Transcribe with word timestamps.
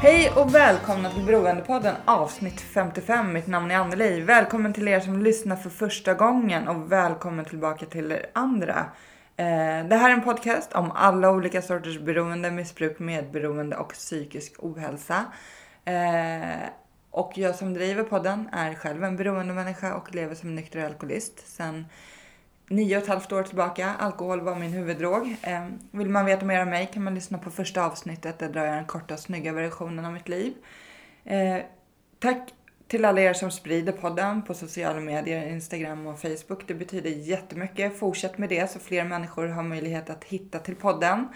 Hej 0.00 0.32
och 0.36 0.54
välkomna 0.54 1.10
till 1.10 1.22
Beroendepodden 1.22 1.94
avsnitt 2.04 2.60
55. 2.60 3.32
Mitt 3.32 3.46
namn 3.46 3.70
är 3.70 3.76
Anneli. 3.76 4.20
Välkommen 4.20 4.72
till 4.72 4.88
er 4.88 5.00
som 5.00 5.22
lyssnar 5.22 5.56
för 5.56 5.70
första 5.70 6.14
gången 6.14 6.68
och 6.68 6.92
välkommen 6.92 7.44
tillbaka 7.44 7.86
till 7.86 8.12
er 8.12 8.26
andra. 8.32 8.78
Eh, 9.36 9.86
det 9.88 9.96
här 9.96 10.10
är 10.10 10.14
en 10.14 10.22
podcast 10.22 10.72
om 10.72 10.92
alla 10.94 11.30
olika 11.30 11.62
sorters 11.62 11.98
beroende, 11.98 12.50
missbruk, 12.50 12.98
medberoende 12.98 13.76
och 13.76 13.92
psykisk 13.92 14.54
ohälsa. 14.58 15.24
Eh, 15.84 16.68
och 17.10 17.32
jag 17.38 17.54
som 17.54 17.74
driver 17.74 18.02
podden 18.02 18.48
är 18.52 18.74
själv 18.74 19.04
en 19.04 19.16
beroendemänniska 19.16 19.94
och 19.94 20.14
lever 20.14 20.34
som 20.34 20.54
nykter 20.54 20.84
alkoholist 20.84 21.56
sedan 21.56 21.86
nio 22.68 22.96
och 22.96 23.02
ett 23.02 23.08
halvt 23.08 23.32
år 23.32 23.42
tillbaka. 23.42 23.94
Alkohol 23.98 24.40
var 24.40 24.54
min 24.54 24.72
huvuddrog. 24.72 25.36
Eh, 25.42 25.66
vill 25.90 26.08
man 26.08 26.24
veta 26.24 26.46
mer 26.46 26.62
om 26.62 26.70
mig 26.70 26.90
kan 26.92 27.04
man 27.04 27.14
lyssna 27.14 27.38
på 27.38 27.50
första 27.50 27.86
avsnittet. 27.86 28.38
Där 28.38 28.48
drar 28.48 28.64
jag 28.64 28.74
den 28.74 28.84
korta 28.84 29.16
snygga 29.16 29.52
versionen 29.52 30.04
av 30.04 30.12
mitt 30.12 30.28
liv. 30.28 30.54
Eh, 31.24 31.58
tack 32.18 32.54
till 32.88 33.04
alla 33.04 33.20
er 33.20 33.32
som 33.32 33.50
sprider 33.50 33.92
podden 33.92 34.42
på 34.42 34.54
sociala 34.54 35.00
medier, 35.00 35.46
Instagram 35.48 36.06
och 36.06 36.20
Facebook. 36.20 36.68
Det 36.68 36.74
betyder 36.74 37.10
jättemycket. 37.10 37.98
Fortsätt 37.98 38.38
med 38.38 38.48
det 38.48 38.70
så 38.70 38.78
fler 38.78 39.04
människor 39.04 39.48
har 39.48 39.62
möjlighet 39.62 40.10
att 40.10 40.24
hitta 40.24 40.58
till 40.58 40.76
podden. 40.76 41.28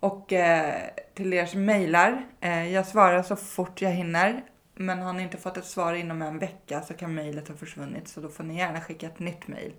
Och 0.00 0.32
eh, 0.32 0.74
till 1.14 1.34
er 1.34 1.46
som 1.46 1.64
mejlar. 1.64 2.26
Jag 2.72 2.86
svarar 2.86 3.22
så 3.22 3.36
fort 3.36 3.82
jag 3.82 3.90
hinner. 3.90 4.42
Men 4.74 4.98
har 4.98 5.12
ni 5.12 5.22
inte 5.22 5.36
fått 5.36 5.56
ett 5.56 5.64
svar 5.64 5.94
inom 5.94 6.22
en 6.22 6.38
vecka 6.38 6.80
så 6.80 6.94
kan 6.94 7.14
mejlet 7.14 7.48
ha 7.48 7.54
försvunnit. 7.54 8.08
Så 8.08 8.20
då 8.20 8.28
får 8.28 8.44
ni 8.44 8.58
gärna 8.58 8.80
skicka 8.80 9.06
ett 9.06 9.18
nytt 9.18 9.48
mejl. 9.48 9.72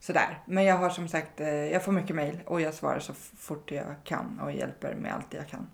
Sådär. 0.00 0.38
Men 0.46 0.64
jag 0.64 0.76
har 0.76 0.90
som 0.90 1.08
sagt, 1.08 1.40
eh, 1.40 1.48
jag 1.48 1.84
får 1.84 1.92
mycket 1.92 2.16
mejl 2.16 2.40
och 2.46 2.60
jag 2.60 2.74
svarar 2.74 2.98
så 2.98 3.12
fort 3.14 3.70
jag 3.70 3.94
kan 4.04 4.40
och 4.40 4.52
hjälper 4.52 4.94
med 4.94 5.14
allt 5.14 5.34
jag 5.34 5.48
kan. 5.48 5.66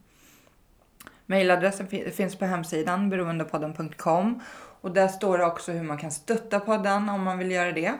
Mailadressen 1.27 1.87
finns 2.13 2.37
på 2.37 2.45
hemsidan 2.45 3.11
beroendepodden.com 3.11 4.41
och 4.81 4.93
där 4.93 5.09
står 5.09 5.39
det 5.39 5.45
också 5.45 5.73
hur 5.73 5.83
man 5.83 5.99
kan 5.99 6.11
stötta 6.11 6.61
podden 6.61 7.09
om 7.09 7.23
man 7.23 7.39
vill 7.39 7.51
göra 7.51 7.73
det. 7.73 7.93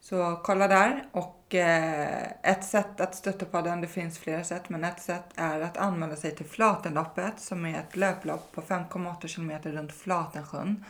Så 0.00 0.40
kolla 0.44 0.68
där. 0.68 1.04
Och 1.12 1.54
eh, 1.54 2.22
ett 2.42 2.64
sätt 2.64 3.00
att 3.00 3.14
stötta 3.14 3.44
podden, 3.44 3.80
det 3.80 3.88
finns 3.88 4.18
flera 4.18 4.44
sätt, 4.44 4.68
men 4.68 4.84
ett 4.84 5.02
sätt 5.02 5.24
är 5.36 5.60
att 5.60 5.76
anmäla 5.76 6.16
sig 6.16 6.34
till 6.34 6.46
Flatenloppet 6.46 7.40
som 7.40 7.66
är 7.66 7.78
ett 7.78 7.96
löplopp 7.96 8.52
på 8.52 8.62
5,8 8.62 9.26
kilometer 9.26 9.72
runt 9.72 9.92
Flatensjön 9.92 10.84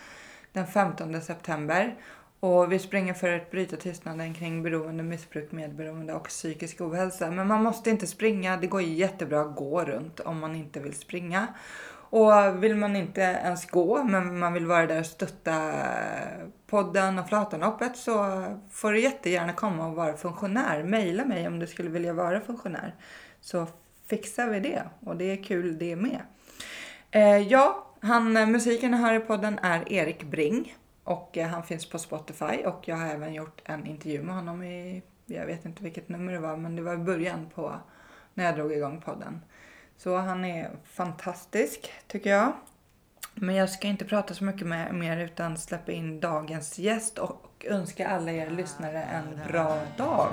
den 0.53 0.67
15 0.67 1.21
september. 1.21 1.95
Och 2.45 2.73
vi 2.73 2.79
springer 2.79 3.15
för 3.15 3.37
att 3.37 3.51
bryta 3.51 3.77
tystnaden 3.77 4.35
kring 4.35 4.63
beroende, 4.63 5.03
missbruk, 5.03 5.53
medberoende 5.53 6.15
och 6.15 6.29
psykisk 6.29 6.81
ohälsa. 6.81 7.31
Men 7.31 7.47
man 7.47 7.63
måste 7.63 7.91
inte 7.91 8.07
springa. 8.07 8.57
Det 8.57 8.67
går 8.67 8.83
jättebra 8.83 9.41
att 9.41 9.57
gå 9.57 9.85
runt 9.85 10.21
om 10.21 10.41
man 10.41 10.55
inte 10.55 10.81
vill 10.81 10.95
springa. 10.95 11.47
Och 12.11 12.65
vill 12.65 12.77
man 12.77 12.97
inte 12.97 13.21
ens 13.21 13.67
gå, 13.71 14.05
men 14.05 14.39
man 14.39 14.53
vill 14.53 14.67
vara 14.67 14.87
där 14.87 15.01
och 15.01 15.07
stötta 15.07 15.73
podden 16.67 17.19
och 17.19 17.29
Flatanloppet 17.29 17.97
så 17.97 18.45
får 18.71 18.93
du 18.93 19.01
jättegärna 19.01 19.53
komma 19.53 19.87
och 19.87 19.95
vara 19.95 20.17
funktionär. 20.17 20.83
Mejla 20.83 21.25
mig 21.25 21.47
om 21.47 21.59
du 21.59 21.67
skulle 21.67 21.91
vilja 21.91 22.13
vara 22.13 22.41
funktionär. 22.41 22.95
Så 23.41 23.67
fixar 24.07 24.49
vi 24.49 24.61
det. 24.61 24.83
Och 25.01 25.17
det 25.17 25.25
är 25.25 25.45
kul 25.45 25.79
det 25.79 25.97
med. 25.97 26.21
Eh, 27.11 27.39
ja, 27.39 27.95
han, 28.01 28.33
musiken 28.33 28.95
här 28.95 29.15
i 29.15 29.21
podden 29.21 29.59
är 29.63 29.93
Erik 29.93 30.25
Bring. 30.25 30.75
Och 31.05 31.39
eh, 31.39 31.49
han 31.49 31.63
finns 31.63 31.87
på 31.87 31.99
Spotify 31.99 32.65
och 32.67 32.89
jag 32.89 32.97
har 32.97 33.07
även 33.07 33.35
gjort 33.35 33.63
en 33.65 33.87
intervju 33.87 34.23
med 34.23 34.35
honom 34.35 34.63
i, 34.63 35.03
jag 35.27 35.47
vet 35.47 35.65
inte 35.65 35.83
vilket 35.83 36.09
nummer 36.09 36.33
det 36.33 36.39
var, 36.39 36.57
men 36.57 36.77
det 36.77 36.83
var 36.83 36.95
i 36.95 36.99
början 36.99 37.51
på 37.55 37.75
när 38.35 38.45
jag 38.45 38.55
drog 38.55 38.73
igång 38.73 39.01
podden. 39.01 39.41
Så 39.97 40.17
han 40.17 40.45
är 40.45 40.71
fantastisk 40.85 41.93
tycker 42.07 42.31
jag. 42.31 42.53
Men 43.35 43.55
jag 43.55 43.71
ska 43.71 43.89
inte 43.89 44.05
prata 44.05 44.35
så 44.35 44.45
mycket 44.45 44.67
med, 44.67 44.95
mer 44.95 45.17
utan 45.17 45.59
släppa 45.59 45.93
in 45.93 46.21
dagens 46.21 46.79
gäst 46.79 47.19
och 47.19 47.67
önska 47.69 48.09
alla 48.09 48.33
er 48.33 48.51
lyssnare 48.51 49.03
en 49.03 49.41
bra 49.49 49.81
dag. 49.97 50.33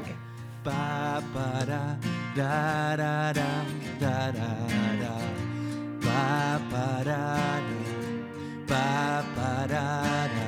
Ba 0.63 1.21
ba 8.71 9.23
Ba 9.35 9.67
da 9.67 9.85
da 10.35 10.47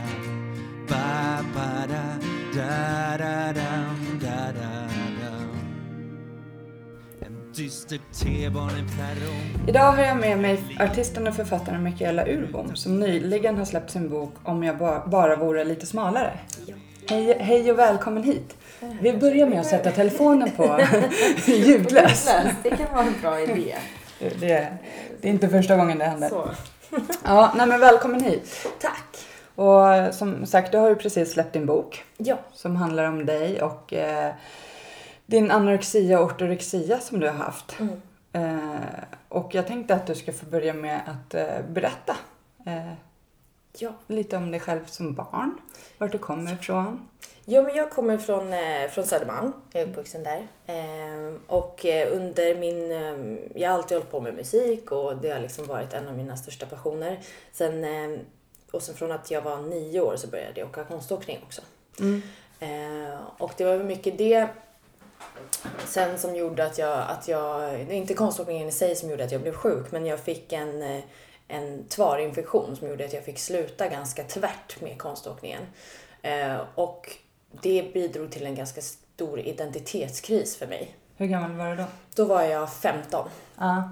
Ba 0.89 1.43
ba 1.55 1.87
da 1.87 2.03
da 2.55 3.17
da 3.17 3.53
da 3.53 3.71
da 4.21 4.51
da 4.51 5.33
En 7.25 7.53
dyster 7.55 7.99
Idag 9.67 9.91
har 9.91 10.03
jag 10.03 10.17
med 10.17 10.39
mig 10.39 10.59
artisten 10.79 11.27
och 11.27 11.35
författaren 11.35 11.83
Mikaela 11.83 12.25
Urbom 12.27 12.75
som 12.75 12.99
nyligen 12.99 13.57
har 13.57 13.65
släppt 13.65 13.91
sin 13.91 14.09
bok 14.09 14.33
Om 14.43 14.63
jag 14.63 14.77
ba- 14.77 15.07
bara 15.07 15.35
vore 15.35 15.63
lite 15.65 15.85
smalare. 15.85 16.39
Hej, 17.09 17.37
hej 17.39 17.71
och 17.71 17.79
välkommen 17.79 18.23
hit. 18.23 18.57
Vi 19.01 19.13
börjar 19.13 19.47
med 19.47 19.59
att 19.59 19.65
sätta 19.65 19.91
telefonen 19.91 20.51
på 20.57 20.79
ljudlös. 21.45 22.29
Det 22.63 22.69
kan 22.69 22.93
vara 22.93 23.05
en 23.05 23.13
bra 23.21 23.41
idé. 23.41 23.75
Det, 24.19 24.29
det, 24.39 24.77
det 25.21 25.27
är 25.27 25.31
inte 25.31 25.49
första 25.49 25.77
gången 25.77 25.97
det 25.97 26.05
händer. 26.05 26.29
Så. 26.29 26.49
Ja, 27.23 27.53
nej 27.55 27.67
men 27.67 27.79
välkommen 27.79 28.23
hit. 28.23 28.67
Tack. 28.81 29.17
Och 29.55 30.15
som 30.15 30.45
sagt, 30.45 30.71
du 30.71 30.77
har 30.77 30.89
ju 30.89 30.95
precis 30.95 31.31
släppt 31.31 31.53
din 31.53 31.65
bok 31.65 32.03
Ja. 32.17 32.37
som 32.53 32.75
handlar 32.75 33.05
om 33.05 33.25
dig 33.25 33.61
och 33.61 33.93
eh, 33.93 34.33
din 35.25 35.51
anorexia 35.51 36.19
och 36.19 36.25
ortorexia 36.25 36.99
som 36.99 37.19
du 37.19 37.27
har 37.27 37.35
haft. 37.35 37.75
Mm. 37.79 38.01
Eh, 38.33 38.79
och 39.29 39.55
jag 39.55 39.67
tänkte 39.67 39.95
att 39.95 40.07
du 40.07 40.15
ska 40.15 40.33
få 40.33 40.45
börja 40.45 40.73
med 40.73 41.01
att 41.07 41.33
eh, 41.33 41.65
berätta 41.69 42.15
eh, 42.65 42.93
Ja. 43.77 43.93
lite 44.07 44.37
om 44.37 44.51
dig 44.51 44.59
själv 44.59 44.85
som 44.85 45.13
barn. 45.13 45.57
Vart 45.97 46.11
du 46.11 46.17
kommer 46.17 46.53
ifrån. 46.53 47.07
Jo, 47.45 47.63
men 47.63 47.75
jag 47.75 47.91
kommer 47.91 48.17
från, 48.17 48.53
eh, 48.53 48.89
från 48.89 49.05
Södermalm. 49.05 49.53
Jag 49.71 49.83
är 49.83 49.87
uppvuxen 49.87 50.23
där. 50.23 50.47
Eh, 50.65 51.35
och 51.47 51.85
eh, 51.85 52.17
under 52.17 52.55
min... 52.55 52.91
Eh, 52.91 53.39
jag 53.61 53.69
har 53.69 53.77
alltid 53.77 53.97
hållit 53.97 54.11
på 54.11 54.19
med 54.19 54.33
musik 54.33 54.91
och 54.91 55.17
det 55.17 55.29
har 55.29 55.39
liksom 55.39 55.65
varit 55.65 55.93
en 55.93 56.07
av 56.07 56.17
mina 56.17 56.37
största 56.37 56.65
passioner. 56.65 57.19
Sen, 57.51 57.85
och 58.71 58.83
sen 58.83 58.95
från 58.95 59.11
att 59.11 59.31
jag 59.31 59.41
var 59.41 59.61
nio 59.61 60.01
år 60.01 60.15
så 60.17 60.27
började 60.27 60.59
jag 60.59 60.69
åka 60.69 60.83
konståkning 60.83 61.39
också. 61.43 61.61
Eh, 62.59 63.19
och 63.37 63.51
det 63.57 63.65
var 63.65 63.77
mycket 63.77 64.17
det 64.17 64.47
sen 65.85 66.17
som 66.17 66.35
gjorde 66.35 66.65
att 66.65 66.77
jag, 66.77 66.99
att 67.09 67.27
jag, 67.27 67.79
inte 67.91 68.13
konståkningen 68.13 68.67
i 68.67 68.71
sig 68.71 68.95
som 68.95 69.09
gjorde 69.09 69.23
att 69.23 69.31
jag 69.31 69.41
blev 69.41 69.53
sjuk, 69.53 69.91
men 69.91 70.05
jag 70.05 70.19
fick 70.19 70.53
en, 70.53 71.01
en 71.47 71.85
tvarinfektion 71.89 72.75
som 72.75 72.89
gjorde 72.89 73.05
att 73.05 73.13
jag 73.13 73.23
fick 73.25 73.39
sluta 73.39 73.87
ganska 73.87 74.23
tvärt 74.23 74.81
med 74.81 74.97
konståkningen. 74.97 75.61
Eh, 76.21 76.57
och 76.75 77.09
det 77.61 77.91
bidrog 77.93 78.31
till 78.31 78.45
en 78.45 78.55
ganska 78.55 78.81
stor 78.81 79.39
identitetskris 79.39 80.57
för 80.57 80.67
mig. 80.67 80.95
Hur 81.17 81.25
gammal 81.27 81.51
var 81.51 81.69
du 81.69 81.75
då? 81.75 81.85
Då 82.15 82.25
var 82.25 82.41
jag 82.43 82.73
15, 82.73 83.27
Ja. 83.57 83.89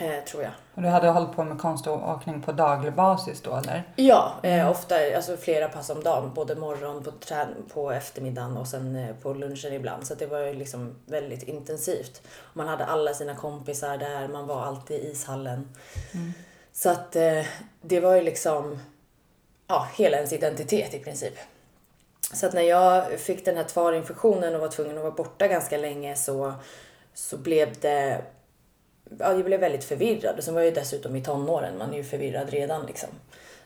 eh, 0.00 0.24
tror 0.24 0.42
jag. 0.42 0.52
Och 0.74 0.82
du 0.82 0.88
hade 0.88 1.08
hållit 1.08 1.32
på 1.36 1.44
med 1.44 1.58
konståkning 1.58 2.42
på 2.42 2.52
daglig 2.52 2.94
basis 2.94 3.40
då 3.40 3.56
eller? 3.56 3.82
Ja, 3.96 4.32
eh, 4.42 4.70
ofta, 4.70 4.94
alltså 5.16 5.36
flera 5.36 5.68
pass 5.68 5.90
om 5.90 6.02
dagen. 6.02 6.30
Både 6.34 6.54
morgon, 6.56 7.04
på, 7.04 7.10
trän- 7.10 7.68
på 7.74 7.90
eftermiddagen 7.92 8.56
och 8.56 8.66
sen 8.66 8.96
eh, 8.96 9.14
på 9.16 9.34
lunchen 9.34 9.72
ibland. 9.72 10.06
Så 10.06 10.14
det 10.14 10.26
var 10.26 10.54
liksom 10.54 10.94
väldigt 11.06 11.42
intensivt. 11.42 12.22
Man 12.52 12.68
hade 12.68 12.84
alla 12.84 13.14
sina 13.14 13.34
kompisar 13.34 13.98
där, 13.98 14.28
man 14.28 14.46
var 14.46 14.62
alltid 14.62 15.00
i 15.00 15.10
ishallen. 15.10 15.68
Så 16.72 16.90
att 16.90 17.16
eh, 17.16 17.46
det 17.82 18.00
var 18.00 18.14
ju 18.14 18.22
liksom 18.22 18.78
ja, 19.66 19.88
hela 19.94 20.16
ens 20.16 20.32
identitet 20.32 20.94
i 20.94 20.98
princip. 20.98 21.34
Så 22.34 22.46
att 22.46 22.52
när 22.52 22.62
jag 22.62 23.20
fick 23.20 23.44
den 23.44 23.56
här 23.56 23.64
tvarinfektionen 23.64 24.54
och 24.54 24.60
var 24.60 24.68
tvungen 24.68 24.96
att 24.96 25.02
vara 25.02 25.14
borta 25.14 25.48
ganska 25.48 25.76
länge 25.76 26.16
så, 26.16 26.54
så 27.14 27.36
blev 27.36 27.80
det 27.80 28.24
ja, 29.18 29.32
jag 29.32 29.44
blev 29.44 29.60
väldigt 29.60 29.84
förvirrad. 29.84 30.38
Och 30.38 30.44
sen 30.44 30.54
var 30.54 30.60
jag 30.60 30.68
ju 30.68 30.74
dessutom 30.74 31.16
i 31.16 31.24
tonåren, 31.24 31.78
man 31.78 31.92
är 31.92 31.96
ju 31.96 32.04
förvirrad 32.04 32.50
redan 32.50 32.86
liksom. 32.86 33.08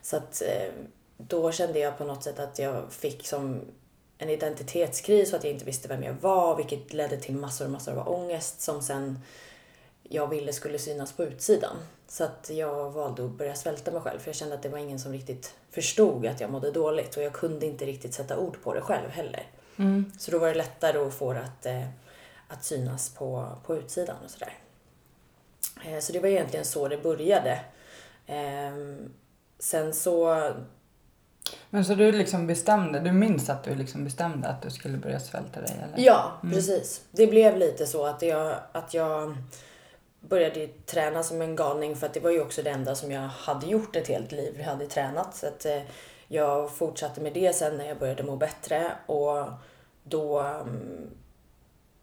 Så 0.03 0.17
att 0.17 0.43
eh, 0.43 0.73
då 1.17 1.53
kände 1.53 1.79
jag 1.79 1.99
på 1.99 2.05
något 2.05 2.25
sätt 2.25 2.39
att 2.39 2.59
jag 2.59 2.93
fick 2.93 3.27
som 3.27 3.61
en 4.19 4.31
identitetskris 4.31 5.33
och 5.33 5.39
att 5.39 5.45
jag 5.45 5.53
inte 5.53 5.65
visste 5.65 5.89
vem 5.89 6.03
jag 6.03 6.15
var, 6.21 6.57
vilket 6.57 6.93
ledde 6.93 7.17
till 7.17 7.37
massor 7.37 7.65
och 7.65 7.71
massor 7.71 7.99
av 7.99 8.09
ångest 8.09 8.61
som 8.61 8.83
sen 8.83 9.19
jag 10.03 10.27
ville 10.27 10.53
skulle 10.53 10.79
synas 10.79 11.13
på 11.13 11.25
utsidan. 11.25 11.77
Så 12.17 12.25
att 12.25 12.51
jag 12.51 12.91
valde 12.91 13.25
att 13.25 13.31
börja 13.31 13.55
svälta 13.55 13.91
mig 13.91 14.01
själv 14.01 14.19
för 14.19 14.29
jag 14.29 14.37
kände 14.37 14.55
att 14.55 14.63
det 14.63 14.69
var 14.69 14.79
ingen 14.79 14.99
som 14.99 15.13
riktigt 15.13 15.55
förstod 15.71 16.27
att 16.27 16.41
jag 16.41 16.51
mådde 16.51 16.71
dåligt 16.71 17.17
och 17.17 17.23
jag 17.23 17.33
kunde 17.33 17.67
inte 17.67 17.85
riktigt 17.85 18.15
sätta 18.15 18.39
ord 18.39 18.63
på 18.63 18.75
det 18.75 18.81
själv 18.81 19.11
heller. 19.11 19.47
Mm. 19.77 20.13
Så 20.19 20.31
då 20.31 20.39
var 20.39 20.49
det 20.49 20.55
lättare 20.55 20.99
att 20.99 21.15
få 21.15 21.33
det 21.33 21.41
att, 21.41 21.67
eh, 21.67 21.89
att 22.49 22.65
synas 22.65 23.09
på, 23.09 23.49
på 23.67 23.77
utsidan 23.77 24.17
och 24.25 24.31
sådär. 24.31 24.59
Eh, 25.85 25.99
så 25.99 26.13
det 26.13 26.21
var 26.21 26.29
egentligen 26.29 26.65
så 26.65 26.89
det 26.89 27.03
började. 27.03 27.61
Ehm, 28.27 29.13
sen 29.59 29.95
så 29.95 30.51
Men 31.71 31.85
så 31.85 31.95
du 31.95 32.13
liksom 32.13 32.47
bestämde, 32.47 33.01
du 33.01 33.13
minns 33.13 33.51
att 33.51 33.65
du 33.65 33.75
liksom 33.75 34.05
bestämde 34.05 34.49
att 34.49 34.63
du 34.63 34.71
skulle 34.71 34.99
börja 34.99 35.21
svälta 35.21 35.61
dig 35.61 35.81
eller? 35.85 36.07
Ja, 36.07 36.33
precis. 36.43 37.03
Det 37.11 37.27
blev 37.27 37.57
lite 37.57 37.87
så 37.87 38.07
att 38.07 38.23
jag, 38.23 38.57
att 38.73 38.95
jag 38.95 39.37
började 40.29 40.61
ju 40.61 40.69
träna 40.87 41.23
som 41.23 41.43
en 41.43 41.57
galning 41.57 41.97
för 41.97 42.07
att 42.07 42.15
det 42.15 42.21
var 42.21 42.31
ju 42.31 42.41
också 42.41 42.63
det 42.63 42.71
enda 42.71 42.95
som 42.95 43.13
jag 43.13 43.21
hade 43.21 43.67
gjort 43.67 43.97
ett 43.97 44.09
helt 44.09 44.33
liv. 44.33 44.55
Jag 44.59 44.67
hade 44.67 44.87
tränat. 44.87 45.37
Så 45.37 45.47
att 45.47 45.65
eh, 45.65 45.83
jag 46.29 46.77
fortsatte 46.77 47.21
med 47.21 47.33
det 47.33 47.53
sen 47.53 47.77
när 47.77 47.89
jag 47.89 47.99
började 47.99 48.23
må 48.23 48.37
bättre 48.37 48.93
och 49.07 49.47
då 50.03 50.39
mm, 50.41 51.11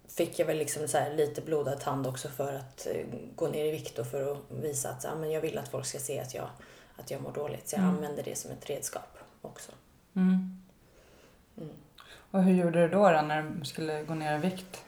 fick 0.08 0.40
jag 0.40 0.46
väl 0.46 0.58
liksom 0.58 0.88
så 0.88 0.98
lite 1.16 1.42
blodad 1.42 1.80
tand 1.80 2.08
också 2.08 2.30
för 2.30 2.54
att 2.54 2.88
eh, 2.88 3.06
gå 3.36 3.48
ner 3.48 3.66
i 3.66 3.72
vikt 3.72 4.00
och 4.00 4.08
för 4.08 4.32
att 4.32 4.38
visa 4.50 4.90
att 4.90 5.04
ja, 5.04 5.16
men 5.16 5.32
jag 5.32 5.42
vill 5.42 5.58
att 5.58 5.68
folk 5.68 5.86
ska 5.86 6.00
se 6.00 6.20
att 6.20 6.34
jag, 6.34 6.50
att 6.96 7.12
jag 7.12 7.22
mår 7.22 7.32
dåligt. 7.32 7.70
Så 7.70 7.76
jag 7.76 7.84
använde 7.84 8.22
det 8.22 8.36
som 8.36 8.52
ett 8.52 8.70
redskap 8.70 9.18
också. 9.42 9.72
Mm. 10.16 10.64
Och 12.32 12.44
hur 12.44 12.54
gjorde 12.54 12.82
du 12.82 12.88
då, 12.88 13.12
då 13.12 13.22
när 13.22 13.42
du 13.42 13.66
skulle 13.66 14.04
gå 14.04 14.14
ner 14.14 14.36
i 14.36 14.40
vikt? 14.40 14.86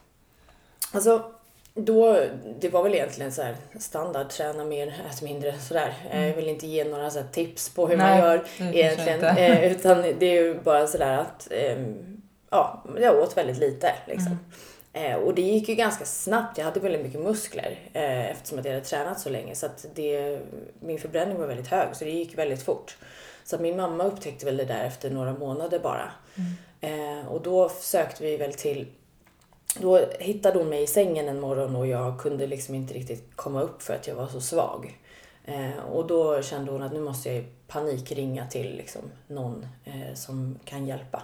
Alltså, 0.92 1.35
då, 1.76 2.20
det 2.60 2.70
var 2.70 2.84
väl 2.84 2.94
egentligen 2.94 3.32
så 3.32 3.42
här 3.42 3.56
standard, 3.80 4.30
träna 4.30 4.66
mer, 4.66 4.88
ät 5.12 5.22
mindre 5.22 5.60
sådär. 5.60 5.94
Eh, 6.12 6.28
Jag 6.28 6.36
vill 6.36 6.50
inte 6.50 6.68
ge 6.68 6.84
några 6.84 7.10
så 7.10 7.22
tips 7.32 7.70
på 7.70 7.88
hur 7.88 7.98
man 7.98 8.08
Nej, 8.08 8.20
gör 8.20 8.38
det 8.38 8.44
kanske 8.58 8.80
egentligen. 8.80 9.38
Eh, 9.38 9.72
utan 9.72 10.02
det 10.02 10.26
är 10.26 10.44
ju 10.44 10.60
bara 10.64 10.88
sådär 10.88 11.18
att, 11.18 11.48
ehm, 11.52 12.22
ja, 12.50 12.84
jag 13.00 13.20
åt 13.20 13.38
väldigt 13.38 13.58
lite 13.58 13.94
liksom. 14.08 14.40
Eh, 14.94 15.16
och 15.16 15.36
det 15.36 15.42
gick 15.42 15.70
ju 15.70 15.76
ganska 15.76 16.06
snabbt. 16.06 16.58
Jag 16.58 16.66
hade 16.66 16.80
väldigt 16.80 17.02
mycket 17.02 17.20
muskler 17.22 17.80
eh, 17.94 18.32
eftersom 18.32 18.60
att 18.60 18.66
jag 18.66 18.74
hade 18.74 18.86
tränat 18.86 19.20
så 19.20 19.30
länge. 19.30 19.56
Så 19.56 19.66
att 19.66 19.86
det, 19.96 20.40
min 20.80 21.00
förbränning 21.00 21.38
var 21.38 21.48
väldigt 21.48 21.68
hög 21.68 21.88
så 21.96 22.06
det 22.06 22.12
gick 22.12 22.38
väldigt 22.38 22.64
fort. 22.64 22.98
Så 23.44 23.56
att 23.56 23.62
min 23.62 23.78
mamma 23.78 24.04
upptäckte 24.04 24.46
väl 24.46 24.58
det 24.58 24.66
där 24.66 24.84
efter 24.86 25.10
några 25.10 25.34
månader 25.34 25.80
bara. 25.80 26.12
Eh, 26.82 27.28
och 27.28 27.42
då 27.42 27.70
sökte 27.70 28.24
vi 28.24 28.38
väl 28.38 28.54
till 28.54 28.88
då 29.80 30.06
hittade 30.20 30.58
hon 30.58 30.70
mig 30.70 30.84
i 30.84 30.88
sängen 30.88 31.28
en 31.28 31.40
morgon 31.40 31.76
och 31.76 31.88
jag 31.88 32.20
kunde 32.20 32.48
liksom 32.48 32.76
inte 32.76 32.94
riktigt 32.94 33.36
komma 33.36 33.62
upp 33.62 33.82
för 33.82 33.94
att 33.94 34.08
jag 34.08 34.16
var 34.16 34.28
så 34.28 34.42
svag. 34.42 35.00
Eh, 35.46 35.86
och 35.92 36.08
då 36.08 36.42
kände 36.42 36.72
hon 36.72 36.82
att 36.82 36.94
nu 36.94 37.00
måste 37.00 37.34
jag 37.34 37.46
panikringa 37.68 38.48
till 38.48 38.76
liksom 38.78 39.02
någon 39.28 39.68
eh, 39.84 40.14
som 40.14 40.60
kan 40.66 40.88
hjälpa. 40.88 41.24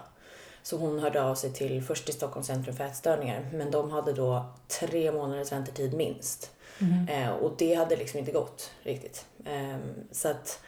Så 0.63 0.77
hon 0.77 1.00
hörde 1.00 1.24
av 1.24 1.36
sig 1.36 1.53
till 1.53 1.83
först 1.83 2.06
till 2.06 2.13
Stockholms 2.13 2.48
centrum 2.48 2.75
för 2.75 2.83
ätstörningar 2.83 3.50
men 3.53 3.71
de 3.71 3.92
hade 3.92 4.13
då 4.13 4.45
tre 4.68 5.12
månaders 5.12 5.51
väntetid 5.51 5.94
minst. 5.94 6.51
Eh, 7.09 7.30
och 7.30 7.51
det 7.57 7.74
hade 7.74 7.95
liksom 7.95 8.19
inte 8.19 8.31
gått 8.31 8.71
riktigt. 8.83 9.25
Eh, 9.45 9.77
så 10.12 10.27
att 10.27 10.59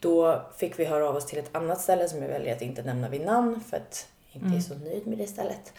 då 0.00 0.42
fick 0.56 0.78
vi 0.78 0.84
höra 0.84 1.08
av 1.08 1.16
oss 1.16 1.26
till 1.26 1.38
ett 1.38 1.56
annat 1.56 1.80
ställe 1.80 2.08
som 2.08 2.22
jag 2.22 2.28
väljer 2.28 2.56
att 2.56 2.62
inte 2.62 2.82
nämna 2.82 3.08
vid 3.08 3.24
namn 3.24 3.60
för 3.60 3.76
att 3.76 4.08
jag 4.32 4.42
inte 4.42 4.56
är 4.56 4.60
så 4.60 4.74
nöjd 4.74 5.06
med 5.06 5.18
det 5.18 5.26
stället. 5.26 5.72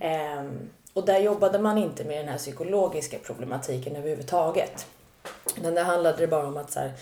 Ehm, 0.00 0.70
och 0.94 1.04
där 1.04 1.18
jobbade 1.18 1.58
man 1.58 1.78
inte 1.78 2.04
med 2.04 2.18
den 2.18 2.28
här 2.28 2.38
psykologiska 2.38 3.18
problematiken 3.18 3.96
överhuvudtaget. 3.96 4.86
Men 5.62 5.74
där 5.74 5.84
handlade 5.84 6.18
det 6.18 6.26
bara 6.26 6.46
om 6.46 6.56
att 6.56 6.70
så 6.70 6.80
här, 6.80 6.92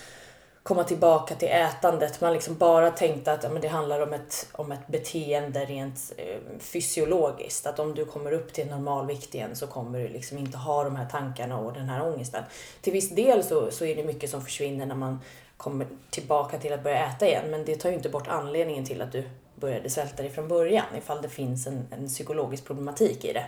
komma 0.63 0.83
tillbaka 0.83 1.35
till 1.35 1.47
ätandet. 1.47 2.21
Man 2.21 2.33
liksom 2.33 2.57
bara 2.57 2.91
tänkte 2.91 3.31
att 3.31 3.43
ja, 3.43 3.49
men 3.49 3.61
det 3.61 3.67
handlar 3.67 4.01
om 4.01 4.13
ett, 4.13 4.47
om 4.51 4.71
ett 4.71 4.87
beteende 4.87 5.65
rent 5.65 6.13
eh, 6.17 6.59
fysiologiskt. 6.59 7.67
Att 7.67 7.79
om 7.79 7.95
du 7.95 8.05
kommer 8.05 8.31
upp 8.31 8.53
till 8.53 8.67
normalvikt 8.67 9.35
igen 9.35 9.55
så 9.55 9.67
kommer 9.67 9.99
du 9.99 10.07
liksom 10.07 10.37
inte 10.37 10.57
ha 10.57 10.83
de 10.83 10.95
här 10.95 11.07
tankarna 11.11 11.57
och 11.57 11.73
den 11.73 11.89
här 11.89 12.07
ångesten. 12.07 12.43
Till 12.81 12.93
viss 12.93 13.09
del 13.09 13.43
så, 13.43 13.71
så 13.71 13.85
är 13.85 13.95
det 13.95 14.03
mycket 14.03 14.29
som 14.29 14.41
försvinner 14.41 14.85
när 14.85 14.95
man 14.95 15.19
kommer 15.57 15.87
tillbaka 16.09 16.57
till 16.57 16.73
att 16.73 16.83
börja 16.83 17.07
äta 17.07 17.27
igen. 17.27 17.51
Men 17.51 17.65
det 17.65 17.75
tar 17.75 17.89
ju 17.89 17.95
inte 17.95 18.09
bort 18.09 18.27
anledningen 18.27 18.85
till 18.85 19.01
att 19.01 19.11
du 19.11 19.23
började 19.63 19.89
svälta 19.89 20.23
dig 20.23 20.31
från 20.31 20.47
början 20.47 20.85
ifall 20.97 21.21
det 21.21 21.29
finns 21.29 21.67
en, 21.67 21.87
en 21.91 22.07
psykologisk 22.07 22.65
problematik 22.65 23.25
i 23.25 23.33
det. 23.33 23.45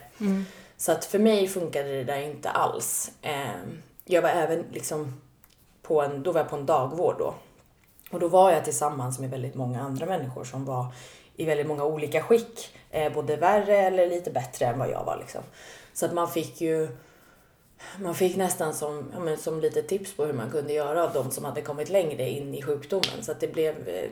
Så 0.78 0.92
att 0.92 1.06
för 1.06 1.20
mig 1.20 1.48
funkade 1.48 1.90
det 1.90 2.04
där 2.04 2.22
inte 2.22 2.50
alls. 2.50 3.12
Eh, 3.22 3.62
jag 4.06 4.22
var 4.22 4.30
även 4.30 4.66
liksom 4.74 5.22
på 5.82 6.02
en, 6.02 6.24
då 6.24 6.32
var 6.32 6.40
jag 6.40 6.50
på 6.50 6.56
en 6.56 6.66
dagvård 6.66 7.16
då. 7.20 7.34
Och 8.12 8.20
då 8.20 8.28
var 8.28 8.52
jag 8.52 8.64
tillsammans 8.64 9.20
med 9.20 9.30
väldigt 9.30 9.56
många 9.56 9.82
andra 9.82 10.06
människor 10.06 10.44
som 10.44 10.66
var 10.66 10.88
i 11.36 11.46
väldigt 11.46 11.68
många 11.68 11.84
olika 11.84 12.24
skick. 12.24 12.78
Eh, 12.92 13.14
både 13.14 13.36
värre 13.36 13.78
eller 13.78 14.08
lite 14.08 14.32
bättre 14.32 14.66
än 14.66 14.80
vad 14.80 14.90
jag 14.90 15.06
var 15.06 15.18
liksom. 15.18 15.42
Så 15.94 16.06
att 16.06 16.14
man 16.14 16.28
fick 16.28 16.62
ju 16.62 16.88
man 18.00 18.16
fick 18.16 18.36
nästan 18.36 18.74
som, 18.74 19.12
ja, 19.14 19.20
men, 19.20 19.38
som 19.38 19.60
lite 19.60 19.82
tips 19.82 20.14
på 20.14 20.26
hur 20.26 20.34
man 20.34 20.52
kunde 20.52 20.74
göra 20.74 21.04
av 21.04 21.14
de 21.14 21.32
som 21.32 21.46
hade 21.46 21.62
kommit 21.62 21.90
längre 21.90 22.30
in 22.30 22.56
i 22.56 22.62
sjukdomen. 22.62 23.22
Så 23.22 23.32
att 23.32 23.40
det 23.40 23.54
blev 23.54 23.88
eh, 23.88 24.10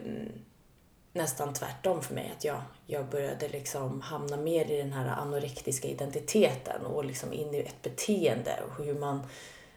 nästan 1.14 1.52
tvärtom 1.52 2.02
för 2.02 2.14
mig. 2.14 2.32
Att 2.36 2.44
jag, 2.44 2.62
jag 2.86 3.06
började 3.06 3.48
liksom 3.48 4.00
hamna 4.00 4.36
mer 4.36 4.70
i 4.70 4.76
den 4.76 4.92
här 4.92 5.08
anorektiska 5.08 5.88
identiteten 5.88 6.86
och 6.86 7.04
liksom 7.04 7.32
in 7.32 7.54
i 7.54 7.58
ett 7.60 7.82
beteende 7.82 8.60
och 8.68 8.84
hur 8.84 8.94
man... 8.94 9.26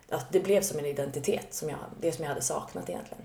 Att 0.10 0.31
det 0.31 0.39
blev 0.39 0.62
som 0.62 0.80
en 0.80 0.86
identitet, 0.86 1.54
som 1.54 1.69
jag, 1.69 1.80
det 2.01 2.12
som 2.12 2.24
jag 2.24 2.30
hade 2.30 2.42
saknat 2.42 2.89
egentligen. 2.89 3.24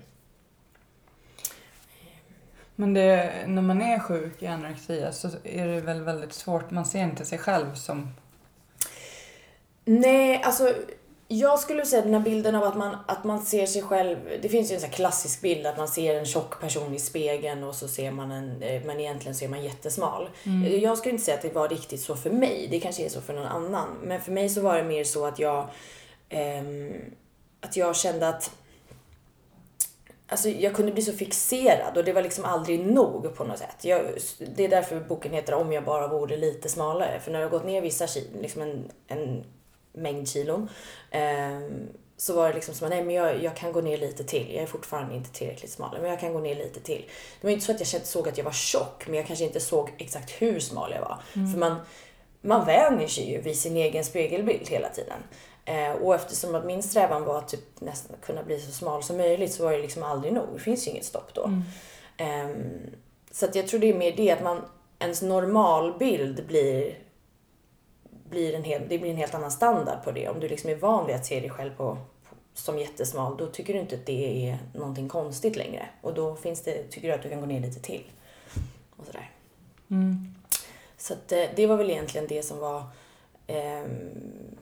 Men 2.75 2.93
det, 2.93 3.33
när 3.47 3.61
man 3.61 3.81
är 3.81 3.99
sjuk 3.99 4.43
i 4.43 4.47
anorexia 4.47 5.11
så 5.11 5.29
är 5.43 5.67
det 5.67 5.81
väl 5.81 6.01
väldigt 6.01 6.33
svårt. 6.33 6.71
Man 6.71 6.85
ser 6.85 7.03
inte 7.03 7.25
sig 7.25 7.37
själv 7.37 7.75
som... 7.75 8.13
Nej, 9.85 10.43
alltså 10.43 10.73
jag 11.27 11.59
skulle 11.59 11.85
säga 11.85 12.01
den 12.01 12.13
här 12.13 12.21
bilden 12.21 12.55
av 12.55 12.63
att 12.63 12.77
man, 12.77 12.97
att 13.07 13.23
man 13.23 13.41
ser 13.41 13.65
sig 13.65 13.81
själv. 13.81 14.17
Det 14.41 14.49
finns 14.49 14.71
ju 14.71 14.75
en 14.75 14.81
sån 14.81 14.89
här 14.89 14.95
klassisk 14.95 15.41
bild 15.41 15.65
att 15.65 15.77
man 15.77 15.87
ser 15.87 16.15
en 16.15 16.25
tjock 16.25 16.61
person 16.61 16.93
i 16.95 16.99
spegeln 16.99 17.63
och 17.63 17.75
så 17.75 17.87
ser 17.87 18.11
man 18.11 18.31
en, 18.31 18.61
eh, 18.61 18.81
men 18.85 18.99
egentligen 18.99 19.35
så 19.35 19.45
är 19.45 19.49
man 19.49 19.63
jättesmal. 19.63 20.29
Jag 20.81 20.97
skulle 20.97 21.11
inte 21.11 21.25
säga 21.25 21.37
att 21.37 21.43
det 21.43 21.53
var 21.53 21.69
riktigt 21.69 22.01
så 22.01 22.15
för 22.15 22.29
mig. 22.29 22.67
Det 22.71 22.79
kanske 22.79 23.05
är 23.05 23.09
så 23.09 23.21
för 23.21 23.33
någon 23.33 23.45
annan. 23.45 23.87
Men 24.03 24.21
för 24.21 24.31
mig 24.31 24.49
så 24.49 24.61
var 24.61 24.77
det 24.77 24.83
mer 24.83 25.03
så 25.03 25.25
att 25.25 25.39
jag, 25.39 25.69
ehm, 26.29 26.93
att 27.61 27.77
jag 27.77 27.95
kände 27.95 28.27
att 28.27 28.51
Alltså 30.27 30.49
jag 30.49 30.75
kunde 30.75 30.91
bli 30.91 31.01
så 31.01 31.13
fixerad 31.13 31.97
och 31.97 32.03
det 32.03 32.13
var 32.13 32.21
liksom 32.21 32.45
aldrig 32.45 32.85
nog 32.85 33.35
på 33.35 33.43
något 33.43 33.57
sätt. 33.57 33.75
Jag, 33.81 34.01
det 34.55 34.65
är 34.65 34.69
därför 34.69 34.99
boken 34.99 35.33
heter 35.33 35.53
Om 35.53 35.73
jag 35.73 35.83
bara 35.83 36.07
vore 36.07 36.37
lite 36.37 36.69
smalare. 36.69 37.19
För 37.19 37.31
när 37.31 37.41
jag 37.41 37.51
gått 37.51 37.65
ner 37.65 37.81
vissa 37.81 38.07
liksom 38.41 38.61
en, 38.61 38.91
en 39.07 39.43
mängd 39.93 40.29
kilon, 40.29 40.69
eh, 41.11 41.59
så 42.17 42.35
var 42.35 42.47
det 42.47 42.53
liksom 42.53 42.73
som 42.75 42.85
att 42.85 42.93
nej 42.93 43.03
men 43.03 43.15
jag, 43.15 43.43
jag 43.43 43.55
kan 43.55 43.71
gå 43.71 43.81
ner 43.81 43.97
lite 43.97 44.23
till. 44.23 44.53
Jag 44.53 44.63
är 44.63 44.67
fortfarande 44.67 45.15
inte 45.15 45.31
tillräckligt 45.31 45.71
smal, 45.71 45.97
men 46.01 46.09
jag 46.09 46.19
kan 46.19 46.33
gå 46.33 46.39
ner 46.39 46.55
lite 46.55 46.79
till. 46.79 47.05
Det 47.41 47.47
var 47.47 47.51
inte 47.51 47.65
så 47.65 47.71
att 47.71 47.93
jag 47.93 48.05
såg 48.05 48.27
att 48.27 48.37
jag 48.37 48.45
var 48.45 48.51
tjock, 48.51 49.03
men 49.07 49.15
jag 49.15 49.27
kanske 49.27 49.45
inte 49.45 49.59
såg 49.59 49.89
exakt 49.97 50.29
hur 50.29 50.59
smal 50.59 50.91
jag 50.91 51.01
var. 51.01 51.21
För 51.33 51.59
man, 51.59 51.75
man 52.41 52.65
vänjer 52.65 53.07
sig 53.07 53.31
ju 53.31 53.41
vid 53.41 53.59
sin 53.59 53.77
egen 53.77 54.03
spegelbild 54.03 54.69
hela 54.69 54.89
tiden. 54.89 55.19
Eh, 55.65 55.91
och 55.91 56.15
eftersom 56.15 56.55
att 56.55 56.65
min 56.65 56.83
strävan 56.83 57.23
var 57.23 57.37
att 57.37 57.47
typ 57.47 57.81
nästan 57.81 58.17
kunna 58.21 58.43
bli 58.43 58.59
så 58.59 58.71
smal 58.71 59.03
som 59.03 59.17
möjligt 59.17 59.53
så 59.53 59.63
var 59.63 59.71
det 59.71 59.81
liksom 59.81 60.03
aldrig 60.03 60.33
nog. 60.33 60.47
Det 60.53 60.59
finns 60.59 60.87
ju 60.87 60.91
inget 60.91 61.05
stopp 61.05 61.33
då. 61.33 61.51
Ehm, 62.17 62.71
så 63.31 63.45
att 63.45 63.55
jag 63.55 63.67
tror 63.67 63.79
det 63.79 63.89
är 63.89 63.93
mer 63.93 64.13
det 64.17 64.31
att 64.31 64.43
man, 64.43 64.61
ens 64.99 65.21
normalbild 65.21 66.47
blir, 66.47 66.97
blir 68.33 68.55
en 68.55 68.63
helt, 68.63 68.89
det 68.89 68.97
blir 68.97 69.11
en 69.11 69.17
helt 69.17 69.35
annan 69.35 69.51
standard 69.51 70.03
på 70.03 70.11
det. 70.11 70.29
Om 70.29 70.39
du 70.39 70.47
liksom 70.47 70.69
är 70.69 70.75
van 70.75 71.07
vid 71.07 71.15
att 71.15 71.25
se 71.25 71.39
dig 71.39 71.49
själv 71.49 71.75
på, 71.77 71.97
på, 72.29 72.35
som 72.53 72.79
jättesmal, 72.79 73.37
då 73.37 73.47
tycker 73.47 73.73
du 73.73 73.79
inte 73.79 73.95
att 73.95 74.05
det 74.05 74.49
är 74.49 74.57
någonting 74.73 75.09
konstigt 75.09 75.55
längre. 75.55 75.89
Och 76.01 76.13
då 76.13 76.35
finns 76.35 76.61
det, 76.61 76.83
tycker 76.83 77.07
du 77.07 77.13
att 77.13 77.23
du 77.23 77.29
kan 77.29 77.39
gå 77.39 77.45
ner 77.45 77.59
lite 77.59 77.79
till. 77.79 78.03
Och 78.97 79.05
sådär. 79.05 79.31
Så 80.97 81.13
att, 81.13 81.31
eh, 81.31 81.45
det 81.55 81.67
var 81.67 81.77
väl 81.77 81.89
egentligen 81.89 82.27
det 82.27 82.43
som 82.43 82.59
var 82.59 82.83
ehm, 83.47 84.57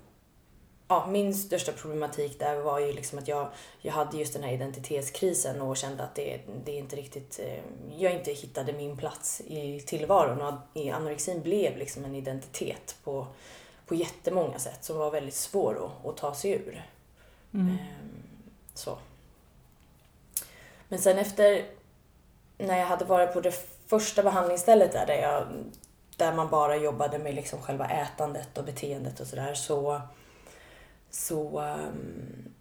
ja, 0.91 1.07
min 1.07 1.33
största 1.33 1.71
problematik 1.71 2.39
där 2.39 2.61
var 2.61 2.79
ju 2.79 2.93
liksom 2.93 3.19
att 3.19 3.27
jag, 3.27 3.47
jag 3.81 3.93
hade 3.93 4.17
just 4.17 4.33
den 4.33 4.43
här 4.43 4.53
identitetskrisen 4.53 5.61
och 5.61 5.77
kände 5.77 6.03
att 6.03 6.15
det, 6.15 6.39
det 6.65 6.71
inte 6.71 6.95
riktigt, 6.95 7.39
eh, 7.43 7.63
jag 7.97 8.13
inte 8.13 8.31
hittade 8.31 8.73
min 8.73 8.97
plats 8.97 9.41
i 9.47 9.79
tillvaron 9.79 10.41
och 10.41 10.53
i 10.73 10.89
anorexin 10.89 11.41
blev 11.41 11.77
liksom 11.77 12.05
en 12.05 12.15
identitet 12.15 12.95
på, 13.03 13.27
på 13.91 13.95
jättemånga 13.95 14.59
sätt 14.59 14.83
som 14.83 14.97
var 14.97 15.11
väldigt 15.11 15.35
svår 15.35 15.85
att, 15.85 16.05
att 16.05 16.17
ta 16.17 16.33
sig 16.33 16.51
ur. 16.51 16.83
Ehm, 17.53 17.77
så. 18.73 18.97
Men 20.87 20.99
sen 20.99 21.17
efter, 21.17 21.65
när 22.57 22.77
jag 22.77 22.85
hade 22.85 23.05
varit 23.05 23.33
på 23.33 23.41
det 23.41 23.55
första 23.87 24.23
behandlingsstället 24.23 24.91
där, 24.91 25.05
där, 25.05 25.21
jag, 25.21 25.47
där 26.17 26.33
man 26.33 26.49
bara 26.49 26.75
jobbade 26.75 27.19
med 27.19 27.35
liksom 27.35 27.61
själva 27.61 27.89
ätandet 27.89 28.57
och 28.57 28.63
beteendet 28.63 29.19
och 29.19 29.27
sådär 29.27 29.53
så 29.53 30.01
så, 31.09 31.59
ehm, 31.59 32.53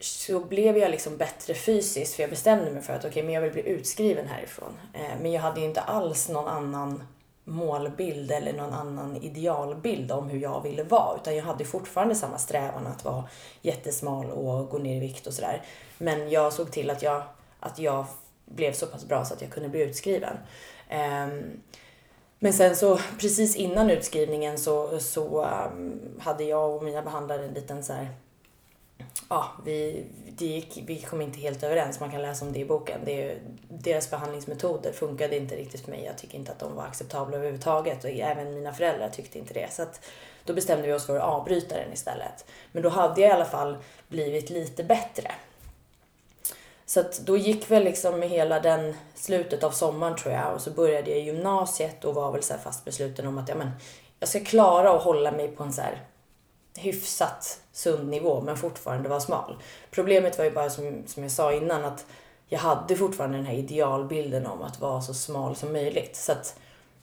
så 0.00 0.40
blev 0.40 0.78
jag 0.78 0.90
liksom 0.90 1.16
bättre 1.16 1.54
fysiskt 1.54 2.14
för 2.14 2.22
jag 2.22 2.30
bestämde 2.30 2.70
mig 2.70 2.82
för 2.82 2.92
att 2.92 3.00
okej, 3.00 3.10
okay, 3.10 3.22
men 3.22 3.34
jag 3.34 3.42
vill 3.42 3.52
bli 3.52 3.68
utskriven 3.68 4.26
härifrån. 4.26 4.78
Eh, 4.92 5.20
men 5.22 5.32
jag 5.32 5.42
hade 5.42 5.60
ju 5.60 5.66
inte 5.66 5.80
alls 5.80 6.28
någon 6.28 6.48
annan 6.48 7.02
målbild 7.44 8.30
eller 8.30 8.52
någon 8.52 8.72
annan 8.72 9.16
idealbild 9.16 10.12
om 10.12 10.28
hur 10.28 10.38
jag 10.38 10.62
ville 10.62 10.82
vara. 10.82 11.16
Utan 11.16 11.36
jag 11.36 11.44
hade 11.44 11.64
fortfarande 11.64 12.14
samma 12.14 12.38
strävan 12.38 12.86
att 12.86 13.04
vara 13.04 13.24
jättesmal 13.62 14.30
och 14.30 14.68
gå 14.68 14.78
ner 14.78 14.96
i 14.96 15.00
vikt 15.00 15.26
och 15.26 15.32
sådär. 15.32 15.62
Men 15.98 16.30
jag 16.30 16.52
såg 16.52 16.72
till 16.72 16.90
att 16.90 17.02
jag, 17.02 17.22
att 17.60 17.78
jag 17.78 18.06
blev 18.44 18.72
så 18.72 18.86
pass 18.86 19.04
bra 19.04 19.24
så 19.24 19.34
att 19.34 19.42
jag 19.42 19.50
kunde 19.50 19.68
bli 19.68 19.82
utskriven. 19.82 20.36
Um, 20.90 21.60
men 22.38 22.52
sen 22.52 22.76
så 22.76 22.98
precis 23.20 23.56
innan 23.56 23.90
utskrivningen 23.90 24.58
så, 24.58 24.98
så 25.00 25.44
um, 25.44 26.00
hade 26.18 26.44
jag 26.44 26.76
och 26.76 26.82
mina 26.82 27.02
behandlare 27.02 27.44
en 27.44 27.54
liten 27.54 27.84
så 27.84 27.92
här, 27.92 28.08
ja, 29.28 29.52
vi, 29.64 30.06
det 30.38 30.46
gick, 30.46 30.82
vi 30.86 31.00
kom 31.00 31.20
inte 31.20 31.38
helt 31.38 31.62
överens. 31.62 32.00
Man 32.00 32.10
kan 32.10 32.22
läsa 32.22 32.44
om 32.44 32.52
det 32.52 32.58
i 32.58 32.64
boken. 32.64 33.00
Det, 33.04 33.38
deras 33.68 34.10
behandlingsmetoder 34.10 34.92
funkade 34.92 35.36
inte 35.36 35.56
riktigt 35.56 35.80
för 35.80 35.90
mig. 35.90 36.04
Jag 36.04 36.18
tycker 36.18 36.38
inte 36.38 36.52
att 36.52 36.58
de 36.58 36.74
var 36.74 36.84
acceptabla 36.84 37.36
överhuvudtaget 37.36 38.04
och 38.04 38.10
även 38.10 38.54
mina 38.54 38.72
föräldrar 38.72 39.08
tyckte 39.08 39.38
inte 39.38 39.54
det. 39.54 39.72
Så 39.72 39.82
att 39.82 40.00
då 40.44 40.52
bestämde 40.52 40.86
vi 40.86 40.92
oss 40.92 41.06
för 41.06 41.16
att 41.16 41.22
avbryta 41.22 41.76
den 41.76 41.92
istället. 41.92 42.44
Men 42.72 42.82
då 42.82 42.88
hade 42.88 43.20
jag 43.20 43.30
i 43.30 43.32
alla 43.32 43.44
fall 43.44 43.76
blivit 44.08 44.50
lite 44.50 44.84
bättre. 44.84 45.30
Så 46.86 47.00
att 47.00 47.18
då 47.18 47.36
gick 47.36 47.70
väl 47.70 47.84
liksom 47.84 48.22
hela 48.22 48.60
den 48.60 48.94
slutet 49.14 49.64
av 49.64 49.70
sommaren 49.70 50.16
tror 50.16 50.34
jag 50.34 50.54
och 50.54 50.60
så 50.60 50.70
började 50.70 51.10
jag 51.10 51.20
gymnasiet 51.20 52.04
och 52.04 52.14
var 52.14 52.32
väl 52.32 52.42
så 52.42 52.54
fast 52.54 52.84
besluten 52.84 53.26
om 53.26 53.38
att 53.38 53.48
ja, 53.48 53.54
men, 53.54 53.70
jag 54.20 54.28
ska 54.28 54.40
klara 54.40 54.90
att 54.90 55.02
hålla 55.02 55.32
mig 55.32 55.48
på 55.48 55.62
en 55.62 55.72
så 55.72 55.82
här 55.82 56.02
hyfsat 56.76 57.60
sund 57.72 58.08
nivå 58.08 58.40
men 58.40 58.56
fortfarande 58.56 59.08
vara 59.08 59.20
smal. 59.20 59.56
Problemet 59.90 60.38
var 60.38 60.44
ju 60.44 60.50
bara 60.50 60.70
som, 60.70 61.02
som 61.06 61.22
jag 61.22 61.32
sa 61.32 61.52
innan 61.52 61.84
att 61.84 62.06
jag 62.46 62.58
hade 62.58 62.96
fortfarande 62.96 63.38
den 63.38 63.46
här 63.46 63.54
idealbilden 63.54 64.46
om 64.46 64.62
att 64.62 64.80
vara 64.80 65.00
så 65.00 65.14
smal 65.14 65.56
som 65.56 65.72
möjligt. 65.72 66.16
Så 66.16 66.32
att 66.32 66.58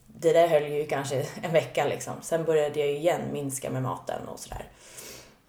det 0.07 0.33
där 0.33 0.47
höll 0.47 0.71
ju 0.71 0.85
kanske 0.85 1.27
en 1.41 1.53
vecka 1.53 1.85
liksom. 1.85 2.13
Sen 2.21 2.45
började 2.45 2.79
jag 2.79 2.91
igen 2.91 3.21
minska 3.31 3.69
med 3.69 3.83
maten 3.83 4.27
och 4.27 4.39
sådär. 4.39 4.65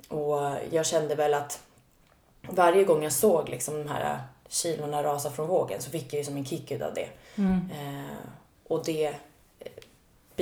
Och 0.09 0.57
jag 0.71 0.87
kände 0.87 1.14
väl 1.14 1.35
att 1.35 1.61
varje 2.43 2.85
gång 2.85 3.02
jag 3.02 3.12
såg 3.12 3.49
liksom 3.49 3.79
de 3.79 3.88
här 3.88 4.21
kilorna 4.49 5.02
rasa 5.02 5.31
från 5.31 5.49
vågen 5.49 5.83
så 5.83 5.91
fick 5.91 6.12
jag 6.12 6.19
ju 6.19 6.25
som 6.25 6.37
en 6.37 6.45
kick 6.45 6.73
av 6.73 6.95
det. 6.95 7.09
Mm. 7.37 7.71
Eh, 7.73 8.17
och 8.69 8.85
det 8.85 9.14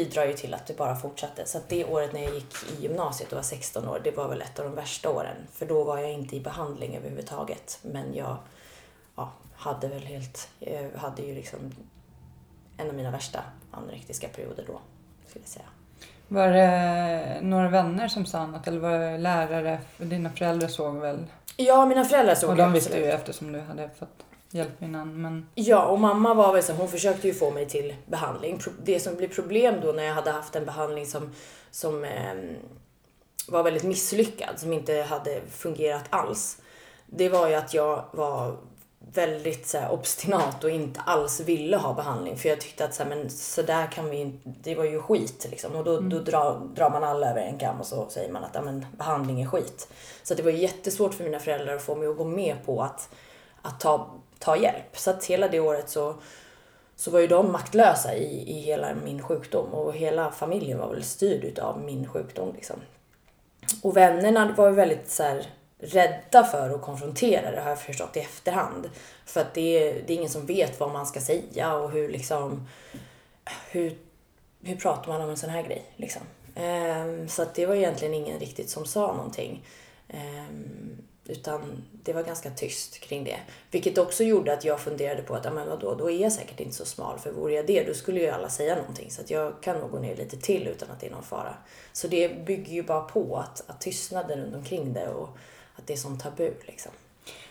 bidrar 0.05 0.27
ju 0.27 0.33
till 0.33 0.55
att 0.55 0.67
det 0.67 0.77
bara 0.77 0.97
fortsatte. 0.97 1.47
Så 1.47 1.59
det 1.69 1.85
året 1.85 2.13
när 2.13 2.23
jag 2.23 2.35
gick 2.35 2.55
i 2.79 2.83
gymnasiet 2.83 3.33
och 3.33 3.37
var 3.37 3.43
16 3.43 3.89
år, 3.89 4.01
det 4.05 4.11
var 4.17 4.29
väl 4.29 4.43
ett 4.43 4.59
av 4.59 4.65
de 4.65 4.75
värsta 4.75 5.11
åren. 5.11 5.37
För 5.53 5.67
då 5.67 5.85
var 5.85 5.99
jag 5.99 6.13
inte 6.13 6.37
i 6.37 6.41
behandling 6.41 6.97
överhuvudtaget. 6.97 7.79
Men 7.83 8.15
jag 8.15 8.37
ja, 9.17 9.33
hade 9.57 9.89
väl 9.89 10.03
helt, 10.03 10.49
jag 10.59 11.01
hade 11.01 11.23
ju 11.23 11.35
liksom 11.35 11.59
en 12.77 12.89
av 12.89 12.95
mina 12.95 13.11
värsta 13.11 13.41
anorektiska 13.71 14.29
perioder 14.29 14.65
då, 14.67 14.81
skulle 15.29 15.43
jag 15.43 15.49
säga. 15.49 15.67
Var 16.29 16.49
det 16.49 17.39
några 17.43 17.69
vänner 17.69 18.09
som 18.09 18.27
sa 18.27 18.47
något 18.47 18.67
eller 18.67 18.81
var 18.81 18.99
det 18.99 19.19
lärare? 19.19 19.81
Dina 19.97 20.31
föräldrar 20.31 20.69
såg 20.69 20.95
väl? 20.95 21.27
Ja, 21.57 21.87
mina 21.87 22.05
föräldrar 22.05 22.35
såg 22.35 22.51
Och 22.51 22.57
de 22.57 22.73
visste 22.73 22.99
ju 22.99 23.05
eftersom 23.05 23.53
du 23.53 23.61
hade 23.61 23.91
fått 23.99 24.25
hjälp 24.51 24.83
innan. 24.83 25.23
Men... 25.23 25.47
Ja, 25.55 25.87
och 25.87 26.01
mamma 26.01 26.35
var 26.35 26.53
väl 26.53 26.63
så 26.63 26.73
hon 26.73 26.89
försökte 26.89 27.27
ju 27.27 27.35
få 27.35 27.51
mig 27.51 27.69
till 27.69 27.95
behandling. 28.07 28.61
Det 28.85 29.01
som 29.01 29.17
blev 29.17 29.35
problem 29.35 29.75
då 29.83 29.93
när 29.93 30.03
jag 30.03 30.15
hade 30.15 30.31
haft 30.31 30.57
en 30.57 30.65
behandling 30.65 31.07
som, 31.07 31.31
som 31.71 32.05
eh, 32.05 32.35
var 33.49 33.63
väldigt 33.63 33.85
misslyckad, 33.85 34.59
som 34.59 34.73
inte 34.73 34.95
hade 34.95 35.41
fungerat 35.51 36.05
alls. 36.11 36.63
Det 37.07 37.29
var 37.29 37.49
ju 37.49 37.55
att 37.55 37.75
jag 37.75 38.05
var 38.13 38.57
väldigt 39.13 39.67
så 39.67 39.79
här, 39.79 39.93
obstinat 39.93 40.65
och 40.65 40.71
inte 40.71 41.01
alls 41.01 41.41
ville 41.41 41.77
ha 41.77 41.95
behandling. 41.95 42.37
För 42.37 42.49
jag 42.49 42.61
tyckte 42.61 42.85
att 42.85 42.95
så 42.95 43.03
här, 43.03 43.11
men 43.11 43.31
så 43.31 43.63
där 43.63 43.87
kan 43.87 44.11
vi 44.11 44.41
det 44.45 44.75
var 44.75 44.85
ju 44.85 45.03
skit 45.03 45.47
liksom. 45.51 45.77
Och 45.77 45.85
då, 45.85 45.97
mm. 45.97 46.09
då 46.09 46.19
drar, 46.19 46.61
drar 46.75 46.91
man 46.91 47.05
alla 47.05 47.31
över 47.31 47.41
en 47.41 47.59
kam 47.59 47.81
och 47.81 47.87
så 47.87 48.09
säger 48.09 48.33
man 48.33 48.45
att 48.45 48.55
ja, 48.55 48.63
men, 48.63 48.87
behandling 48.99 49.43
är 49.43 49.47
skit. 49.47 49.89
Så 50.23 50.35
det 50.35 50.43
var 50.43 50.51
jättesvårt 50.51 51.15
för 51.15 51.25
mina 51.25 51.39
föräldrar 51.39 51.77
att 51.77 51.83
få 51.83 51.95
mig 51.95 52.09
att 52.09 52.17
gå 52.17 52.25
med 52.25 52.57
på 52.67 52.83
att, 52.83 53.09
att 53.63 53.81
ta, 53.81 54.21
ta 54.41 54.57
hjälp. 54.57 54.99
Så 54.99 55.11
att 55.11 55.25
hela 55.25 55.49
det 55.49 55.61
året 55.61 55.89
så, 55.89 56.15
så 56.97 57.11
var 57.11 57.21
ju 57.21 57.27
de 57.27 57.53
maktlösa 57.53 58.15
i, 58.15 58.51
i 58.51 58.61
hela 58.61 58.95
min 59.05 59.23
sjukdom. 59.23 59.75
Och 59.75 59.95
hela 59.95 60.31
familjen 60.31 60.79
var 60.79 60.89
väl 60.89 61.05
styrd 61.05 61.45
utav 61.45 61.81
min 61.81 62.09
sjukdom 62.09 62.53
liksom. 62.55 62.77
Och 63.83 63.97
vännerna 63.97 64.55
var 64.57 64.69
ju 64.69 64.75
väldigt 64.75 65.11
så 65.11 65.23
här, 65.23 65.47
rädda 65.79 66.45
för 66.45 66.71
att 66.71 66.83
konfrontera 66.83 67.51
det 67.51 67.61
har 67.61 67.69
jag 67.69 67.81
förstått 67.81 68.17
i 68.17 68.21
efterhand. 68.21 68.91
För 69.27 69.41
att 69.41 69.55
det 69.55 69.61
är, 69.61 70.03
det 70.07 70.13
är 70.13 70.17
ingen 70.17 70.31
som 70.31 70.47
vet 70.47 70.81
vad 70.81 70.91
man 70.91 71.07
ska 71.07 71.21
säga 71.21 71.75
och 71.75 71.91
hur 71.91 72.09
liksom 72.09 72.69
hur, 73.71 73.99
hur 74.63 74.77
pratar 74.77 75.13
man 75.13 75.21
om 75.21 75.31
en 75.31 75.37
sån 75.37 75.51
här 75.51 75.63
grej 75.63 75.85
liksom. 75.97 76.23
Um, 76.57 77.29
så 77.29 77.43
att 77.43 77.55
det 77.55 77.67
var 77.67 77.75
egentligen 77.75 78.15
ingen 78.15 78.39
riktigt 78.39 78.71
som 78.71 78.87
sa 78.87 79.07
någonting. 79.07 79.65
Um, 80.09 80.99
utan 81.31 81.85
det 82.03 82.13
var 82.13 82.23
ganska 82.23 82.51
tyst 82.51 83.01
kring 83.01 83.25
det. 83.25 83.37
Vilket 83.71 83.99
också 83.99 84.25
gjorde 84.25 84.53
att 84.53 84.65
jag 84.65 84.81
funderade 84.81 85.23
på 85.23 85.35
att, 85.35 85.45
ja 85.45 85.51
men 85.51 85.69
vadå, 85.69 85.95
då 85.95 86.11
är 86.11 86.23
jag 86.23 86.33
säkert 86.33 86.61
inte 86.61 86.75
så 86.75 86.85
smal. 86.85 87.19
För 87.19 87.33
vore 87.33 87.55
jag 87.55 87.67
det, 87.67 87.85
då 87.87 87.95
skulle 87.95 88.21
ju 88.21 88.29
alla 88.29 88.49
säga 88.49 88.77
någonting. 88.77 89.11
Så 89.11 89.21
att 89.21 89.31
jag 89.31 89.53
kan 89.61 89.79
nog 89.79 89.91
gå 89.91 89.99
ner 89.99 90.17
lite 90.17 90.37
till 90.37 90.67
utan 90.67 90.91
att 90.91 91.01
det 91.01 91.07
är 91.07 91.11
någon 91.11 91.23
fara. 91.23 91.55
Så 91.93 92.09
det 92.09 92.47
bygger 92.47 92.73
ju 92.73 92.83
bara 92.83 93.01
på 93.01 93.37
att, 93.37 93.63
att 93.67 93.81
tystnaden 93.81 94.39
runt 94.39 94.55
omkring 94.55 94.93
det 94.93 95.09
och 95.09 95.29
att 95.77 95.87
det 95.87 95.93
är 95.93 95.97
som 95.97 96.19
tabu 96.19 96.51
liksom. 96.67 96.93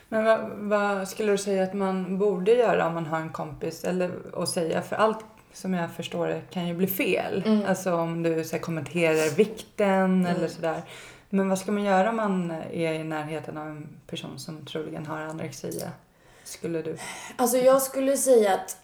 Men 0.10 0.26
vad, 0.26 0.50
vad, 0.52 1.08
skulle 1.08 1.32
du 1.32 1.38
säga 1.38 1.64
att 1.64 1.74
man 1.74 2.18
borde 2.18 2.52
göra 2.52 2.88
om 2.88 2.94
man 2.94 3.06
har 3.06 3.20
en 3.20 3.30
kompis 3.30 3.84
eller 3.84 4.12
att 4.34 4.50
säga? 4.50 4.82
För 4.82 4.96
allt 4.96 5.26
som 5.54 5.74
jag 5.74 5.92
förstår 5.92 6.28
det 6.28 6.42
kan 6.50 6.68
ju 6.68 6.74
bli 6.74 6.88
fel. 6.88 7.44
Mm. 7.46 7.66
Alltså 7.66 7.94
om 7.94 8.24
du 8.24 8.44
så 8.44 8.56
här, 8.56 8.64
kommenterar 8.64 9.36
vikten 9.36 10.26
mm. 10.26 10.26
eller 10.26 10.48
sådär. 10.48 10.82
Men 11.30 11.50
vad 11.50 11.60
ska 11.60 11.72
man 11.72 11.84
göra 11.84 12.10
om 12.10 12.16
man 12.16 12.52
är 12.52 12.94
i 12.94 13.04
närheten 13.04 13.58
av 13.58 13.68
en 13.68 13.88
person 14.08 14.40
som 14.40 14.66
troligen 14.66 15.06
har 15.06 15.22
anorexia? 15.22 15.92
Skulle 16.44 16.82
du? 16.82 16.98
Alltså 17.36 17.58
jag 17.58 17.82
skulle 17.82 18.18
säga 18.18 18.54
att 18.54 18.78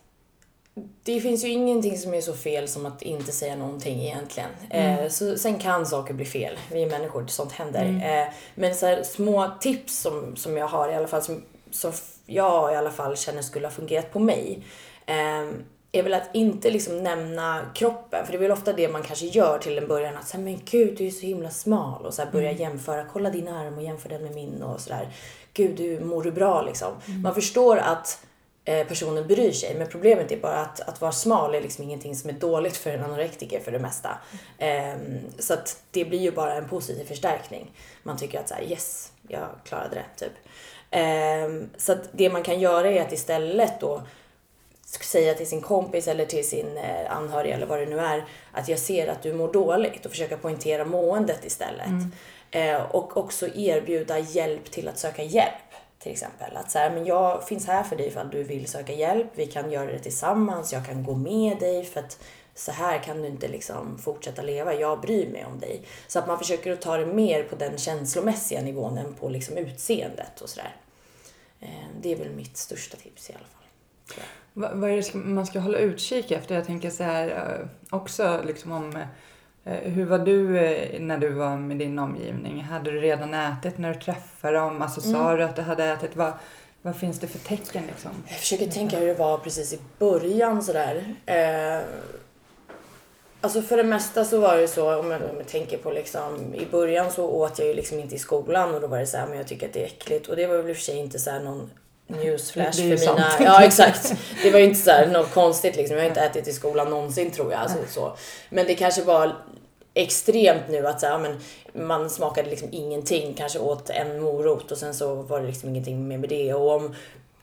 det 1.04 1.22
finns 1.22 1.44
ju 1.46 1.50
ingenting 1.50 1.98
som 1.98 2.14
är 2.14 2.22
så 2.22 2.34
fel 2.34 2.68
som 2.68 2.86
att 2.86 3.02
inte 3.02 3.32
säga 3.32 3.56
någonting 3.56 4.02
egentligen. 4.02 4.50
Mm. 4.70 5.00
Eh, 5.00 5.10
så, 5.10 5.38
sen 5.38 5.60
kan 5.60 5.86
saker 5.86 6.14
bli 6.14 6.26
fel. 6.26 6.58
Vi 6.72 6.84
är 6.84 6.90
människor, 6.90 7.28
sånt 7.28 7.52
händer. 7.52 7.86
Mm. 7.86 8.28
Eh, 8.28 8.34
men 8.56 8.76
så 8.76 8.86
här, 8.86 9.04
små 9.04 9.52
tips 9.60 10.00
som, 10.00 10.36
som 10.36 10.58
jag 10.58 10.68
har 10.68 10.90
i 10.90 10.96
alla 10.96 11.08
fall, 11.08 11.22
som, 11.22 11.44
som 11.72 11.92
jag 12.26 12.74
i 12.74 12.76
alla 12.76 12.92
fall 12.92 13.18
känner 13.18 13.42
skulle 13.42 13.68
ha 13.68 13.72
fungerat 13.72 14.14
på 14.14 14.20
mig. 14.20 14.64
Eh, 15.06 15.50
är 15.96 16.04
väl 16.04 16.14
att 16.14 16.30
inte 16.34 16.70
liksom 16.72 17.04
nämna 17.04 17.62
kroppen. 17.76 18.26
För 18.26 18.32
det 18.32 18.38
är 18.38 18.42
väl 18.42 18.52
ofta 18.52 18.74
det 18.74 18.90
man 18.90 19.04
kanske 19.04 19.26
gör 19.26 19.58
till 19.58 19.78
en 19.78 19.88
början. 19.88 20.18
Att 20.18 20.28
säga, 20.28 20.44
men 20.44 20.60
gud 20.66 20.98
du 20.98 21.08
är 21.08 21.12
så 21.12 21.26
himla 21.26 21.50
smal. 21.50 22.06
Och 22.06 22.14
så 22.14 22.22
här 22.22 22.32
börja 22.32 22.50
mm. 22.50 22.62
jämföra. 22.62 23.06
Kolla 23.14 23.30
din 23.30 23.48
arm 23.48 23.78
och 23.78 23.84
jämför 23.84 24.10
den 24.10 24.24
med 24.24 24.36
min 24.36 24.64
och 24.64 24.82
sådär. 24.82 25.10
Gud 25.54 25.78
du 25.78 26.00
mår 26.00 26.24
du 26.24 26.32
bra 26.32 26.62
liksom. 26.62 26.94
Mm. 27.08 27.22
Man 27.22 27.36
förstår 27.36 27.78
att 27.78 28.26
Eh, 28.68 28.88
personen 28.88 29.28
bryr 29.28 29.52
sig. 29.52 29.76
Men 29.76 29.88
problemet 29.88 30.32
är 30.32 30.38
bara 30.38 30.58
att, 30.58 30.80
att 30.80 31.02
vara 31.02 31.12
smal 31.12 31.56
är 31.56 31.62
liksom 31.62 31.84
ingenting 31.84 32.16
som 32.16 32.30
är 32.30 32.34
dåligt 32.34 32.78
för 32.78 32.90
en 32.90 33.04
anorektiker 33.04 33.60
för 33.60 33.72
det 33.72 33.80
mesta. 33.80 34.18
Um, 34.60 35.20
så 35.40 35.54
att 35.54 35.84
det 35.92 36.06
blir 36.06 36.20
ju 36.20 36.32
bara 36.32 36.54
en 36.54 36.70
positiv 36.70 37.06
förstärkning. 37.06 37.72
Man 38.04 38.18
tycker 38.18 38.40
att 38.40 38.50
så 38.50 38.56
här, 38.56 38.64
yes, 38.64 39.12
jag 39.28 39.48
klarade 39.64 39.96
det, 39.96 40.26
typ. 40.26 40.34
Um, 41.50 41.70
så 41.78 41.92
att 41.92 42.10
det 42.12 42.30
man 42.30 42.44
kan 42.44 42.60
göra 42.60 42.92
är 42.92 43.02
att 43.02 43.12
istället 43.12 43.80
då 43.80 44.02
säga 45.04 45.34
till 45.34 45.48
sin 45.48 45.62
kompis 45.62 46.08
eller 46.08 46.26
till 46.26 46.48
sin 46.48 46.78
eh, 46.78 47.18
anhörig 47.18 47.52
eller 47.52 47.66
vad 47.66 47.80
det 47.80 47.86
nu 47.86 48.00
är 48.00 48.26
att 48.52 48.70
jag 48.70 48.80
ser 48.80 49.08
att 49.08 49.24
du 49.24 49.34
mår 49.34 49.54
dåligt 49.54 50.06
och 50.06 50.12
försöka 50.12 50.38
poängtera 50.38 50.86
måendet 50.86 51.46
istället. 51.46 51.88
Mm. 51.88 52.12
Eh, 52.52 52.82
och 52.82 53.18
också 53.18 53.48
erbjuda 53.56 54.20
hjälp 54.20 54.72
till 54.72 54.88
att 54.88 55.00
söka 55.00 55.24
hjälp 55.24 55.74
till 56.00 56.12
exempel. 56.12 56.58
Att 56.58 56.72
så 56.72 56.80
här, 56.80 56.92
men 56.92 57.06
jag 57.06 57.48
finns 57.48 57.68
här 57.68 57.84
för 57.84 57.96
dig 57.96 58.08
ifall 58.08 58.30
du 58.30 58.44
vill 58.44 58.68
söka 58.68 58.94
hjälp. 58.94 59.28
Vi 59.36 59.46
kan 59.46 59.72
göra 59.72 59.92
det 59.92 60.00
tillsammans. 60.00 60.74
Jag 60.74 60.86
kan 60.86 61.04
gå 61.04 61.16
med 61.16 61.60
dig 61.60 61.86
för 61.86 62.00
att 62.00 62.20
så 62.56 62.72
här 62.72 63.04
kan 63.04 63.22
du 63.22 63.28
inte 63.28 63.48
liksom 63.48 63.98
fortsätta 63.98 64.42
leva. 64.42 64.74
Jag 64.74 65.02
bryr 65.02 65.28
mig 65.28 65.46
om 65.46 65.60
dig. 65.60 65.82
Så 66.08 66.20
att 66.20 66.28
man 66.28 66.38
försöker 66.38 66.72
att 66.72 66.82
ta 66.82 66.98
det 66.98 67.06
mer 67.06 67.44
på 67.44 67.56
den 67.56 67.78
känslomässiga 67.78 68.62
nivån 68.62 68.98
än 68.98 69.14
på 69.14 69.30
liksom 69.30 69.58
utseendet 69.58 70.42
och 70.42 70.50
sådär. 70.50 70.76
Eh, 71.60 71.70
det 72.02 72.12
är 72.12 72.16
väl 72.16 72.30
mitt 72.30 72.58
största 72.58 72.98
tips 72.98 73.30
i 73.30 73.34
alla 73.34 73.46
fall. 73.48 74.26
Vad, 74.58 74.84
är 74.84 74.96
det 74.96 75.14
man 75.14 75.46
ska 75.46 75.60
hålla 75.60 75.78
utkik 75.78 76.32
efter? 76.32 76.56
Jag 76.56 76.66
tänker 76.66 76.90
så 76.90 77.04
här 77.04 77.28
eh, 77.28 77.68
också 77.90 78.42
liksom 78.46 78.72
om 78.72 79.04
Eh, 79.66 79.92
hur 79.92 80.06
var 80.06 80.20
du 80.20 80.58
eh, 80.58 81.00
när 81.00 81.18
du 81.18 81.30
var 81.30 81.58
med 81.58 81.78
din 81.78 82.00
omgivning? 82.00 82.64
Hade 82.64 82.92
du 82.92 83.00
redan 83.00 83.34
ätit 83.34 83.78
när 83.78 83.94
du 83.94 84.00
träffade 84.00 84.58
dem? 84.58 84.82
Alltså 84.82 85.02
mm. 85.02 85.14
sa 85.14 85.36
du 85.36 85.44
att 85.44 85.56
du 85.56 85.62
hade 85.62 85.84
ätit? 85.84 86.16
Vad, 86.16 86.34
vad 86.82 86.96
finns 86.96 87.20
det 87.20 87.28
för 87.28 87.40
tecken 87.40 87.84
liksom? 87.88 88.12
Jag 88.28 88.38
försöker 88.38 88.68
tänka 88.68 89.00
hur 89.00 89.08
det 89.08 89.14
var 89.14 89.38
precis 89.38 89.74
i 89.74 89.80
början 90.00 90.64
sådär. 90.64 91.16
Eh, 91.26 91.86
Alltså 93.42 93.62
för 93.62 93.78
det 93.78 93.84
mesta 93.84 94.26
så 94.26 94.40
var 94.40 94.58
det 94.58 94.68
så, 94.68 95.00
om 95.00 95.12
jag, 95.12 95.22
om 95.22 95.38
jag 95.38 95.48
tänker 95.48 95.78
på 95.78 95.92
liksom, 95.92 96.54
i 96.54 96.66
början 96.72 97.12
så 97.12 97.30
åt 97.30 97.60
jag 97.60 97.68
ju 97.68 97.74
liksom 97.74 98.00
inte 98.00 98.16
i 98.16 98.20
skolan 98.20 98.76
och 98.76 98.82
då 98.82 98.88
var 98.88 99.00
det 99.00 99.06
så 99.06 99.18
här, 99.18 99.28
men 99.28 99.38
jag 99.38 99.48
tycker 99.48 99.68
att 99.68 99.74
det 99.74 99.82
är 99.82 99.86
äckligt. 99.86 100.28
Och 100.28 100.36
det 100.36 100.48
var 100.48 100.58
väl 100.58 100.70
i 100.70 100.74
och 100.74 100.78
för 100.78 100.84
sig 100.84 100.98
inte 100.98 101.20
så 101.20 101.30
här 101.30 101.40
någon 101.40 101.70
newsflash 102.08 102.78
för 102.78 102.84
mina... 102.84 102.98
sant. 102.98 103.36
Ja 103.40 103.64
exakt. 103.64 104.14
Det 104.44 104.52
var 104.52 104.60
ju 104.60 104.66
inte 104.66 104.80
så 104.80 104.92
här 104.92 105.08
något 105.08 105.34
konstigt 105.34 105.76
liksom. 105.76 105.96
Jag 105.98 106.04
har 106.04 106.10
inte 106.10 106.22
ätit 106.22 106.48
i 106.48 106.54
skolan 106.54 106.90
någonsin 106.90 107.32
tror 107.32 107.52
jag. 107.52 107.62
Alltså, 107.62 107.78
så. 107.90 108.18
Men 108.50 108.66
det 108.68 108.76
kanske 108.76 109.02
var 109.02 109.36
extremt 109.94 110.70
nu 110.70 110.88
att 110.88 111.00
så 111.00 111.08
här, 111.08 111.20
men 111.20 111.40
man 111.88 112.10
smakade 112.10 112.50
liksom 112.50 112.70
ingenting, 112.72 113.34
kanske 113.34 113.60
åt 113.60 113.90
en 113.90 114.20
morot 114.20 114.72
och 114.72 114.78
sen 114.78 114.94
så 114.94 115.16
var 115.16 115.42
det 115.42 115.48
liksom 115.48 115.70
ingenting 115.70 116.08
mer 116.08 116.18
med 116.18 116.30
det. 116.30 116.54
Och 116.54 116.72
om 116.72 116.96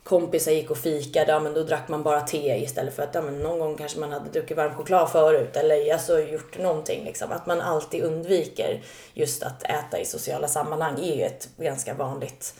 kompisar 0.02 0.52
gick 0.52 0.70
och 0.70 0.78
fikade, 0.78 1.32
ja, 1.32 1.40
men 1.40 1.54
då 1.54 1.62
drack 1.62 1.88
man 1.88 2.02
bara 2.02 2.20
te 2.20 2.62
istället 2.62 2.96
för 2.96 3.02
att 3.02 3.14
ja, 3.14 3.22
men 3.22 3.38
någon 3.38 3.58
gång 3.58 3.76
kanske 3.76 4.00
man 4.00 4.12
hade 4.12 4.30
druckit 4.30 4.56
varm 4.56 4.74
choklad 4.74 5.10
förut 5.10 5.56
eller 5.56 5.92
alltså 5.92 6.20
gjort 6.20 6.58
någonting. 6.58 7.04
Liksom. 7.04 7.32
Att 7.32 7.46
man 7.46 7.60
alltid 7.60 8.02
undviker 8.02 8.82
just 9.14 9.42
att 9.42 9.62
äta 9.62 9.98
i 9.98 10.04
sociala 10.04 10.48
sammanhang 10.48 10.98
är 11.02 11.16
ju 11.16 11.22
ett 11.22 11.48
ganska 11.56 11.94
vanligt, 11.94 12.54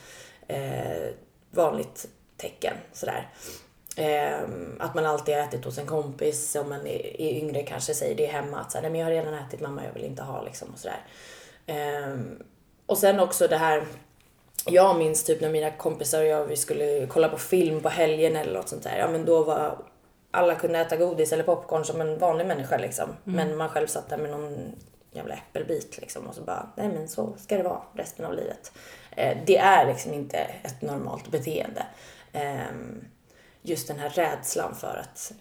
eh, 0.48 1.08
vanligt 1.52 2.08
tecken. 2.36 2.74
Sådär. 2.92 3.28
Eh, 3.96 4.40
att 4.78 4.94
man 4.94 5.06
alltid 5.06 5.34
har 5.34 5.42
ätit 5.42 5.64
hos 5.64 5.78
en 5.78 5.86
kompis, 5.86 6.56
om 6.56 6.68
man 6.68 6.86
är, 6.86 7.20
är 7.20 7.30
yngre 7.30 7.62
kanske 7.62 7.94
säger 7.94 8.16
det 8.16 8.26
hemma 8.26 8.60
att 8.60 8.72
så 8.72 8.78
här, 8.78 8.82
Nej, 8.82 8.90
men 8.90 9.00
jag 9.00 9.06
har 9.06 9.12
redan 9.12 9.34
ätit 9.34 9.60
mamma, 9.60 9.84
jag 9.84 9.92
vill 9.92 10.04
inte 10.04 10.22
ha 10.22 10.42
liksom 10.42 10.68
och 10.72 10.78
sådär. 10.78 11.04
Eh, 11.66 12.16
och 12.86 12.98
sen 12.98 13.20
också 13.20 13.48
det 13.48 13.56
här 13.56 13.84
jag 14.66 14.98
minns 14.98 15.24
typ 15.24 15.40
när 15.40 15.50
mina 15.50 15.70
kompisar 15.70 16.20
och 16.20 16.26
jag 16.26 16.44
vi 16.44 16.56
skulle 16.56 17.06
kolla 17.06 17.28
på 17.28 17.38
film 17.38 17.80
på 17.80 17.88
helgen 17.88 18.36
eller 18.36 18.52
något 18.52 18.68
sånt 18.68 18.82
där. 18.82 18.98
Ja 18.98 19.08
men 19.08 19.24
då 19.24 19.44
var 19.44 19.78
alla 20.30 20.54
kunde 20.54 20.78
äta 20.78 20.96
godis 20.96 21.32
eller 21.32 21.44
popcorn 21.44 21.84
som 21.84 22.00
en 22.00 22.18
vanlig 22.18 22.46
människa 22.46 22.76
liksom. 22.76 23.08
Men 23.24 23.56
man 23.56 23.68
själv 23.68 23.86
satt 23.86 24.08
där 24.08 24.18
med 24.18 24.30
någon 24.30 24.72
jävla 25.12 25.34
äppelbit 25.34 25.98
liksom 26.00 26.26
och 26.26 26.34
så 26.34 26.42
bara, 26.42 26.68
nej 26.76 26.88
men 26.88 27.08
så 27.08 27.32
ska 27.36 27.56
det 27.56 27.62
vara 27.62 27.82
resten 27.94 28.26
av 28.26 28.34
livet. 28.34 28.72
Eh, 29.16 29.36
det 29.46 29.58
är 29.58 29.86
liksom 29.86 30.12
inte 30.14 30.38
ett 30.38 30.82
normalt 30.82 31.30
beteende. 31.30 31.86
Eh, 32.32 32.64
just 33.62 33.88
den 33.88 33.98
här 33.98 34.10
rädslan 34.10 34.74
för 34.74 34.96
att, 34.96 35.32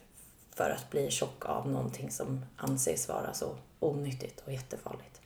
för 0.56 0.70
att 0.70 0.90
bli 0.90 1.12
tjock 1.12 1.46
av 1.46 1.70
någonting 1.70 2.12
som 2.12 2.46
anses 2.58 3.10
vara 3.10 3.34
så 3.34 3.56
onyttigt 3.80 4.44
och 4.46 4.54
jättefarligt. 4.54 5.22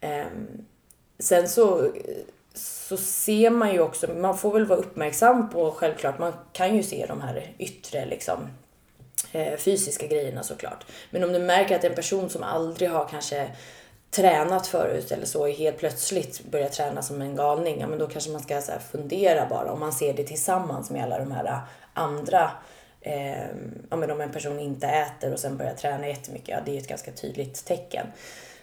Eh, 0.00 0.26
sen 1.18 1.48
så 1.48 1.92
så 2.54 2.96
ser 2.96 3.50
man 3.50 3.72
ju 3.72 3.80
också, 3.80 4.12
man 4.12 4.38
får 4.38 4.52
väl 4.52 4.66
vara 4.66 4.78
uppmärksam 4.78 5.50
på 5.50 5.70
självklart, 5.70 6.18
man 6.18 6.32
kan 6.52 6.76
ju 6.76 6.82
se 6.82 7.06
de 7.08 7.20
här 7.20 7.52
yttre 7.58 8.06
liksom 8.06 8.48
eh, 9.32 9.56
fysiska 9.56 10.06
grejerna 10.06 10.42
såklart. 10.42 10.86
Men 11.10 11.24
om 11.24 11.32
du 11.32 11.38
märker 11.38 11.76
att 11.76 11.84
en 11.84 11.94
person 11.94 12.30
som 12.30 12.42
aldrig 12.42 12.90
har 12.90 13.08
kanske 13.08 13.50
tränat 14.10 14.66
förut 14.66 15.12
eller 15.12 15.26
så 15.26 15.46
helt 15.46 15.78
plötsligt 15.78 16.44
börjar 16.50 16.68
träna 16.68 17.02
som 17.02 17.22
en 17.22 17.36
galning, 17.36 17.80
ja 17.80 17.86
men 17.86 17.98
då 17.98 18.06
kanske 18.06 18.30
man 18.30 18.40
ska 18.40 18.60
så 18.60 18.72
fundera 18.92 19.46
bara 19.46 19.72
om 19.72 19.80
man 19.80 19.92
ser 19.92 20.14
det 20.14 20.24
tillsammans 20.24 20.90
med 20.90 21.04
alla 21.04 21.18
de 21.18 21.32
här 21.32 21.60
andra 21.94 22.50
eh, 23.00 23.46
ja 23.90 23.96
men 23.96 24.10
om 24.10 24.20
en 24.20 24.32
person 24.32 24.60
inte 24.60 24.86
äter 24.86 25.32
och 25.32 25.38
sen 25.38 25.56
börjar 25.56 25.74
träna 25.74 26.08
jättemycket, 26.08 26.48
ja 26.48 26.58
det 26.64 26.76
är 26.76 26.78
ett 26.78 26.88
ganska 26.88 27.12
tydligt 27.12 27.64
tecken. 27.64 28.06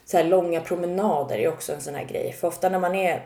Så 0.05 0.17
här 0.17 0.23
långa 0.23 0.61
promenader 0.61 1.37
är 1.37 1.47
också 1.47 1.73
en 1.73 1.81
sån 1.81 1.95
här 1.95 2.05
grej. 2.05 2.33
För 2.33 2.47
ofta 2.47 2.69
när 2.69 2.79
man 2.79 2.95
är 2.95 3.25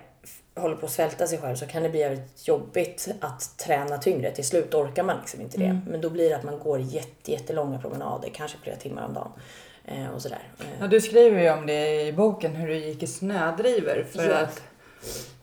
håller 0.56 0.76
på 0.76 0.86
att 0.86 0.92
svälta 0.92 1.28
sig 1.28 1.38
själv 1.38 1.56
så 1.56 1.66
kan 1.66 1.84
det 1.84 1.90
bli 1.90 2.00
jävligt 2.00 2.48
jobbigt 2.48 3.08
att 3.20 3.58
träna 3.58 3.98
tyngre. 3.98 4.32
Till 4.32 4.46
slut 4.46 4.74
orkar 4.74 5.04
man 5.04 5.18
liksom 5.18 5.42
inte 5.42 5.58
det. 5.58 5.80
Men 5.88 6.02
då 6.02 6.10
blir 6.10 6.30
det 6.30 6.36
att 6.36 6.44
man 6.44 6.60
går 6.60 6.80
jätte, 6.80 7.32
jättelånga 7.32 7.80
promenader, 7.80 8.30
kanske 8.34 8.58
flera 8.58 8.76
timmar 8.76 9.06
om 9.06 9.14
dagen. 9.14 9.32
Eh, 9.86 10.10
och 10.16 10.22
sådär. 10.22 10.42
Eh, 10.60 10.66
Ja, 10.80 10.88
du 10.88 11.02
skriver 11.02 11.42
ju 11.42 11.50
om 11.52 11.66
det 11.66 12.02
i 12.08 12.14
boken, 12.14 12.56
hur 12.56 12.68
du 12.68 12.76
gick 12.78 13.04
i 13.04 13.08
snödrivor 13.08 14.06
för 14.12 14.30
Ja. 14.30 14.36
att 14.38 14.62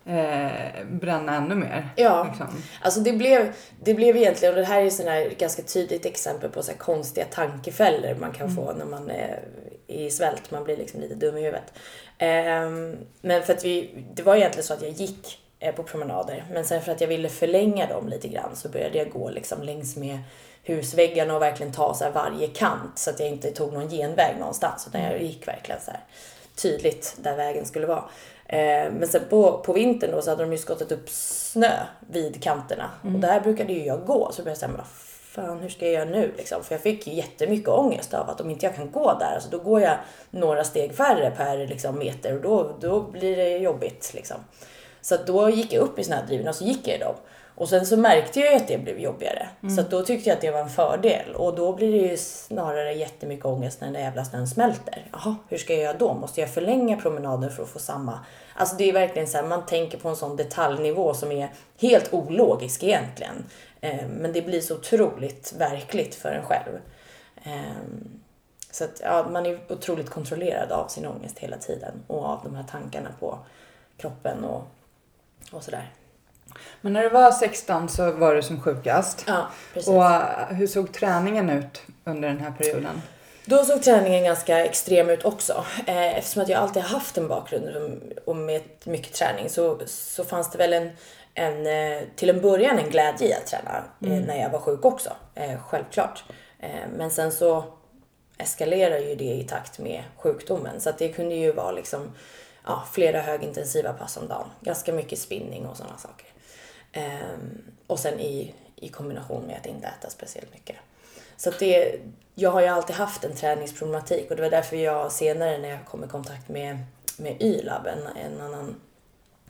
eh, 0.07 0.85
bränna 0.91 1.37
ännu 1.37 1.55
mer. 1.55 1.89
Ja. 1.97 2.25
Liksom. 2.29 2.63
Alltså 2.83 3.01
det 3.01 3.13
blev, 3.13 3.53
det 3.85 3.95
blev 3.95 4.17
egentligen, 4.17 4.55
och 4.55 4.61
det 4.61 4.67
här 4.67 4.83
är 4.83 4.91
sån 4.91 5.07
här 5.09 5.29
ganska 5.39 5.63
tydligt 5.63 6.07
exempel 6.07 6.51
på 6.51 6.63
så 6.63 6.73
konstiga 6.73 7.27
tankefällor 7.31 8.15
man 8.21 8.33
kan 8.33 8.51
få 8.55 8.73
när 8.73 8.85
man 8.85 9.11
är 9.11 9.41
i 9.87 10.11
svält. 10.11 10.51
Man 10.51 10.65
blir 10.65 10.77
liksom 10.77 11.01
lite 11.01 11.15
dum 11.15 11.37
i 11.37 11.41
huvudet. 11.41 11.73
Ehm, 12.19 12.97
men 13.21 13.43
för 13.43 13.53
att 13.53 13.65
vi, 13.65 14.05
det 14.15 14.23
var 14.23 14.37
egentligen 14.37 14.65
så 14.65 14.75
att 14.75 14.83
jag 14.83 14.91
gick 14.91 15.39
eh, 15.61 15.75
på 15.75 15.83
promenader. 15.83 16.45
Men 16.53 16.65
sen 16.65 16.83
för 16.83 16.93
att 16.93 17.01
jag 17.01 17.09
ville 17.09 17.29
förlänga 17.29 17.87
dem 17.87 18.09
lite 18.09 18.29
grann 18.29 18.57
så 18.57 18.69
började 18.69 18.99
jag 18.99 19.11
gå 19.11 19.31
liksom 19.31 19.63
längs 19.63 19.97
med 19.97 20.19
husväggarna 20.69 21.37
och 21.37 21.43
verkligen 21.43 21.73
ta 21.73 21.95
så 21.95 22.11
varje 22.11 22.47
kant 22.47 22.99
så 22.99 23.11
att 23.11 23.21
jag 23.21 23.29
inte 23.29 23.51
tog 23.51 23.73
någon 23.73 23.89
genväg 23.89 24.37
någonstans. 24.39 24.87
Utan 24.89 25.03
jag 25.03 25.23
gick 25.23 25.49
verkligen 25.49 25.81
så 25.81 25.91
tydligt 26.63 27.17
där 27.19 27.37
vägen 27.37 27.67
skulle 27.67 27.87
vara. 27.87 28.05
Eh, 28.47 28.93
men 28.93 29.09
sen 29.09 29.23
på, 29.31 29.59
på 29.59 29.73
vintern 29.73 30.11
då 30.11 30.23
så 30.23 30.31
hade 30.31 30.43
de 30.43 30.53
ju 30.53 30.59
skottat 30.59 30.93
upp 30.93 31.09
snö 31.11 31.73
vid 32.01 32.43
kanterna. 32.43 32.91
Och 33.03 33.21
där 33.21 33.41
brukade 33.41 33.73
ju 33.73 33.85
jag 33.85 34.07
gå. 34.07 34.31
Så 34.33 34.43
började 34.43 34.51
jag 34.51 34.71
säga, 34.71 34.85
fan 35.45 35.59
hur 35.59 35.69
ska 35.69 35.85
jag 35.85 35.95
göra 35.95 36.11
nu 36.11 36.33
liksom? 36.37 36.65
För 36.65 36.75
jag 36.75 36.83
fick 36.83 37.07
ju 37.07 37.15
jättemycket 37.15 37.69
ångest 37.69 38.15
av 38.15 38.31
att 38.31 38.41
om 38.41 38.51
inte 38.51 38.67
jag 38.67 38.77
kan 38.77 38.91
gå 38.91 39.19
där, 39.19 39.35
alltså 39.35 39.51
då 39.51 39.59
går 39.59 39.81
jag 39.81 39.97
några 40.31 40.65
steg 40.65 40.95
färre 40.95 41.31
per 41.31 41.67
liksom, 41.67 41.99
meter 41.99 42.35
och 42.35 42.41
då, 42.41 42.77
då 42.81 43.01
blir 43.03 43.37
det 43.37 43.59
jobbigt 43.59 44.15
liksom. 44.15 44.37
Så 45.01 45.17
då 45.27 45.51
gick 45.51 45.73
jag 45.73 45.83
upp 45.83 45.99
i 45.99 46.05
snödrivorna 46.05 46.51
och 46.51 46.57
så 46.57 46.65
gick 46.65 46.89
jag 46.89 46.97
i 46.97 46.99
dem. 46.99 47.15
Och 47.59 47.69
sen 47.69 47.87
så 47.87 47.97
märkte 47.97 48.41
jag 48.41 48.51
ju 48.51 48.57
att 48.57 48.69
det 48.69 48.79
blev 48.79 48.99
jobbigare. 49.01 49.49
Så 49.75 49.81
att 49.81 49.91
då 49.91 50.03
tyckte 50.03 50.29
jag 50.29 50.37
att 50.37 50.41
det 50.41 50.51
var 50.51 50.61
en 50.61 50.69
fördel. 50.69 51.35
Och 51.35 51.55
då 51.55 51.73
blir 51.73 51.93
det 51.93 52.09
ju 52.09 52.17
snarare 52.17 52.93
jättemycket 52.93 53.45
ångest 53.47 53.81
när 53.81 53.87
den 53.87 53.95
där 53.95 54.01
jävla 54.01 54.25
snön 54.25 54.49
smälter. 54.49 55.07
Jaha, 55.13 55.37
hur 55.49 55.59
ska 55.59 55.73
jag 55.73 55.83
göra 55.83 55.97
då? 55.99 56.15
Måste 56.15 56.41
jag 56.41 56.51
förlänga 56.51 56.97
promenaden 56.97 57.51
för 57.51 57.63
att 57.63 57.69
få 57.69 57.79
samma? 57.79 58.19
Alltså 58.55 58.77
det 58.77 58.89
är 58.89 58.93
verkligen 58.93 59.29
så 59.29 59.37
här, 59.39 59.45
man 59.45 59.67
tänker 59.67 59.99
på 59.99 60.09
en 60.09 60.17
sån 60.17 60.37
detaljnivå 60.37 61.15
som 61.15 61.33
är 61.33 61.51
helt 61.81 62.15
ologisk 62.15 62.83
egentligen. 62.83 63.45
Eh, 63.81 64.07
Men 64.09 64.33
det 64.33 64.43
blir 64.43 64.61
så 64.61 64.75
otroligt 64.75 65.53
verkligt 65.59 66.15
för 66.15 66.29
en 66.33 66.43
själv. 66.45 66.73
Ehm, 67.45 68.21
Så 68.71 68.85
att 68.85 69.01
ja, 69.05 69.29
man 69.31 69.47
är 69.47 69.59
otroligt 69.69 70.11
kontrollerad 70.11 70.73
av 70.73 70.89
sin 70.89 71.07
ångest 71.07 71.39
hela 71.39 71.57
tiden 71.57 71.93
och 72.07 72.25
av 72.25 72.41
de 72.45 72.55
här 72.55 72.65
tankarna 72.71 73.09
på 73.21 73.39
kroppen 73.97 74.45
och, 74.45 74.63
och 75.53 75.63
sådär. 75.63 75.91
Men 76.81 76.93
när 76.93 77.03
du 77.03 77.09
var 77.09 77.31
16 77.33 77.89
så 77.89 78.13
var 78.13 78.35
du 78.35 78.43
som 78.43 78.61
sjukast. 78.61 79.25
Ja, 79.27 79.47
precis. 79.75 79.89
Och 79.89 80.05
eh, 80.05 80.47
hur 80.49 80.67
såg 80.67 80.93
träningen 80.93 81.51
ut 81.51 81.83
under 82.05 82.29
den 82.29 82.41
här 82.41 82.51
perioden? 82.51 83.03
Då 83.45 83.65
såg 83.65 83.83
träningen 83.83 84.25
ganska 84.25 84.65
extrem 84.65 85.11
ut 85.11 85.25
också. 85.25 85.65
Eh, 85.87 86.19
Eftersom 86.19 86.43
att 86.43 86.49
jag 86.49 86.63
alltid 86.63 86.83
har 86.83 86.91
haft 86.91 87.19
en 87.19 87.29
bakgrund 87.29 87.69
och 88.25 88.37
med 88.37 88.63
mycket 88.85 89.13
träning 89.15 89.49
så, 89.49 89.79
så 89.87 90.25
fanns 90.25 90.51
det 90.51 90.59
väl 90.59 90.73
en, 90.73 90.91
en, 91.35 91.67
eh, 91.67 92.03
till 92.17 92.31
en 92.31 92.41
början 92.41 92.79
en 92.79 92.91
glädje 92.91 93.29
i 93.29 93.35
att 93.35 93.47
träna 93.47 93.85
eh, 94.05 94.27
när 94.27 94.43
jag 94.43 94.51
var 94.51 94.59
sjuk 94.61 94.85
också. 94.85 95.11
Självklart. 95.69 96.25
Men 96.97 97.11
sen 97.11 97.33
så 97.33 97.65
eskalerar 98.39 98.99
ju 98.99 99.15
det 99.15 99.25
i 99.35 99.45
takt 99.45 99.79
med 99.79 100.03
sjukdomen. 100.17 100.81
Så 100.81 100.91
att 100.91 100.99
det 100.99 101.09
kunde 101.09 101.35
ju 101.35 101.53
vara 101.53 101.73
liksom, 101.73 102.13
ja, 102.67 102.85
flera 102.93 103.21
högintensiva 103.21 103.93
pass 103.93 104.17
om 104.17 104.29
dagen. 104.29 104.47
Ganska 104.61 104.93
mycket 104.93 105.19
spinning 105.19 105.67
och 105.67 105.77
sådana 105.77 105.99
saker. 105.99 106.27
Ehm, 106.93 107.63
och 107.87 107.99
sen 107.99 108.21
i, 108.21 108.55
i 108.77 108.89
kombination 108.89 109.47
med 109.47 109.57
att 109.57 109.67
inte 109.67 109.87
äta 109.87 110.11
speciellt 110.11 110.53
mycket. 110.53 110.77
Så 111.37 111.51
det, 111.51 112.01
jag 112.35 112.51
har 112.51 112.61
ju 112.61 112.67
alltid 112.67 112.97
haft 112.97 113.25
en 113.25 113.35
träningsproblematik 113.35 114.31
och 114.31 114.37
det 114.37 114.43
var 114.43 114.51
därför 114.51 114.77
jag 114.77 115.13
senare 115.13 115.59
när 115.59 115.69
jag 115.69 115.87
kom 115.87 116.05
i 116.05 116.09
kontakt 116.09 116.49
med, 116.49 116.79
med 117.17 117.43
YLAB, 117.43 117.87
en, 117.87 118.17
en 118.17 118.41
annan 118.41 118.81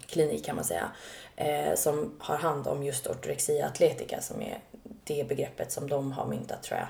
klinik 0.07 0.45
kan 0.45 0.57
man 0.57 0.65
säga, 0.65 0.91
eh, 1.37 1.75
som 1.75 2.15
har 2.19 2.37
hand 2.37 2.67
om 2.67 2.83
just 2.83 3.07
ortorexia 3.07 3.67
atletica 3.67 4.21
som 4.21 4.43
är 4.43 4.59
det 5.05 5.29
begreppet 5.29 5.73
som 5.73 5.89
de 5.89 6.13
har 6.13 6.27
myntat 6.27 6.63
tror 6.63 6.79
jag. 6.79 6.89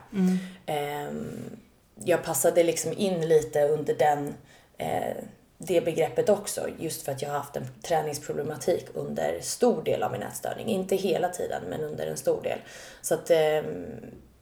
Ehm, 0.66 1.56
jag 2.04 2.24
passade 2.24 2.62
liksom 2.62 2.92
in 2.92 3.28
lite 3.28 3.68
under 3.68 3.94
den, 3.94 4.34
eh, 4.78 5.16
det 5.58 5.84
begreppet 5.84 6.28
också 6.28 6.68
just 6.78 7.02
för 7.02 7.12
att 7.12 7.22
jag 7.22 7.28
har 7.28 7.36
haft 7.36 7.56
en 7.56 7.66
träningsproblematik 7.82 8.86
under 8.94 9.40
stor 9.40 9.82
del 9.82 10.02
av 10.02 10.12
min 10.12 10.22
ätstörning. 10.22 10.66
Inte 10.68 10.96
hela 10.96 11.28
tiden 11.28 11.62
men 11.68 11.80
under 11.80 12.06
en 12.06 12.16
stor 12.16 12.42
del. 12.42 12.58
Så 13.02 13.14
att 13.14 13.30
ehm, 13.30 13.86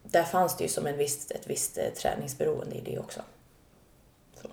där 0.02 0.22
fanns 0.22 0.56
det 0.56 0.64
ju 0.64 0.68
som 0.68 0.86
en 0.86 0.96
viss, 0.96 1.30
ett 1.30 1.46
visst 1.46 1.78
eh, 1.78 1.84
träningsberoende 1.84 2.76
i 2.76 2.80
det 2.80 2.98
också. 2.98 3.20
Så. 4.42 4.48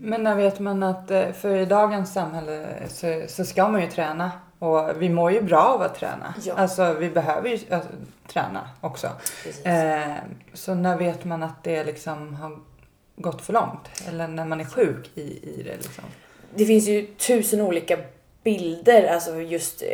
Men 0.00 0.22
när 0.22 0.34
vet 0.34 0.58
man 0.58 0.82
att, 0.82 1.10
eh, 1.10 1.32
för 1.32 1.56
i 1.56 1.66
dagens 1.66 2.12
samhälle 2.12 2.68
så, 2.88 3.24
så 3.28 3.44
ska 3.44 3.68
man 3.68 3.80
ju 3.80 3.90
träna. 3.90 4.30
Och 4.58 5.02
vi 5.02 5.08
mår 5.08 5.32
ju 5.32 5.42
bra 5.42 5.62
av 5.62 5.82
att 5.82 5.94
träna. 5.94 6.34
Ja. 6.44 6.54
Alltså 6.54 6.92
vi 6.92 7.10
behöver 7.10 7.48
ju 7.48 7.74
alltså, 7.74 7.90
träna 8.28 8.68
också. 8.80 9.08
Eh, 9.64 10.14
så 10.54 10.74
när 10.74 10.96
vet 10.96 11.24
man 11.24 11.42
att 11.42 11.64
det 11.64 11.84
liksom 11.84 12.34
har 12.34 12.58
gått 13.20 13.42
för 13.42 13.52
långt? 13.52 13.88
Eller 14.08 14.28
när 14.28 14.44
man 14.44 14.60
är 14.60 14.64
sjuk 14.64 15.10
i, 15.14 15.20
i 15.20 15.62
det 15.64 15.76
liksom? 15.76 16.04
Det 16.54 16.66
finns 16.66 16.88
ju 16.88 17.06
tusen 17.06 17.60
olika 17.60 17.98
bilder, 18.42 19.14
alltså 19.14 19.40
just 19.40 19.82
eh, 19.82 19.88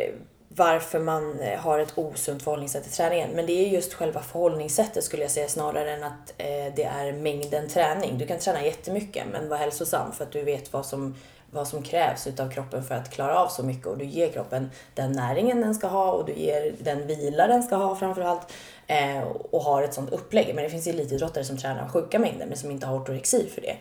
varför 0.57 0.99
man 0.99 1.39
eh, 1.39 1.59
har 1.59 1.79
ett 1.79 1.97
osunt 1.97 2.43
förhållningssätt 2.43 2.83
till 2.83 2.91
träningen. 2.91 3.29
Men 3.29 3.45
det 3.45 3.51
är 3.51 3.69
just 3.69 3.93
själva 3.93 4.21
förhållningssättet 4.21 5.03
skulle 5.03 5.21
jag 5.21 5.31
säga 5.31 5.47
snarare 5.47 5.91
än 5.91 6.03
att 6.03 6.33
eh, 6.37 6.73
det 6.75 6.83
är 6.83 7.11
mängden 7.11 7.69
träning. 7.69 8.17
Du 8.17 8.27
kan 8.27 8.39
träna 8.39 8.65
jättemycket 8.65 9.23
men 9.31 9.49
vara 9.49 9.59
hälsosam 9.59 10.11
för 10.11 10.23
att 10.23 10.31
du 10.31 10.43
vet 10.43 10.73
vad 10.73 10.85
som, 10.85 11.15
vad 11.51 11.67
som 11.67 11.83
krävs 11.83 12.27
utav 12.27 12.51
kroppen 12.51 12.83
för 12.83 12.95
att 12.95 13.11
klara 13.11 13.39
av 13.39 13.47
så 13.47 13.63
mycket 13.63 13.87
och 13.87 13.97
du 13.97 14.05
ger 14.05 14.29
kroppen 14.29 14.69
den 14.95 15.11
näringen 15.11 15.61
den 15.61 15.75
ska 15.75 15.87
ha 15.87 16.11
och 16.11 16.25
du 16.25 16.33
ger 16.33 16.75
den 16.79 17.07
vila 17.07 17.47
den 17.47 17.63
ska 17.63 17.75
ha 17.75 17.95
framförallt 17.95 18.53
eh, 18.87 19.21
och 19.51 19.61
har 19.61 19.83
ett 19.83 19.93
sånt 19.93 20.09
upplägg. 20.11 20.55
Men 20.55 20.63
det 20.63 20.69
finns 20.69 20.87
elitidrottare 20.87 21.43
som 21.43 21.57
tränar 21.57 21.89
sjuka 21.89 22.19
mängder 22.19 22.45
men 22.45 22.57
som 22.57 22.71
inte 22.71 22.85
har 22.85 22.97
ortorexi 22.97 23.49
för 23.55 23.61
det. 23.61 23.77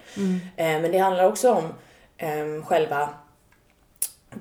Eh, 0.57 0.81
men 0.81 0.93
det 0.93 0.99
handlar 0.99 1.25
också 1.25 1.53
om 1.53 1.65
eh, 2.17 2.65
själva 2.65 3.09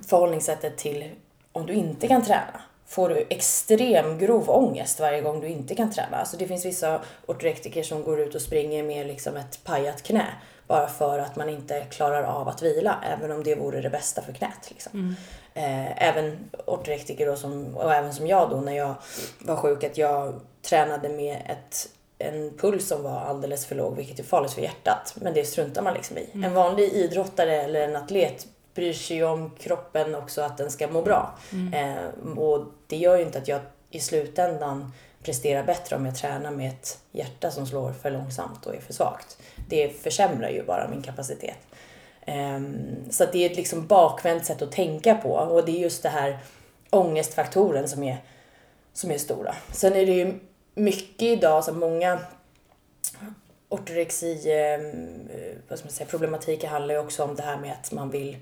förhållningssättet 0.07 0.77
till 0.77 1.09
om 1.51 1.65
du 1.65 1.73
inte 1.73 2.07
kan 2.07 2.21
träna. 2.21 2.61
Får 2.87 3.09
du 3.09 3.25
extrem 3.29 4.17
grov 4.17 4.49
ångest 4.49 4.99
varje 4.99 5.21
gång 5.21 5.41
du 5.41 5.47
inte 5.47 5.75
kan 5.75 5.91
träna. 5.91 6.17
Alltså 6.17 6.37
det 6.37 6.47
finns 6.47 6.65
vissa 6.65 7.01
ortorektiker 7.25 7.83
som 7.83 8.03
går 8.03 8.19
ut 8.19 8.35
och 8.35 8.41
springer 8.41 8.83
med 8.83 9.07
liksom 9.07 9.37
ett 9.37 9.63
pajat 9.63 10.03
knä. 10.03 10.25
Bara 10.67 10.87
för 10.87 11.19
att 11.19 11.35
man 11.35 11.49
inte 11.49 11.81
klarar 11.81 12.23
av 12.23 12.47
att 12.47 12.61
vila, 12.61 13.03
även 13.03 13.31
om 13.31 13.43
det 13.43 13.55
vore 13.55 13.81
det 13.81 13.89
bästa 13.89 14.21
för 14.21 14.33
knät. 14.33 14.69
Liksom. 14.69 15.15
Eh, 15.53 16.03
även 16.07 16.49
ortorektiker 16.65 17.29
och, 17.29 17.37
som, 17.37 17.77
och 17.77 17.93
även 17.93 18.13
som 18.13 18.27
jag 18.27 18.49
då 18.49 18.61
när 18.61 18.73
jag 18.73 18.95
var 19.39 19.55
sjuk, 19.55 19.83
att 19.83 19.97
jag 19.97 20.39
tränade 20.61 21.09
med 21.09 21.41
ett, 21.45 21.89
en 22.17 22.57
puls 22.57 22.87
som 22.87 23.03
var 23.03 23.19
alldeles 23.19 23.65
för 23.65 23.75
låg, 23.75 23.95
vilket 23.95 24.19
är 24.19 24.23
farligt 24.23 24.53
för 24.53 24.61
hjärtat. 24.61 25.15
Men 25.21 25.33
det 25.33 25.45
struntar 25.45 25.81
man 25.81 25.93
liksom 25.93 26.17
i. 26.17 26.29
En 26.33 26.53
vanlig 26.53 26.93
idrottare 26.93 27.61
eller 27.61 27.81
en 27.81 27.95
atlet 27.95 28.47
bryr 28.75 28.93
sig 28.93 29.17
ju 29.17 29.23
om 29.23 29.49
kroppen 29.59 30.15
också, 30.15 30.41
att 30.41 30.57
den 30.57 30.71
ska 30.71 30.87
må 30.87 31.01
bra. 31.01 31.37
Eh, 31.73 32.37
och 32.37 32.65
det 32.87 32.97
gör 32.97 33.17
ju 33.17 33.23
inte 33.23 33.37
att 33.37 33.47
jag 33.47 33.61
i 33.89 33.99
slutändan 33.99 34.91
presterar 35.23 35.63
bättre 35.63 35.95
om 35.95 36.05
jag 36.05 36.15
tränar 36.15 36.51
med 36.51 36.69
ett 36.69 36.99
hjärta 37.11 37.51
som 37.51 37.67
slår 37.67 37.91
för 37.91 38.11
långsamt 38.11 38.65
och 38.65 38.75
är 38.75 38.81
för 38.81 38.93
svagt. 38.93 39.37
Det 39.67 39.89
försämrar 39.89 40.49
ju 40.49 40.63
bara 40.63 40.87
min 40.87 41.01
kapacitet. 41.01 41.57
Ehm, 42.25 43.11
så 43.11 43.23
att 43.23 43.31
det 43.31 43.45
är 43.45 43.49
ett 43.49 43.57
liksom 43.57 43.87
bakvänt 43.87 44.45
sätt 44.45 44.61
att 44.61 44.71
tänka 44.71 45.15
på 45.15 45.29
och 45.29 45.65
det 45.65 45.71
är 45.71 45.79
just 45.79 46.03
det 46.03 46.09
här 46.09 46.37
ångestfaktoren 46.89 47.89
som 47.89 48.03
är, 48.03 48.17
som 48.93 49.11
är 49.11 49.17
stora. 49.17 49.55
Sen 49.71 49.93
är 49.93 50.05
det 50.05 50.13
ju 50.13 50.33
mycket 50.75 51.21
idag, 51.21 51.63
så 51.63 51.73
många 51.73 52.19
ortorexi, 53.69 54.51
ehm, 54.51 55.29
vad 55.69 55.79
ska 55.79 55.85
man 55.85 55.93
säga, 55.93 56.07
problematiker 56.09 56.67
handlar 56.67 56.95
ju 56.95 56.99
också 56.99 57.23
om 57.23 57.35
det 57.35 57.43
här 57.43 57.57
med 57.57 57.71
att 57.71 57.91
man 57.91 58.09
vill 58.09 58.37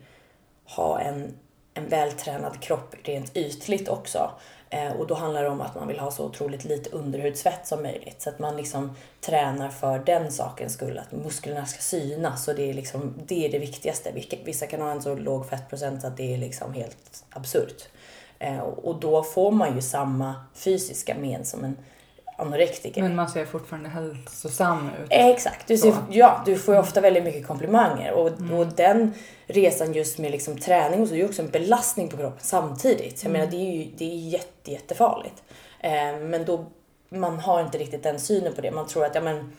ha 0.65 0.99
en, 0.99 1.33
en 1.73 1.87
vältränad 1.87 2.61
kropp 2.61 2.95
rent 3.03 3.37
ytligt 3.37 3.89
också. 3.89 4.31
Eh, 4.73 4.91
och 4.91 5.07
då 5.07 5.15
handlar 5.15 5.43
det 5.43 5.49
om 5.49 5.61
att 5.61 5.75
man 5.75 5.87
vill 5.87 5.99
ha 5.99 6.11
så 6.11 6.25
otroligt 6.25 6.65
lite 6.65 6.89
underhudsfett 6.89 7.67
som 7.67 7.83
möjligt. 7.83 8.21
Så 8.21 8.29
att 8.29 8.39
man 8.39 8.57
liksom 8.57 8.95
tränar 9.21 9.69
för 9.69 9.99
den 9.99 10.31
sakens 10.31 10.73
skull, 10.73 10.97
att 10.97 11.11
musklerna 11.11 11.65
ska 11.65 11.81
synas. 11.81 12.47
Och 12.47 12.55
det 12.55 12.69
är, 12.69 12.73
liksom, 12.73 13.13
det, 13.27 13.45
är 13.45 13.51
det 13.51 13.59
viktigaste. 13.59 14.11
Vissa 14.45 14.67
kan 14.67 14.81
ha 14.81 14.91
en 14.91 15.01
så 15.01 15.15
låg 15.15 15.49
fettprocent 15.49 16.03
att 16.03 16.17
det 16.17 16.33
är 16.33 16.37
liksom 16.37 16.73
helt 16.73 17.23
absurt. 17.29 17.87
Eh, 18.39 18.59
och 18.59 18.99
då 18.99 19.23
får 19.23 19.51
man 19.51 19.75
ju 19.75 19.81
samma 19.81 20.35
fysiska 20.53 21.15
men 21.19 21.45
som 21.45 21.63
en 21.63 21.77
anorektiker. 22.37 23.01
Men 23.01 23.15
man 23.15 23.29
ser 23.29 23.45
fortfarande 23.45 23.89
hälsosam 23.89 24.89
ut. 25.03 25.07
Exakt. 25.09 25.67
Du, 25.67 25.77
ser, 25.77 25.91
Så. 25.91 25.97
ja, 26.09 26.41
du 26.45 26.57
får 26.57 26.73
ju 26.75 26.79
ofta 26.79 27.01
väldigt 27.01 27.23
mycket 27.23 27.47
komplimanger. 27.47 28.11
Och, 28.13 28.27
Mm. 28.27 28.53
och 28.53 28.67
den 28.67 29.13
resan 29.47 29.93
just 29.93 30.17
med 30.19 30.31
liksom 30.31 30.57
träning 30.57 31.01
och 31.01 31.07
så 31.07 31.13
är 31.13 31.17
ju 31.17 31.25
också 31.25 31.41
en 31.41 31.49
belastning 31.49 32.09
på 32.09 32.17
kroppen 32.17 32.39
samtidigt. 32.41 33.23
Jag 33.23 33.29
Mm. 33.29 33.39
menar 33.39 33.51
det 33.51 33.57
är 33.57 33.71
ju 33.83 33.91
det 33.97 34.05
är 34.05 34.15
jätte, 34.29 34.71
jättefarligt. 34.71 35.43
Eh, 35.79 36.17
men 36.21 36.45
då, 36.45 36.65
man 37.09 37.39
har 37.39 37.61
inte 37.61 37.77
riktigt 37.77 38.03
den 38.03 38.19
synen 38.19 38.53
på 38.53 38.61
det. 38.61 38.71
Man 38.71 38.87
tror 38.87 39.05
att 39.05 39.15
ja, 39.15 39.21
men, 39.21 39.51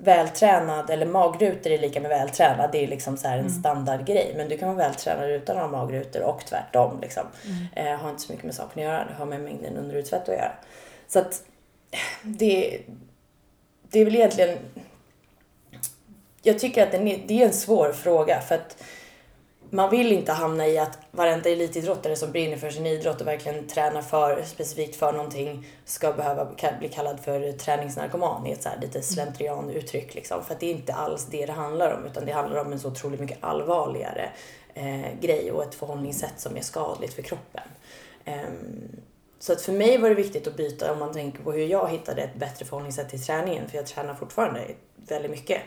vältränad 0.00 0.90
eller 0.90 1.06
magrutor 1.06 1.72
är 1.72 1.78
lika 1.78 2.00
med 2.00 2.08
vältränad. 2.08 2.68
Det 2.72 2.84
är 2.84 2.88
liksom 2.88 3.16
så 3.16 3.26
en 3.28 3.38
Mm. 3.38 3.48
standardgrej. 3.50 4.34
Men 4.36 4.48
du 4.48 4.58
kan 4.58 4.68
vara 4.68 4.78
vältränad 4.88 5.30
utan 5.30 5.56
att 5.56 5.62
ha 5.62 5.68
magrutor 5.70 6.22
och 6.22 6.44
tvärtom. 6.46 6.98
Liksom. 7.02 7.22
Mm. 7.74 7.86
Eh, 7.94 7.98
har 8.00 8.10
inte 8.10 8.22
så 8.22 8.32
mycket 8.32 8.44
med 8.44 8.54
saken 8.54 8.82
att 8.82 8.88
göra. 8.92 9.04
Det 9.04 9.14
har 9.18 9.26
med 9.26 9.40
mängden 9.40 9.76
underhudsfett 9.76 10.22
att 10.22 10.34
göra. 10.34 10.52
Så 11.08 11.18
att 11.18 11.42
det, 12.22 12.82
det 13.90 14.00
är 14.00 14.04
väl 14.04 14.16
egentligen... 14.16 14.58
Jag 16.42 16.58
tycker 16.58 16.86
att 16.86 16.94
är, 16.94 17.22
det 17.26 17.42
är 17.42 17.46
en 17.46 17.52
svår 17.52 17.92
fråga 17.92 18.40
för 18.40 18.54
att 18.54 18.82
man 19.70 19.90
vill 19.90 20.12
inte 20.12 20.32
hamna 20.32 20.66
i 20.66 20.78
att 20.78 20.98
varenda 21.10 21.50
elitidrottare 21.50 22.16
som 22.16 22.32
brinner 22.32 22.56
för 22.56 22.70
sin 22.70 22.86
idrott 22.86 23.20
och 23.20 23.26
verkligen 23.26 23.66
tränar 23.66 24.02
för, 24.02 24.42
specifikt 24.42 24.96
för 24.96 25.12
någonting 25.12 25.66
ska 25.84 26.12
behöva 26.12 26.48
bli 26.78 26.88
kallad 26.88 27.20
för 27.20 27.52
träningsnarkoman 27.52 28.46
i 28.46 28.52
ett 28.52 28.62
så 28.62 28.68
här 28.68 28.80
lite 28.80 29.02
slentrian-uttryck. 29.02 30.14
Liksom. 30.14 30.44
För 30.44 30.54
att 30.54 30.60
det 30.60 30.66
är 30.66 30.74
inte 30.74 30.94
alls 30.94 31.26
det 31.30 31.46
det 31.46 31.52
handlar 31.52 31.96
om 31.96 32.06
utan 32.06 32.24
det 32.24 32.32
handlar 32.32 32.60
om 32.60 32.72
en 32.72 32.80
så 32.80 32.88
otroligt 32.88 33.20
mycket 33.20 33.38
allvarligare 33.40 34.30
eh, 34.74 35.20
grej 35.20 35.52
och 35.52 35.62
ett 35.62 35.74
förhållningssätt 35.74 36.40
som 36.40 36.56
är 36.56 36.60
skadligt 36.60 37.14
för 37.14 37.22
kroppen. 37.22 37.68
Ehm, 38.24 39.00
så 39.38 39.52
att 39.52 39.62
för 39.62 39.72
mig 39.72 39.98
var 39.98 40.08
det 40.08 40.14
viktigt 40.14 40.46
att 40.46 40.56
byta 40.56 40.92
om 40.92 40.98
man 40.98 41.12
tänker 41.12 41.42
på 41.42 41.52
hur 41.52 41.66
jag 41.66 41.88
hittade 41.88 42.22
ett 42.22 42.34
bättre 42.34 42.64
förhållningssätt 42.64 43.10
till 43.10 43.22
träningen. 43.24 43.68
För 43.68 43.76
jag 43.76 43.86
tränar 43.86 44.14
fortfarande 44.14 44.60
väldigt 44.96 45.30
mycket. 45.30 45.62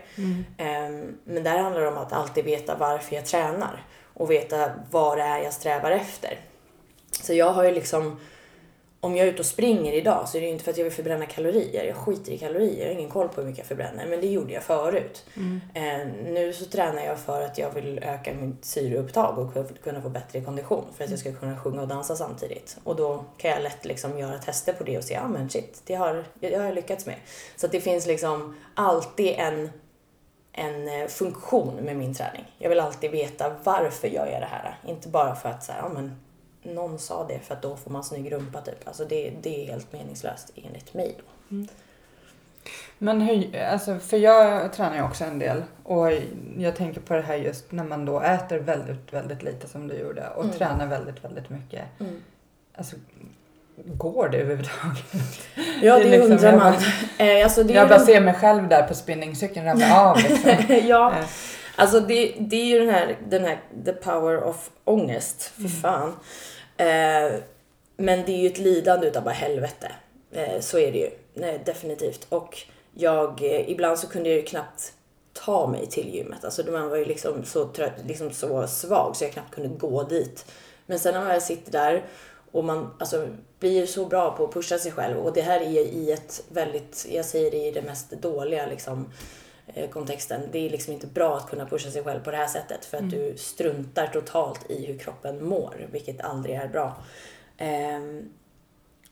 Ehm, 0.57 1.17
Men 1.23 1.43
där 1.43 1.57
handlar 1.57 1.81
det 1.81 1.87
om 1.87 1.97
att 1.97 2.13
alltid 2.13 2.45
veta 2.45 2.75
varför 2.75 3.15
jag 3.15 3.25
tränar. 3.25 3.85
Och 4.13 4.31
veta 4.31 4.71
vad 4.91 5.17
det 5.17 5.23
är 5.23 5.43
jag 5.43 5.53
strävar 5.53 5.91
efter. 5.91 6.39
Så 7.11 7.33
jag 7.33 7.51
har 7.51 7.63
ju 7.63 7.71
liksom, 7.71 8.19
om 9.03 9.15
jag 9.15 9.27
är 9.27 9.31
ute 9.31 9.39
och 9.39 9.45
springer 9.45 9.93
idag 9.93 10.29
så 10.29 10.37
är 10.37 10.41
det 10.41 10.47
ju 10.47 10.53
inte 10.53 10.63
för 10.63 10.71
att 10.71 10.77
jag 10.77 10.83
vill 10.83 10.93
förbränna 10.93 11.25
kalorier. 11.25 11.83
Jag 11.85 11.95
skiter 11.95 12.31
i 12.31 12.37
kalorier, 12.37 12.79
jag 12.79 12.93
har 12.93 12.99
ingen 12.99 13.09
koll 13.09 13.27
på 13.29 13.41
hur 13.41 13.47
mycket 13.47 13.57
jag 13.57 13.67
förbränner. 13.67 14.05
Men 14.07 14.21
det 14.21 14.27
gjorde 14.27 14.53
jag 14.53 14.63
förut. 14.63 15.25
Eh, 15.73 16.07
nu 16.25 16.53
så 16.53 16.65
tränar 16.65 17.03
jag 17.05 17.19
för 17.19 17.41
att 17.41 17.57
jag 17.57 17.71
vill 17.71 17.99
öka 18.03 18.33
mitt 18.33 18.65
syreupptag 18.65 19.37
och 19.39 19.53
ku- 19.53 19.77
kunna 19.83 20.01
få 20.01 20.09
bättre 20.09 20.41
kondition. 20.41 20.83
För 20.97 21.03
att 21.03 21.09
jag 21.09 21.19
ska 21.19 21.33
kunna 21.33 21.57
sjunga 21.59 21.81
och 21.81 21.87
dansa 21.87 22.15
samtidigt. 22.15 22.77
Och 22.83 22.95
då 22.95 23.25
kan 23.37 23.51
jag 23.51 23.61
lätt 23.63 23.85
liksom 23.85 24.19
göra 24.19 24.37
tester 24.37 24.73
på 24.73 24.83
det 24.83 24.97
och 24.97 25.03
se, 25.03 25.13
ja 25.13 25.27
men 25.27 25.49
shit, 25.49 25.81
det 25.85 25.95
har, 25.95 26.23
det 26.39 26.55
har 26.55 26.65
jag 26.65 26.75
lyckats 26.75 27.05
med. 27.05 27.15
Så 27.55 27.65
att 27.65 27.71
det 27.71 27.81
finns 27.81 28.05
liksom 28.07 28.55
alltid 28.75 29.35
en 29.37 29.69
en 30.53 30.87
eh, 31.01 31.07
funktion 31.07 31.75
med 31.75 31.95
min 31.95 32.13
träning. 32.15 32.45
Jag 32.57 32.69
vill 32.69 32.79
alltid 32.79 33.11
veta 33.11 33.55
varför 33.63 34.07
jag 34.07 34.31
gör 34.31 34.39
det 34.39 34.47
här. 34.51 34.77
Inte 34.87 35.07
bara 35.07 35.35
för 35.35 35.49
att 35.49 35.63
säga, 35.63 35.77
ja 35.81 35.89
men 35.89 36.21
någon 36.63 36.99
sa 36.99 37.27
det 37.27 37.39
för 37.39 37.53
att 37.55 37.61
då 37.61 37.75
får 37.75 37.91
man 37.91 38.03
snygg 38.03 38.31
rumpa 38.31 38.61
typ. 38.61 38.87
Alltså 38.87 39.05
det, 39.05 39.31
det 39.41 39.63
är 39.63 39.71
helt 39.71 39.93
meningslöst 39.93 40.51
enligt 40.55 40.93
mig 40.93 41.15
då. 41.17 41.55
Men 42.97 43.21
hur, 43.21 43.55
alltså, 43.61 43.99
för 43.99 44.17
jag 44.17 44.73
tränar 44.73 44.95
ju 44.95 45.03
också 45.03 45.23
en 45.23 45.39
del 45.39 45.63
och 45.83 46.11
jag 46.57 46.75
tänker 46.75 47.01
på 47.01 47.13
det 47.13 47.21
här 47.21 47.35
just 47.35 47.71
när 47.71 47.83
man 47.83 48.05
då 48.05 48.21
äter 48.21 48.59
väldigt, 48.59 49.13
väldigt 49.13 49.43
lite 49.43 49.67
som 49.67 49.87
du 49.87 49.95
gjorde 49.95 50.27
och 50.35 50.43
Mm. 50.43 50.55
tränar 50.57 50.87
väldigt, 50.87 51.23
väldigt 51.23 51.49
mycket. 51.49 51.81
Mm. 51.99 52.21
Alltså, 52.75 52.95
går 53.85 54.29
det 54.29 54.37
överhuvudtaget? 54.37 55.03
Ja, 55.81 55.97
Det 55.97 56.03
det, 56.03 56.09
liksom- 56.09 56.31
undrar 56.31 56.51
jag 56.51 56.59
man. 56.59 56.73
bara- 57.17 57.25
Eh, 57.27 57.43
alltså 57.43 57.63
det 57.63 57.73
är 57.73 57.75
Jag 57.75 57.83
ju 57.85 57.89
bara 57.89 57.97
den- 57.97 58.05
ser 58.07 58.21
mig 58.21 58.33
själv 58.33 58.67
där 58.69 58.87
på 58.87 58.93
spinningcykeln 58.93 59.65
ramla 59.65 60.01
av 60.09 60.17
liksom. 60.29 60.51
ja, 60.87 61.13
Eh, 61.19 61.25
alltså 61.75 61.99
det, 61.99 62.35
det 62.39 62.55
är 62.55 62.65
ju 62.65 62.79
den 62.79 62.89
här, 62.95 63.17
den 63.29 63.45
här 63.45 63.61
the 63.85 63.91
power 63.93 64.43
of 64.43 64.69
ångest. 64.83 65.53
Fy 65.57 65.67
fan. 65.67 66.15
Eh, 66.81 67.39
men 67.97 68.25
det 68.25 68.31
är 68.31 68.37
ju 68.37 68.47
ett 68.47 68.57
lidande 68.57 69.07
utav 69.07 69.23
bara 69.23 69.33
helvete. 69.33 69.91
Eh, 70.31 70.59
så 70.59 70.79
är 70.79 70.91
det 70.91 70.97
ju. 70.97 71.09
Nej, 71.33 71.61
definitivt. 71.65 72.25
Och 72.29 72.57
jag, 72.93 73.43
eh, 73.43 73.69
ibland 73.69 73.99
så 73.99 74.07
kunde 74.07 74.29
jag 74.29 74.37
ju 74.37 74.43
knappt 74.43 74.93
ta 75.33 75.67
mig 75.67 75.87
till 75.87 76.15
gymmet. 76.15 76.45
Alltså 76.45 76.71
man 76.71 76.89
var 76.89 76.97
ju 76.97 77.05
liksom 77.05 77.45
så 77.45 77.65
trött, 77.67 77.93
liksom 78.05 78.31
så 78.31 78.67
svag 78.67 79.15
så 79.15 79.23
jag 79.23 79.31
knappt 79.31 79.53
kunde 79.53 79.69
gå 79.69 80.03
dit. 80.03 80.45
Men 80.85 80.99
sen 80.99 81.13
när 81.13 81.19
man 81.19 81.29
väl 81.29 81.41
sitter 81.41 81.71
där 81.71 82.03
och 82.51 82.63
man 82.63 82.93
alltså, 82.99 83.27
blir 83.59 83.85
så 83.85 84.05
bra 84.05 84.31
på 84.31 84.43
att 84.43 84.53
pusha 84.53 84.77
sig 84.77 84.91
själv 84.91 85.17
och 85.17 85.33
det 85.33 85.41
här 85.41 85.59
är 85.59 85.69
i 85.69 86.11
ett 86.11 86.43
väldigt, 86.49 87.07
jag 87.11 87.25
säger 87.25 87.51
det 87.51 87.67
i 87.67 87.71
det 87.71 87.81
mest 87.81 88.11
dåliga 88.11 88.65
liksom 88.65 88.99
eh, 89.01 89.05
kontexten. 89.91 90.41
Det 90.51 90.65
är 90.65 90.69
liksom 90.69 90.93
inte 90.93 91.07
bra 91.07 91.37
att 91.37 91.49
kunna 91.49 91.65
pusha 91.65 91.91
sig 91.91 92.03
själv 92.03 92.23
på 92.23 92.31
det 92.31 92.37
här 92.37 92.47
sättet 92.47 92.85
för 92.85 92.97
att 92.97 93.09
du 93.09 93.33
struntar 93.37 94.07
totalt 94.07 94.71
i 94.71 94.85
hur 94.85 94.97
kroppen 94.97 95.45
mår, 95.45 95.87
vilket 95.91 96.21
aldrig 96.21 96.55
är 96.55 96.67
bra. 96.67 96.95
Ehm, 97.57 98.29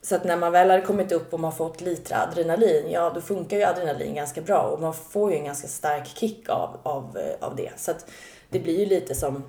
så 0.01 0.15
att 0.15 0.23
när 0.23 0.37
man 0.37 0.51
väl 0.51 0.69
har 0.69 0.81
kommit 0.81 1.11
upp 1.11 1.33
och 1.33 1.39
man 1.39 1.51
har 1.51 1.57
fått 1.57 1.81
lite 1.81 2.17
adrenalin, 2.17 2.91
ja 2.91 3.11
då 3.15 3.21
funkar 3.21 3.57
ju 3.57 3.63
adrenalin 3.63 4.15
ganska 4.15 4.41
bra 4.41 4.61
och 4.61 4.81
man 4.81 4.93
får 4.93 5.31
ju 5.31 5.37
en 5.37 5.45
ganska 5.45 5.67
stark 5.67 6.07
kick 6.07 6.49
av, 6.49 6.79
av, 6.83 7.17
eh, 7.17 7.47
av 7.47 7.55
det. 7.55 7.71
Så 7.77 7.91
att 7.91 8.05
det 8.49 8.59
blir 8.59 8.79
ju 8.79 8.85
lite 8.85 9.15
som, 9.15 9.43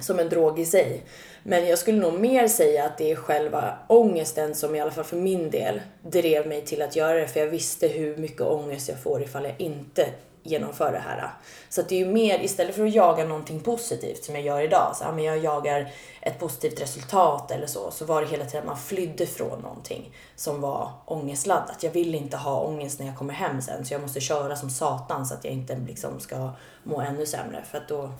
som 0.00 0.18
en 0.18 0.28
drog 0.28 0.58
i 0.58 0.66
sig. 0.66 1.02
Men 1.42 1.66
jag 1.66 1.78
skulle 1.78 1.98
nog 1.98 2.20
mer 2.20 2.48
säga 2.48 2.84
att 2.84 2.98
det 2.98 3.10
är 3.10 3.16
själva 3.16 3.78
ångesten 3.86 4.54
som 4.54 4.74
i 4.74 4.80
alla 4.80 4.90
fall 4.90 5.04
för 5.04 5.16
min 5.16 5.50
del 5.50 5.80
drev 6.02 6.46
mig 6.46 6.64
till 6.64 6.82
att 6.82 6.96
göra 6.96 7.20
det. 7.20 7.28
För 7.28 7.40
jag 7.40 7.46
visste 7.46 7.88
hur 7.88 8.16
mycket 8.16 8.42
ångest 8.42 8.88
jag 8.88 9.02
får 9.02 9.22
ifall 9.22 9.44
jag 9.44 9.54
inte 9.58 10.06
genomför 10.48 10.92
det 10.92 10.98
här. 10.98 11.30
Så 11.68 11.80
att 11.80 11.88
det 11.88 11.94
är 11.94 11.98
ju 11.98 12.12
mer, 12.12 12.38
istället 12.38 12.74
för 12.74 12.86
att 12.86 12.94
jaga 12.94 13.24
någonting 13.24 13.60
positivt 13.60 14.24
som 14.24 14.34
jag 14.34 14.44
gör 14.44 14.60
idag, 14.60 14.96
så 14.96 15.04
ja, 15.04 15.12
men 15.12 15.24
jag 15.24 15.38
jagar 15.38 15.92
ett 16.20 16.38
positivt 16.38 16.80
resultat 16.80 17.50
eller 17.50 17.66
så, 17.66 17.90
så 17.90 18.04
var 18.04 18.22
det 18.22 18.28
hela 18.28 18.44
tiden 18.44 18.60
att 18.60 18.66
man 18.66 18.78
flydde 18.78 19.26
från 19.26 19.60
någonting 19.60 20.14
som 20.36 20.60
var 20.60 20.92
ångestladdat. 21.04 21.82
Jag 21.82 21.90
vill 21.90 22.14
inte 22.14 22.36
ha 22.36 22.60
ångest 22.60 22.98
när 22.98 23.06
jag 23.06 23.16
kommer 23.16 23.34
hem 23.34 23.62
sen, 23.62 23.84
så 23.84 23.94
jag 23.94 24.02
måste 24.02 24.20
köra 24.20 24.56
som 24.56 24.70
satan 24.70 25.26
så 25.26 25.34
att 25.34 25.44
jag 25.44 25.52
inte 25.52 25.76
liksom 25.86 26.20
ska 26.20 26.50
må 26.82 27.00
ännu 27.00 27.26
sämre, 27.26 27.64
för 27.70 27.78
att 27.78 27.88
då, 27.88 28.10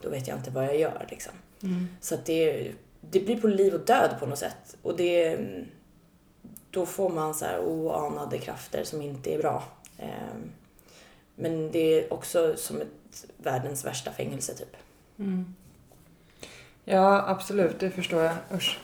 då 0.00 0.08
vet 0.08 0.28
jag 0.28 0.36
inte 0.36 0.50
vad 0.50 0.64
jag 0.64 0.78
gör 0.78 1.06
liksom. 1.10 1.32
Så 2.00 2.14
att 2.14 2.26
det, 2.26 2.72
det 3.00 3.20
blir 3.20 3.40
på 3.40 3.46
liv 3.46 3.74
och 3.74 3.86
död 3.86 4.16
på 4.20 4.26
något 4.26 4.38
sätt. 4.38 4.76
Och 4.82 4.96
det, 4.96 5.38
då 6.70 6.86
får 6.86 7.08
man 7.08 7.34
så 7.34 7.44
här 7.44 7.60
oanade 7.60 8.38
krafter 8.38 8.84
som 8.84 9.02
inte 9.02 9.34
är 9.34 9.38
bra. 9.38 9.62
Ehm, 9.98 10.52
Men 11.34 11.70
det 11.72 11.78
är 11.98 12.12
också 12.12 12.56
som 12.56 12.80
ett 12.80 13.24
världens 13.36 13.84
värsta 13.84 14.12
fängelse 14.12 14.54
typ. 14.54 14.76
Ja, 16.84 17.24
absolut. 17.28 17.80
Det 17.80 17.90
förstår 17.90 18.22
jag. 18.22 18.34
Usch. 18.54 18.78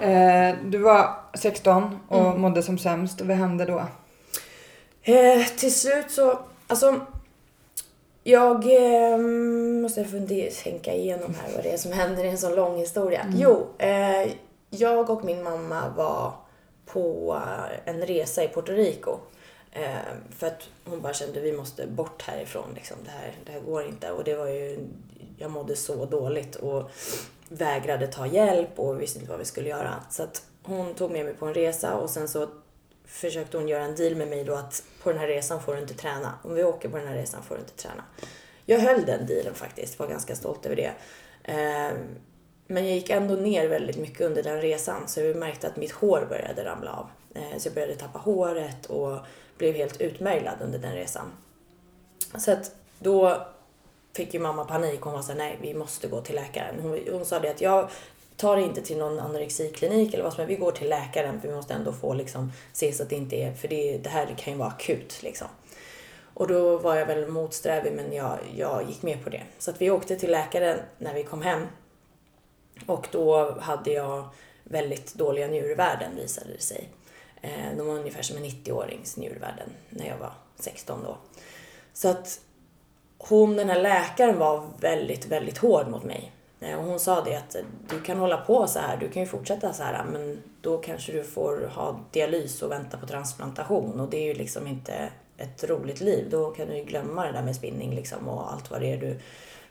Eh, 0.00 0.56
du 0.64 0.78
var 0.78 1.14
16 1.34 1.98
och 2.08 2.26
Mm. 2.26 2.40
mådde 2.40 2.62
som 2.62 2.78
sämst. 2.78 3.20
Vad 3.20 3.36
hände 3.36 3.64
då? 3.64 3.78
Eh, 5.02 5.46
till 5.56 5.74
slut 5.74 6.10
så, 6.10 6.38
alltså 6.66 7.00
jag 8.22 8.64
eh, 8.64 9.18
måste 9.82 10.04
fundera, 10.04 10.50
tänka 10.50 10.94
igenom 10.94 11.34
här 11.34 11.54
vad 11.54 11.64
det 11.64 11.70
är 11.72 11.76
som 11.76 11.92
händer 11.92 12.24
i 12.24 12.28
en 12.28 12.38
sån 12.38 12.54
lång 12.54 12.78
historia. 12.78 13.32
Jo, 13.36 13.66
eh, 13.78 14.32
jag 14.70 15.10
och 15.10 15.24
min 15.24 15.42
mamma 15.42 15.88
var 15.96 16.32
på 16.86 17.38
en 17.84 18.00
resa 18.06 18.44
i 18.44 18.48
Puerto 18.48 18.72
Rico. 18.72 19.16
Eh, 19.72 20.14
för 20.36 20.46
att 20.46 20.68
hon 20.84 21.00
bara 21.00 21.12
kände 21.12 21.40
vi 21.40 21.52
måste 21.52 21.86
bort 21.86 22.22
härifrån. 22.22 22.72
Liksom. 22.74 22.96
Det, 23.04 23.10
här, 23.10 23.32
det 23.46 23.52
här 23.52 23.60
går 23.60 23.84
inte. 23.84 24.10
Och 24.10 24.24
det 24.24 24.34
var 24.34 24.46
ju, 24.48 24.78
jag 25.38 25.50
mådde 25.50 25.76
så 25.76 26.04
dåligt 26.06 26.56
och 26.56 26.90
vägrade 27.48 28.06
ta 28.06 28.26
hjälp 28.26 28.78
och 28.78 29.00
visste 29.02 29.18
inte 29.18 29.30
vad 29.30 29.38
vi 29.38 29.44
skulle 29.44 29.68
göra. 29.68 29.94
Så 30.10 30.22
att 30.22 30.42
hon 30.62 30.94
tog 30.94 31.10
med 31.10 31.24
mig 31.24 31.34
på 31.34 31.46
en 31.46 31.54
resa 31.54 31.94
och 31.96 32.10
sen 32.10 32.28
så 32.28 32.48
försökte 33.06 33.56
hon 33.56 33.68
göra 33.68 33.84
en 33.84 33.94
deal 33.94 34.14
med 34.14 34.28
mig 34.28 34.44
då 34.44 34.54
att 34.54 34.82
på 35.02 35.10
den 35.10 35.18
här 35.18 35.28
resan 35.28 35.62
får 35.62 35.74
du 35.74 35.80
inte 35.80 35.94
träna. 35.94 36.34
Om 36.44 36.54
vi 36.54 36.64
åker 36.64 36.88
på 36.88 36.96
den 36.96 37.08
här 37.08 37.14
resan 37.14 37.42
får 37.42 37.54
du 37.54 37.60
inte 37.60 37.76
träna. 37.76 38.04
Jag 38.66 38.78
höll 38.78 39.04
den 39.06 39.26
dealen 39.26 39.54
faktiskt, 39.54 39.98
var 39.98 40.06
ganska 40.06 40.36
stolt 40.36 40.66
över 40.66 40.76
det. 40.76 40.92
Eh, 41.44 41.92
Men 42.66 42.84
jag 42.84 42.94
gick 42.94 43.10
ändå 43.10 43.34
ner 43.34 43.68
väldigt 43.68 43.96
mycket 43.98 44.20
under 44.20 44.42
den 44.42 44.60
resan 44.60 45.08
så 45.08 45.20
jag 45.20 45.36
märkte 45.36 45.66
att 45.66 45.76
mitt 45.76 45.92
hår 45.92 46.26
började 46.28 46.64
ramla 46.64 46.92
av. 46.92 47.06
Eh, 47.34 47.58
Så 47.58 47.68
jag 47.68 47.74
började 47.74 47.94
tappa 47.96 48.18
håret 48.18 48.86
och 48.86 49.18
blev 49.62 49.74
helt 49.74 50.00
utmärglad 50.00 50.54
under 50.60 50.78
den 50.78 50.94
resan. 50.94 51.32
Så 52.38 52.52
att 52.52 52.74
då 52.98 53.46
fick 54.12 54.34
ju 54.34 54.40
mamma 54.40 54.64
panik. 54.64 55.00
Hon 55.00 55.12
var 55.12 55.22
såhär, 55.22 55.38
nej 55.38 55.58
vi 55.60 55.74
måste 55.74 56.08
gå 56.08 56.20
till 56.20 56.34
läkaren. 56.34 56.80
Hon, 56.80 57.00
hon 57.10 57.24
sa 57.24 57.38
det 57.38 57.50
att 57.50 57.60
jag 57.60 57.90
tar 58.36 58.56
det 58.56 58.62
inte 58.62 58.82
till 58.82 58.98
någon 58.98 59.20
anorexiklinik 59.20 60.14
eller 60.14 60.24
vad 60.24 60.32
som 60.32 60.40
helst. 60.40 60.50
Vi 60.50 60.64
går 60.64 60.72
till 60.72 60.88
läkaren 60.88 61.40
för 61.40 61.48
vi 61.48 61.54
måste 61.54 61.74
ändå 61.74 61.92
få 61.92 62.14
liksom 62.14 62.52
se 62.72 62.92
så 62.92 63.02
att 63.02 63.08
det 63.08 63.16
inte 63.16 63.36
är, 63.36 63.54
för 63.54 63.68
det, 63.68 63.98
det 63.98 64.08
här 64.08 64.34
kan 64.38 64.52
ju 64.52 64.58
vara 64.58 64.68
akut 64.68 65.22
liksom. 65.22 65.48
Och 66.34 66.48
då 66.48 66.78
var 66.78 66.96
jag 66.96 67.06
väl 67.06 67.28
motsträvig 67.28 67.92
men 67.92 68.12
jag, 68.12 68.38
jag 68.56 68.88
gick 68.88 69.02
med 69.02 69.24
på 69.24 69.30
det. 69.30 69.42
Så 69.58 69.70
att 69.70 69.80
vi 69.80 69.90
åkte 69.90 70.16
till 70.16 70.30
läkaren 70.30 70.78
när 70.98 71.14
vi 71.14 71.24
kom 71.24 71.42
hem. 71.42 71.66
Och 72.86 73.08
då 73.12 73.58
hade 73.60 73.92
jag 73.92 74.28
väldigt 74.64 75.14
dåliga 75.14 75.46
njurvärden 75.46 76.16
visade 76.16 76.52
det 76.52 76.62
sig. 76.62 76.88
Eh, 77.42 77.76
De 77.76 77.86
var 77.86 77.94
ungefär 77.94 78.22
som 78.22 78.36
en 78.36 78.44
90-årings 78.44 79.18
njurvärden 79.20 79.68
när 79.90 80.06
jag 80.08 80.18
var 80.18 80.32
16 80.58 81.02
då. 81.04 81.16
Så 81.92 82.08
att 82.08 82.40
hon, 83.18 83.56
den 83.56 83.68
här 83.70 83.80
läkaren 83.82 84.38
var 84.38 84.66
väldigt, 84.80 85.26
väldigt 85.26 85.58
hård 85.58 85.88
mot 85.88 86.04
mig. 86.04 86.32
Eh, 86.60 86.78
Och 86.78 86.84
hon 86.84 87.00
sa 87.00 87.20
det 87.24 87.36
att 87.36 87.54
eh, 87.54 87.62
du 87.90 88.00
kan 88.00 88.18
hålla 88.18 88.36
på 88.36 88.66
så 88.66 88.78
här, 88.78 88.96
du 88.96 89.08
kan 89.08 89.22
ju 89.22 89.28
fortsätta 89.28 89.72
så 89.72 89.82
här 89.82 90.04
men 90.04 90.42
då 90.60 90.78
kanske 90.78 91.12
du 91.12 91.24
får 91.24 91.66
ha 91.74 92.00
dialys 92.10 92.62
och 92.62 92.70
vänta 92.70 92.98
på 92.98 93.06
transplantation 93.06 94.00
och 94.00 94.10
det 94.10 94.16
är 94.16 94.24
ju 94.26 94.34
liksom 94.34 94.66
inte 94.66 95.10
ett 95.36 95.64
roligt 95.64 96.00
liv. 96.00 96.30
Då 96.30 96.50
kan 96.50 96.68
du 96.68 96.76
ju 96.76 96.84
glömma 96.84 97.26
det 97.26 97.32
där 97.32 97.42
med 97.42 97.56
spinning 97.56 97.94
liksom 97.94 98.28
och 98.28 98.52
allt 98.52 98.70
vad 98.70 98.80
det 98.80 98.92
är 98.92 98.96
du... 98.96 99.18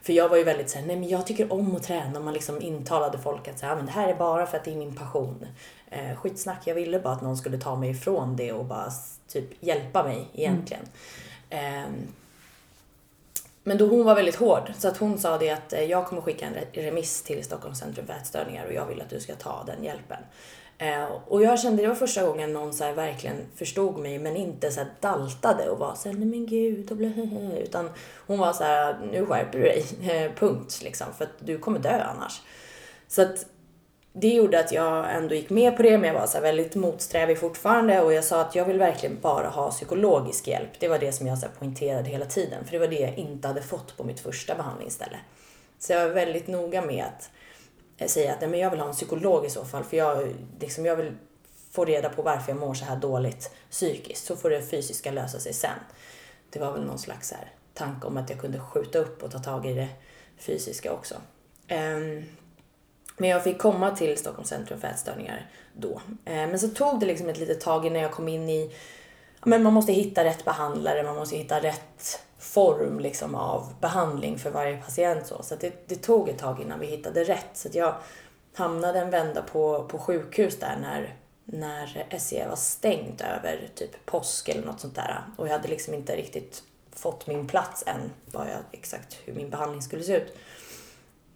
För 0.02 0.12
jag 0.12 0.28
var 0.28 0.36
ju 0.36 0.44
väldigt 0.44 0.70
såhär, 0.70 0.86
nej 0.86 0.96
men 0.96 1.08
jag 1.08 1.26
tycker 1.26 1.52
om 1.52 1.76
att 1.76 1.82
träna. 1.82 2.20
Man 2.20 2.34
liksom 2.34 2.62
intalade 2.62 3.18
folk 3.18 3.48
att 3.48 3.58
så 3.58 3.66
här, 3.66 3.76
men 3.76 3.86
det 3.86 3.92
här 3.92 4.08
är 4.08 4.14
bara 4.14 4.46
för 4.46 4.56
att 4.58 4.64
det 4.64 4.72
är 4.72 4.76
min 4.76 4.96
passion. 4.96 5.46
Eh, 5.90 6.16
skitsnack, 6.16 6.66
jag 6.66 6.74
ville 6.74 7.00
bara 7.00 7.14
att 7.14 7.22
någon 7.22 7.36
skulle 7.36 7.58
ta 7.58 7.76
mig 7.76 7.90
ifrån 7.90 8.36
det 8.36 8.52
och 8.52 8.64
bara 8.64 8.90
typ 9.28 9.48
hjälpa 9.60 10.02
mig 10.02 10.28
egentligen. 10.32 10.84
Ehm, 11.50 12.08
men 13.64 13.78
då 13.78 13.88
hon 13.88 14.04
var 14.04 14.14
väldigt 14.14 14.36
hård 14.36 14.72
så 14.78 14.88
att 14.88 14.96
hon 14.96 15.18
sa 15.18 15.38
det 15.38 15.50
att 15.50 15.72
eh, 15.72 15.84
jag 15.84 16.06
kommer 16.06 16.22
skicka 16.22 16.46
en 16.46 16.54
remiss 16.72 17.22
till 17.22 17.44
Stockholms 17.44 17.78
centrum 17.78 18.06
för 18.06 18.14
ätstörningar 18.14 18.66
och 18.66 18.72
jag 18.72 18.86
vill 18.86 19.00
att 19.00 19.10
du 19.10 19.20
ska 19.20 19.34
ta 19.34 19.64
den 19.66 19.84
hjälpen. 19.84 20.18
Eh, 20.82 21.04
och 21.28 21.42
jag 21.42 21.60
kände 21.60 21.82
det 21.82 21.88
var 21.88 21.94
första 21.94 22.26
gången 22.26 22.52
någon 22.52 22.72
så 22.72 22.84
här 22.84 22.92
verkligen 22.92 23.36
förstod 23.56 23.98
mig 23.98 24.18
men 24.18 24.36
inte 24.36 24.70
så 24.70 24.80
här 24.80 24.88
daltade 25.00 25.68
och 25.68 25.78
var 25.78 25.94
så 25.94 26.08
här, 26.08 26.16
nej 26.16 26.26
men 26.28 26.46
gud 26.46 26.90
och 26.90 26.96
blä, 26.96 27.12
utan 27.62 27.90
hon 28.26 28.38
var 28.38 28.52
så 28.52 28.64
här, 28.64 28.96
nu 29.12 29.26
skärper 29.26 29.58
du 29.58 29.64
dig, 29.64 29.84
eh, 30.10 30.32
punkt 30.32 30.80
liksom 30.82 31.06
för 31.18 31.24
att 31.24 31.30
du 31.38 31.58
kommer 31.58 31.78
dö 31.78 32.02
annars. 32.02 32.42
Så 33.08 33.22
att 33.22 33.46
det 34.12 34.28
gjorde 34.28 34.60
att 34.60 34.72
jag 34.72 35.16
ändå 35.16 35.34
gick 35.34 35.50
med 35.50 35.76
på 35.76 35.82
det, 35.82 35.98
men 35.98 36.08
jag 36.08 36.20
var 36.20 36.26
så 36.26 36.34
här 36.34 36.42
väldigt 36.42 36.74
motsträvig 36.74 37.38
fortfarande 37.38 38.00
och 38.00 38.12
jag 38.12 38.24
sa 38.24 38.40
att 38.40 38.54
jag 38.54 38.64
vill 38.64 38.78
verkligen 38.78 39.20
bara 39.20 39.48
ha 39.48 39.70
psykologisk 39.70 40.48
hjälp. 40.48 40.70
Det 40.80 40.88
var 40.88 40.98
det 40.98 41.12
som 41.12 41.26
jag 41.26 41.38
så 41.38 41.46
här 41.46 41.52
poängterade 41.58 42.10
hela 42.10 42.26
tiden, 42.26 42.64
för 42.64 42.72
det 42.72 42.78
var 42.78 42.88
det 42.88 43.00
jag 43.00 43.18
inte 43.18 43.48
hade 43.48 43.62
fått 43.62 43.96
på 43.96 44.04
mitt 44.04 44.20
första 44.20 44.54
behandlingsställe. 44.54 45.16
Så 45.78 45.92
jag 45.92 46.06
var 46.06 46.14
väldigt 46.14 46.46
noga 46.46 46.82
med 46.82 47.04
att 47.04 47.30
Eh, 47.98 48.08
säga 48.08 48.32
att 48.32 48.40
nej, 48.40 48.50
men 48.50 48.60
jag 48.60 48.70
vill 48.70 48.80
ha 48.80 48.88
en 48.88 48.94
psykolog 48.94 49.46
i 49.46 49.50
så 49.50 49.64
fall, 49.64 49.84
för 49.84 49.96
jag, 49.96 50.34
liksom, 50.60 50.86
jag 50.86 50.96
vill 50.96 51.12
få 51.70 51.84
reda 51.84 52.08
på 52.08 52.22
varför 52.22 52.52
jag 52.52 52.60
mår 52.60 52.74
så 52.74 52.84
här 52.84 52.96
dåligt 52.96 53.50
psykiskt, 53.70 54.26
så 54.26 54.36
får 54.36 54.50
det 54.50 54.62
fysiska 54.62 55.10
lösa 55.10 55.38
sig 55.38 55.52
sen. 55.52 55.78
Det 56.50 56.58
var 56.58 56.72
väl 56.72 56.84
någon 56.84 56.98
slags 56.98 57.28
så 57.28 57.34
här 57.34 57.52
tanke 57.74 58.06
om 58.06 58.16
att 58.16 58.30
jag 58.30 58.40
kunde 58.40 58.60
skjuta 58.60 58.98
upp 58.98 59.22
och 59.22 59.30
ta 59.30 59.38
tag 59.38 59.66
i 59.66 59.74
det 59.74 59.88
fysiska 60.38 60.92
också. 60.92 61.14
Um, 61.70 62.24
men 63.16 63.30
jag 63.30 63.44
fick 63.44 63.58
komma 63.58 63.90
till 63.90 64.18
Stockholms 64.18 64.48
centrum 64.48 64.80
för 64.80 64.88
ätstörningar 64.88 65.50
då. 65.72 66.00
Ehm, 66.24 66.50
men 66.50 66.58
så 66.58 66.68
tog 66.68 67.00
det 67.00 67.06
liksom 67.06 67.28
ett 67.28 67.38
litet 67.38 67.60
tag 67.60 67.86
innan 67.86 68.02
jag 68.02 68.12
kom 68.12 68.28
in 68.28 68.48
i... 68.48 68.74
Men 69.44 69.62
man 69.62 69.72
måste 69.72 69.92
hitta 69.92 70.24
rätt 70.24 70.44
behandlare, 70.44 71.02
man 71.02 71.16
måste 71.16 71.36
hitta 71.36 71.62
rätt 71.62 72.20
form 72.52 73.00
liksom 73.00 73.34
av 73.34 73.74
behandling 73.80 74.38
för 74.38 74.50
varje 74.50 74.76
patient. 74.76 75.26
Så, 75.26 75.42
så 75.42 75.56
det, 75.56 75.88
det 75.88 75.94
tog 75.94 76.28
ett 76.28 76.38
tag 76.38 76.60
innan 76.62 76.80
vi 76.80 76.86
hittade 76.86 77.24
rätt. 77.24 77.50
Så 77.54 77.68
jag 77.72 77.94
hamnade 78.54 78.98
en 78.98 79.10
vända 79.10 79.42
på, 79.42 79.84
på 79.84 79.98
sjukhus 79.98 80.58
där 80.58 80.78
när, 80.80 81.16
när 81.44 82.18
SE 82.18 82.48
var 82.48 82.56
stängt 82.56 83.20
över 83.20 83.68
typ 83.74 84.06
påsk 84.06 84.48
eller 84.48 84.66
något 84.66 84.80
sånt 84.80 84.94
där. 84.94 85.24
Och 85.36 85.46
jag 85.48 85.52
hade 85.52 85.68
liksom 85.68 85.94
inte 85.94 86.16
riktigt 86.16 86.62
fått 86.92 87.26
min 87.26 87.46
plats 87.46 87.84
än, 87.86 88.10
vad 88.32 88.46
jag 88.46 88.58
exakt 88.72 89.18
hur 89.24 89.34
min 89.34 89.50
behandling 89.50 89.82
skulle 89.82 90.02
se 90.02 90.16
ut. 90.16 90.36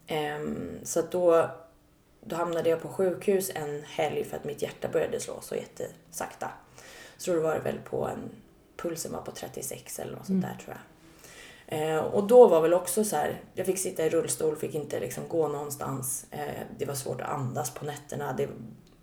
Ehm, 0.06 0.78
så 0.82 1.02
då, 1.10 1.50
då 2.20 2.36
hamnade 2.36 2.70
jag 2.70 2.82
på 2.82 2.88
sjukhus 2.88 3.50
en 3.54 3.82
helg 3.82 4.24
för 4.24 4.36
att 4.36 4.44
mitt 4.44 4.62
hjärta 4.62 4.88
började 4.88 5.20
slå 5.20 5.40
så 5.40 5.54
jättesakta. 5.54 6.50
Så 7.16 7.32
då 7.32 7.40
var 7.40 7.54
det 7.54 7.60
väl 7.60 7.78
på 7.78 8.06
en, 8.06 8.30
pulsen 8.76 9.12
var 9.12 9.22
på 9.22 9.30
36 9.30 9.98
eller 9.98 10.12
något 10.12 10.26
sånt 10.26 10.42
där 10.42 10.58
tror 10.64 10.76
jag. 10.76 10.95
Eh, 11.66 11.98
och 11.98 12.26
då 12.26 12.48
var 12.48 12.60
väl 12.60 12.74
också 12.74 13.04
så 13.04 13.16
här, 13.16 13.40
jag 13.54 13.66
fick 13.66 13.78
sitta 13.78 14.06
i 14.06 14.10
rullstol, 14.10 14.56
fick 14.56 14.74
inte 14.74 15.00
liksom 15.00 15.28
gå 15.28 15.48
någonstans. 15.48 16.26
Eh, 16.30 16.62
det 16.78 16.84
var 16.84 16.94
svårt 16.94 17.20
att 17.20 17.28
andas 17.28 17.70
på 17.70 17.84
nätterna. 17.84 18.32
Det 18.32 18.48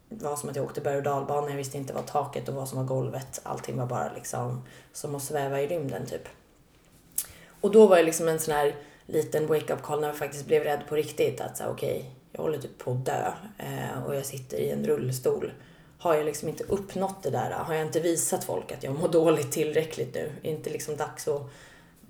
var 0.10 0.36
som 0.36 0.50
att 0.50 0.56
jag 0.56 0.66
åkte 0.66 0.82
berg 0.82 0.98
och 0.98 1.04
dalbana, 1.04 1.50
jag 1.50 1.58
visste 1.58 1.78
inte 1.78 1.94
vad 1.94 2.06
taket 2.06 2.50
och 2.50 2.56
vad 2.56 2.70
som 2.70 2.78
var 2.78 2.86
golvet. 2.86 3.42
Allting 3.44 3.78
var 3.78 3.86
bara 3.86 4.14
liksom 4.14 4.64
som 4.94 5.16
att 5.16 5.24
sväva 5.24 5.62
i 5.62 5.68
rymden 5.68 6.06
typ. 6.06 6.28
Och 7.62 7.72
då 7.72 7.88
var 7.88 7.98
det 7.98 8.04
liksom 8.04 8.28
en 8.28 8.40
sån 8.40 8.54
här 8.54 8.76
liten 9.06 9.48
wake-up 9.48 9.82
call 9.82 10.02
när 10.02 10.08
jag 10.08 10.18
faktiskt 10.18 10.46
blev 10.46 10.64
rädd 10.64 10.82
på 10.90 10.96
riktigt. 10.96 11.42
Att 11.42 11.58
säga 11.58 11.70
okej, 11.70 12.12
jag 12.32 12.42
håller 12.42 12.58
typ 12.58 12.78
på 12.78 12.92
att 12.92 13.06
dö 13.06 13.32
eh, 13.58 14.04
och 14.06 14.16
jag 14.16 14.26
sitter 14.26 14.58
i 14.58 14.70
en 14.70 14.86
rullstol. 14.86 15.52
Har 15.98 16.16
jag 16.16 16.26
liksom 16.26 16.50
inte 16.50 16.64
uppnått 16.64 17.24
det 17.24 17.30
där? 17.30 17.52
Har 17.52 17.74
jag 17.74 17.86
inte 17.86 18.00
visat 18.00 18.44
folk 18.44 18.72
att 18.72 18.84
jag 18.84 19.00
mår 19.00 19.08
dåligt 19.08 19.52
tillräckligt 19.52 20.14
nu? 20.14 20.20
Är 20.20 20.42
det 20.42 20.50
inte 20.50 20.70
liksom 20.70 20.96
dags 20.96 21.28
att 21.28 21.42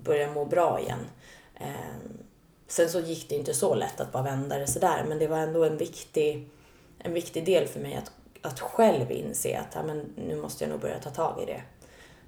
börja 0.04 0.32
må 0.32 0.44
bra 0.44 0.80
igen? 0.80 1.06
Eh, 1.54 1.68
sen 2.66 2.88
så 2.88 3.00
gick 3.00 3.28
det 3.28 3.34
inte 3.34 3.54
så 3.54 3.74
lätt 3.74 4.00
att 4.00 4.12
bara 4.12 4.22
vända 4.22 4.58
det 4.58 4.66
sådär, 4.66 5.04
men 5.08 5.18
det 5.18 5.26
var 5.26 5.38
ändå 5.38 5.64
en 5.64 5.76
viktig, 5.76 6.48
en 6.98 7.12
viktig 7.12 7.46
del 7.46 7.66
för 7.66 7.80
mig 7.80 7.94
att, 7.94 8.12
att 8.42 8.60
själv 8.60 9.10
inse 9.10 9.58
att 9.58 9.74
ja, 9.74 9.82
men 9.82 10.12
nu 10.16 10.36
måste 10.36 10.64
jag 10.64 10.70
nog 10.70 10.80
börja 10.80 10.98
ta 10.98 11.10
tag 11.10 11.42
i 11.42 11.46
det. 11.46 11.62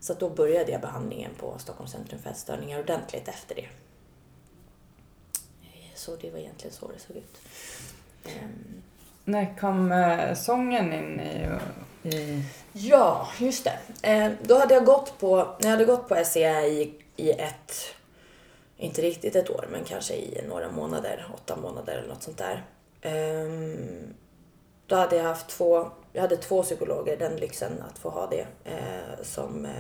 Så 0.01 0.15
då 0.15 0.31
började 0.31 0.73
jag 0.73 0.81
behandlingen 0.81 1.31
på 1.41 1.59
Stockholms 1.59 1.93
centrum 1.93 2.21
för 2.23 2.31
ätstörningar 2.31 2.81
ordentligt 2.81 3.29
efter 3.29 3.55
det. 3.55 3.69
Så 5.95 6.17
det 6.17 6.31
var 6.31 6.39
egentligen 6.39 6.77
så 6.77 6.89
det 6.89 6.99
såg 6.99 7.17
ut. 7.17 7.41
Ehm, 8.25 8.83
När 9.25 9.59
kom 9.59 9.93
eh, 9.93 10.35
sången 10.35 10.93
in 10.93 11.21
i... 11.21 11.49
i... 12.09 12.43
Ja, 12.73 13.29
just 13.39 13.65
det. 13.65 13.79
Eh, 14.11 14.33
då 14.43 14.59
hade 14.59 14.75
jag 14.75 14.85
gått 14.85 15.19
på, 15.19 15.37
när 15.37 15.69
jag 15.69 15.71
hade 15.71 15.85
gått 15.85 16.09
på 16.09 16.25
SCA 16.25 16.67
i 16.67 17.03
i 17.17 17.31
ett, 17.31 17.73
inte 18.77 19.03
riktigt 19.03 19.37
ett 19.37 19.51
år, 19.51 19.69
men 19.73 19.85
kanske 19.85 20.15
i 20.15 20.45
några 20.49 20.71
månader, 20.71 21.27
åtta 21.35 21.57
månader 21.57 21.97
eller 21.97 22.09
något 22.09 22.23
sånt 22.23 22.39
där. 22.39 22.65
Um, 23.45 24.15
då 24.87 24.97
hade 24.97 25.17
jag 25.17 25.25
haft 25.25 25.49
två, 25.49 25.91
jag 26.13 26.23
hade 26.23 26.37
två 26.37 26.63
psykologer, 26.63 27.17
den 27.17 27.37
lyxen 27.37 27.83
att 27.91 27.99
få 27.99 28.11
ha 28.11 28.27
det, 28.27 28.47
eh, 28.65 29.23
som, 29.23 29.65
eh, 29.65 29.71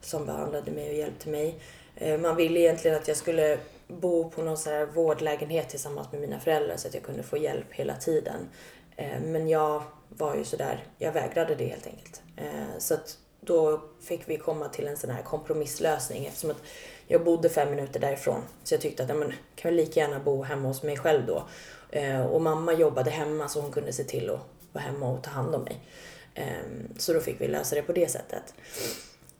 som 0.00 0.26
behandlade 0.26 0.70
mig 0.70 0.88
och 0.88 0.94
hjälpte 0.94 1.28
mig. 1.28 1.60
Eh, 1.96 2.20
man 2.20 2.36
ville 2.36 2.60
egentligen 2.60 2.96
att 2.96 3.08
jag 3.08 3.16
skulle 3.16 3.58
bo 3.88 4.30
på 4.30 4.42
någon 4.42 4.58
sån 4.58 4.72
här 4.72 4.86
vårdlägenhet 4.86 5.68
tillsammans 5.68 6.12
med 6.12 6.20
mina 6.20 6.40
föräldrar 6.40 6.76
så 6.76 6.88
att 6.88 6.94
jag 6.94 7.02
kunde 7.02 7.22
få 7.22 7.36
hjälp 7.36 7.72
hela 7.72 7.94
tiden. 7.96 8.48
Eh, 8.96 9.20
men 9.20 9.48
jag 9.48 9.82
var 10.08 10.34
ju 10.34 10.44
sådär, 10.44 10.84
jag 10.98 11.12
vägrade 11.12 11.54
det 11.54 11.66
helt 11.66 11.86
enkelt. 11.86 12.22
Eh, 12.36 12.78
så 12.78 12.94
att 12.94 13.18
då 13.40 13.82
fick 14.00 14.28
vi 14.28 14.36
komma 14.36 14.68
till 14.68 14.86
en 14.86 14.96
sån 14.96 15.10
här 15.10 15.22
kompromisslösning 15.22 16.26
eftersom 16.26 16.50
att 16.50 16.62
jag 17.06 17.24
bodde 17.24 17.48
fem 17.48 17.70
minuter 17.70 18.00
därifrån. 18.00 18.42
Så 18.64 18.74
jag 18.74 18.80
tyckte 18.80 19.02
att 19.02 19.08
jag 19.08 19.32
kan 19.56 19.68
väl 19.70 19.74
lika 19.74 20.00
gärna 20.00 20.20
bo 20.20 20.42
hemma 20.42 20.68
hos 20.68 20.82
mig 20.82 20.96
själv 20.96 21.26
då. 21.26 21.48
Eh, 21.90 22.26
och 22.26 22.42
mamma 22.42 22.72
jobbade 22.72 23.10
hemma 23.10 23.48
så 23.48 23.60
hon 23.60 23.72
kunde 23.72 23.92
se 23.92 24.04
till 24.04 24.30
att 24.30 24.40
vara 24.72 24.84
hemma 24.84 25.10
och 25.10 25.22
ta 25.22 25.30
hand 25.30 25.54
om 25.54 25.62
mig. 25.62 25.80
Ehm, 26.34 26.88
så 26.98 27.12
då 27.12 27.20
fick 27.20 27.40
vi 27.40 27.48
lösa 27.48 27.74
det 27.74 27.82
på 27.82 27.92
det 27.92 28.10
sättet. 28.10 28.54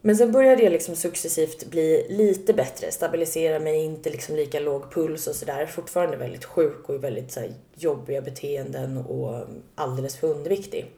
Men 0.00 0.16
sen 0.16 0.32
började 0.32 0.62
jag 0.62 0.72
liksom 0.72 0.96
successivt 0.96 1.66
bli 1.66 2.06
lite 2.08 2.54
bättre, 2.54 2.90
stabilisera 2.90 3.58
mig, 3.58 3.84
inte 3.84 4.10
liksom 4.10 4.36
lika 4.36 4.60
låg 4.60 4.92
puls 4.92 5.26
och 5.26 5.34
sådär. 5.34 5.66
Fortfarande 5.66 6.16
väldigt 6.16 6.44
sjuk 6.44 6.88
och 6.88 7.04
väldigt 7.04 7.32
så 7.32 7.40
jobbiga 7.74 8.22
beteenden 8.22 8.96
och 8.96 9.46
alldeles 9.74 10.16
för 10.16 10.28
underviktig. 10.28 10.90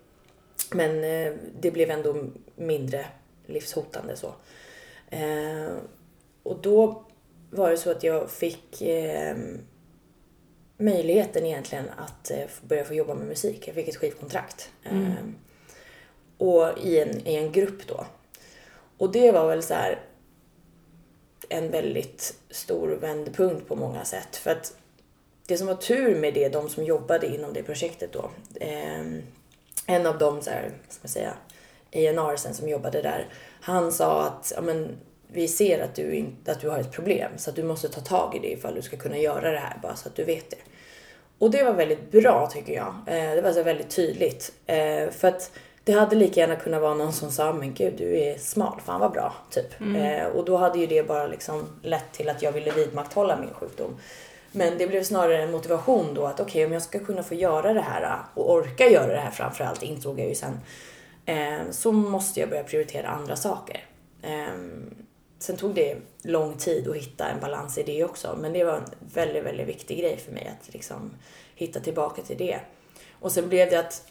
Men 0.74 1.04
eh, 1.04 1.32
det 1.60 1.70
blev 1.70 1.90
ändå 1.90 2.24
mindre 2.56 3.06
livshotande 3.46 4.16
så. 4.16 4.34
Eh, 5.10 5.72
och 6.42 6.58
då 6.62 7.04
var 7.50 7.70
det 7.70 7.76
så 7.76 7.90
att 7.90 8.02
jag 8.02 8.30
fick 8.30 8.82
eh, 8.82 9.36
möjligheten 10.76 11.46
egentligen 11.46 11.84
att 11.96 12.30
börja 12.62 12.84
få 12.84 12.94
jobba 12.94 13.14
med 13.14 13.26
musik. 13.26 13.68
Jag 13.68 13.74
fick 13.74 13.88
ett 13.88 13.96
skivkontrakt. 13.96 14.70
Mm. 14.84 15.34
Och 16.38 16.78
i 16.78 17.00
en, 17.00 17.26
i 17.26 17.34
en 17.34 17.52
grupp 17.52 17.86
då. 17.86 18.06
Och 18.98 19.12
det 19.12 19.32
var 19.32 19.48
väl 19.48 19.62
så 19.62 19.74
här 19.74 20.00
en 21.48 21.70
väldigt 21.70 22.34
stor 22.50 22.88
vändpunkt 22.88 23.68
på 23.68 23.76
många 23.76 24.04
sätt. 24.04 24.36
För 24.36 24.50
att 24.50 24.76
det 25.46 25.58
som 25.58 25.66
var 25.66 25.74
tur 25.74 26.14
med 26.14 26.34
det, 26.34 26.48
de 26.48 26.68
som 26.68 26.84
jobbade 26.84 27.26
inom 27.26 27.52
det 27.52 27.62
projektet 27.62 28.12
då. 28.12 28.30
En 29.90 30.06
av 30.06 30.18
dem, 30.18 30.42
så 30.42 30.50
här, 30.50 30.70
ska 30.88 31.00
man 31.02 31.08
säga, 31.08 31.32
A&R 31.92 32.52
som 32.52 32.68
jobbade 32.68 33.02
där. 33.02 33.26
Han 33.60 33.92
sa 33.92 34.22
att 34.22 34.52
ja, 34.56 34.62
men, 34.62 34.98
vi 35.32 35.48
ser 35.48 35.84
att 35.84 35.94
du, 35.94 36.14
inte, 36.14 36.52
att 36.52 36.60
du 36.60 36.68
har 36.68 36.78
ett 36.78 36.92
problem 36.92 37.32
så 37.36 37.50
att 37.50 37.56
du 37.56 37.62
måste 37.62 37.88
ta 37.88 38.00
tag 38.00 38.36
i 38.36 38.38
det 38.38 38.52
ifall 38.52 38.74
du 38.74 38.82
ska 38.82 38.96
kunna 38.96 39.18
göra 39.18 39.50
det 39.50 39.58
här 39.58 39.78
bara 39.82 39.96
så 39.96 40.08
att 40.08 40.16
du 40.16 40.24
vet 40.24 40.50
det. 40.50 40.56
Och 41.38 41.50
det 41.50 41.64
var 41.64 41.72
väldigt 41.72 42.10
bra 42.10 42.50
tycker 42.52 42.72
jag. 42.72 42.94
Eh, 43.06 43.34
det 43.34 43.42
var 43.42 43.52
så 43.52 43.62
väldigt 43.62 43.90
tydligt. 43.90 44.52
Eh, 44.66 45.10
för 45.10 45.28
att 45.28 45.50
det 45.84 45.92
hade 45.92 46.16
lika 46.16 46.40
gärna 46.40 46.56
kunnat 46.56 46.82
vara 46.82 46.94
någon 46.94 47.12
som 47.12 47.30
sa 47.30 47.52
men 47.52 47.74
gud 47.74 47.94
du 47.96 48.18
är 48.18 48.38
smal, 48.38 48.80
fan 48.84 49.00
vad 49.00 49.12
bra. 49.12 49.34
Typ. 49.50 49.80
Mm. 49.80 49.96
Eh, 49.96 50.26
och 50.26 50.44
då 50.44 50.56
hade 50.56 50.78
ju 50.78 50.86
det 50.86 51.02
bara 51.02 51.26
liksom 51.26 51.80
lett 51.82 52.12
till 52.12 52.28
att 52.28 52.42
jag 52.42 52.52
ville 52.52 52.70
vidmakthålla 52.70 53.36
min 53.36 53.54
sjukdom. 53.54 53.96
Men 54.52 54.78
det 54.78 54.86
blev 54.86 55.02
snarare 55.02 55.42
en 55.42 55.50
motivation 55.50 56.14
då 56.14 56.26
att 56.26 56.40
okej 56.40 56.44
okay, 56.44 56.64
om 56.64 56.72
jag 56.72 56.82
ska 56.82 56.98
kunna 56.98 57.22
få 57.22 57.34
göra 57.34 57.72
det 57.72 57.80
här 57.80 58.02
äh, 58.02 58.38
och 58.38 58.52
orka 58.52 58.88
göra 58.88 59.12
det 59.12 59.20
här 59.20 59.30
framförallt 59.30 59.82
insåg 59.82 60.20
jag 60.20 60.28
ju 60.28 60.34
sen. 60.34 60.60
Eh, 61.26 61.70
så 61.70 61.92
måste 61.92 62.40
jag 62.40 62.48
börja 62.48 62.64
prioritera 62.64 63.08
andra 63.08 63.36
saker. 63.36 63.84
Eh, 64.22 64.54
sen 65.38 65.56
tog 65.56 65.74
det 65.74 65.96
lång 66.22 66.54
tid 66.54 66.88
att 66.88 66.96
hitta 66.96 67.28
en 67.28 67.40
balans 67.40 67.78
i 67.78 67.82
det 67.82 68.04
också. 68.04 68.38
Men 68.40 68.52
det 68.52 68.64
var 68.64 68.76
en 68.76 68.90
väldigt, 69.14 69.44
väldigt 69.44 69.68
viktig 69.68 69.98
grej 69.98 70.16
för 70.16 70.32
mig 70.32 70.52
att 70.60 70.74
liksom 70.74 71.10
hitta 71.54 71.80
tillbaka 71.80 72.22
till 72.22 72.38
det. 72.38 72.60
Och 73.20 73.32
sen 73.32 73.48
blev 73.48 73.70
det 73.70 73.78
att 73.78 74.10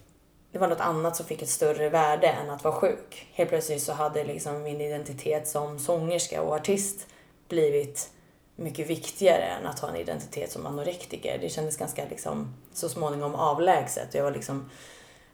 det 0.51 0.59
var 0.59 0.67
något 0.67 0.79
annat 0.79 1.15
som 1.15 1.25
fick 1.25 1.41
ett 1.41 1.49
större 1.49 1.89
värde 1.89 2.27
än 2.27 2.49
att 2.49 2.63
vara 2.63 2.73
sjuk. 2.73 3.27
Helt 3.33 3.49
plötsligt 3.49 3.83
så 3.83 3.93
hade 3.93 4.23
liksom 4.23 4.63
min 4.63 4.81
identitet 4.81 5.47
som 5.47 5.79
sångerska 5.79 6.41
och 6.41 6.55
artist 6.55 7.07
blivit 7.47 8.09
mycket 8.59 8.89
viktigare 8.89 9.43
än 9.43 9.65
att 9.65 9.79
ha 9.79 9.89
en 9.89 9.95
identitet 9.95 10.51
som 10.51 10.65
anorektiker. 10.65 11.37
Det 11.41 11.49
kändes 11.49 11.77
ganska 11.77 12.05
liksom 12.09 12.53
så 12.73 12.89
småningom 12.89 13.35
avlägset. 13.35 14.13
Jag 14.13 14.23
var 14.23 14.31
liksom 14.31 14.69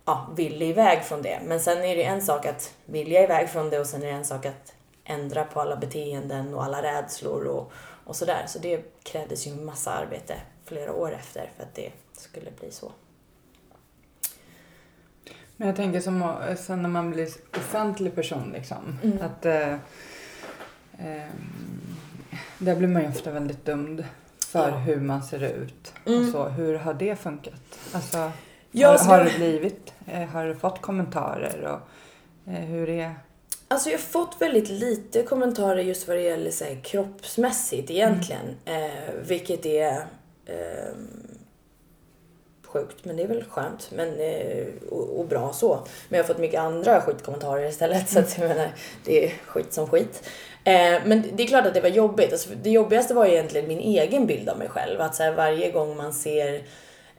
ja, 0.06 0.28
ville 0.36 0.66
iväg 0.66 1.04
från 1.04 1.22
det. 1.22 1.40
Men 1.44 1.60
sen 1.60 1.78
är 1.78 1.96
det 1.96 2.04
en 2.04 2.22
sak 2.22 2.46
att 2.46 2.74
vilja 2.86 3.24
iväg 3.24 3.50
från 3.50 3.70
det 3.70 3.80
och 3.80 3.88
sen 3.88 4.04
är 4.04 4.08
det 4.08 4.12
en 4.12 4.26
sak 4.26 4.46
att 4.46 4.74
ändra 5.04 5.44
på 5.46 5.62
alla 5.62 5.76
beteenden 5.76 6.54
och 6.54 6.64
alla 6.64 6.84
rädslor 6.84 7.46
och, 7.46 7.72
och 8.04 8.16
sådär. 8.16 8.44
Så 8.48 8.60
det 8.60 9.04
krävdes 9.04 9.48
ju 9.48 9.52
en 9.52 9.66
massa 9.66 9.92
arbete 9.92 10.36
flera 10.66 10.94
år 10.94 11.14
efter 11.14 11.52
för 11.56 11.64
att 11.64 11.76
det 11.76 11.92
skulle 12.14 12.52
bli 12.60 12.72
så. 12.72 12.92
Men 15.58 15.68
jag 15.68 15.78
tänker 15.78 16.00
som 16.00 16.36
sen 16.58 16.82
när 16.82 16.90
man 16.90 17.12
blir 17.12 17.30
offentlig 17.58 18.16
person 18.16 18.52
liksom. 18.54 19.00
Mm. 19.04 19.18
Att 19.22 19.46
eh, 19.46 19.74
eh, 20.98 21.30
där 22.58 22.76
blir 22.76 22.88
man 22.88 23.02
ju 23.02 23.08
ofta 23.08 23.32
väldigt 23.32 23.66
dömd 23.66 24.06
för 24.48 24.70
ja. 24.70 24.76
hur 24.76 25.00
man 25.00 25.24
ser 25.24 25.44
ut. 25.44 25.94
Mm. 26.06 26.26
Och 26.26 26.32
så. 26.32 26.44
Hur 26.44 26.76
har 26.76 26.94
det 26.94 27.16
funkat? 27.16 27.80
Alltså, 27.94 28.18
har, 28.18 29.08
har, 29.08 29.24
det 29.24 29.32
blivit, 29.36 29.94
eh, 30.08 30.28
har 30.30 30.46
du 30.46 30.56
fått 30.56 30.82
kommentarer 30.82 31.62
och 31.62 32.52
eh, 32.52 32.60
hur 32.60 32.90
är 32.90 33.16
Alltså 33.68 33.90
jag 33.90 33.98
har 33.98 34.04
fått 34.04 34.36
väldigt 34.40 34.70
lite 34.70 35.24
kommentarer 35.24 35.82
just 35.82 36.08
vad 36.08 36.18
det 36.18 36.22
gäller 36.22 36.52
så 36.52 36.64
här, 36.66 36.76
kroppsmässigt 36.84 37.92
egentligen. 37.92 38.56
Mm. 38.66 38.92
Eh, 38.92 39.14
vilket 39.28 39.66
är 39.66 40.06
eh, 40.46 40.96
sjukt, 42.64 43.06
men 43.06 43.18
det 43.18 43.24
är 43.24 43.28
väl 43.28 43.44
skönt 43.44 43.92
men, 43.96 44.20
eh, 44.20 44.68
och, 44.90 45.20
och, 45.20 45.28
bra 45.28 45.54
så. 45.54 45.80
Men 46.10 46.18
jag 46.18 46.24
har 46.24 46.28
fått 46.28 46.38
mycket 46.38 46.60
andra 46.60 47.02
skitkommentarer 47.02 47.70
istället 47.70 48.10
så 48.10 48.20
att 48.20 48.38
jag 48.38 48.48
menar, 48.48 48.70
det 49.06 49.26
är 49.26 49.30
skit 49.30 49.74
som 49.74 49.88
skit. 49.88 50.24
Eh, 50.68 51.02
men 51.06 51.24
det 51.34 51.44
är 51.44 51.48
klart 51.48 51.66
att 51.66 51.74
det 51.74 51.82
var 51.82 51.90
jobbigt. 51.90 52.32
Alltså, 52.32 52.50
det 52.64 52.70
jobbigaste 52.70 53.14
var 53.14 53.26
egentligen 53.26 53.68
min 53.68 53.80
egen 53.80 54.28
bild 54.28 54.50
av 54.50 54.58
mig 54.58 54.70
själv. 54.70 55.02
Att 55.02 55.16
så 55.16 55.24
här, 55.24 55.32
varje 55.32 55.72
gång 55.72 55.98
man 55.98 56.14
ser 56.14 56.64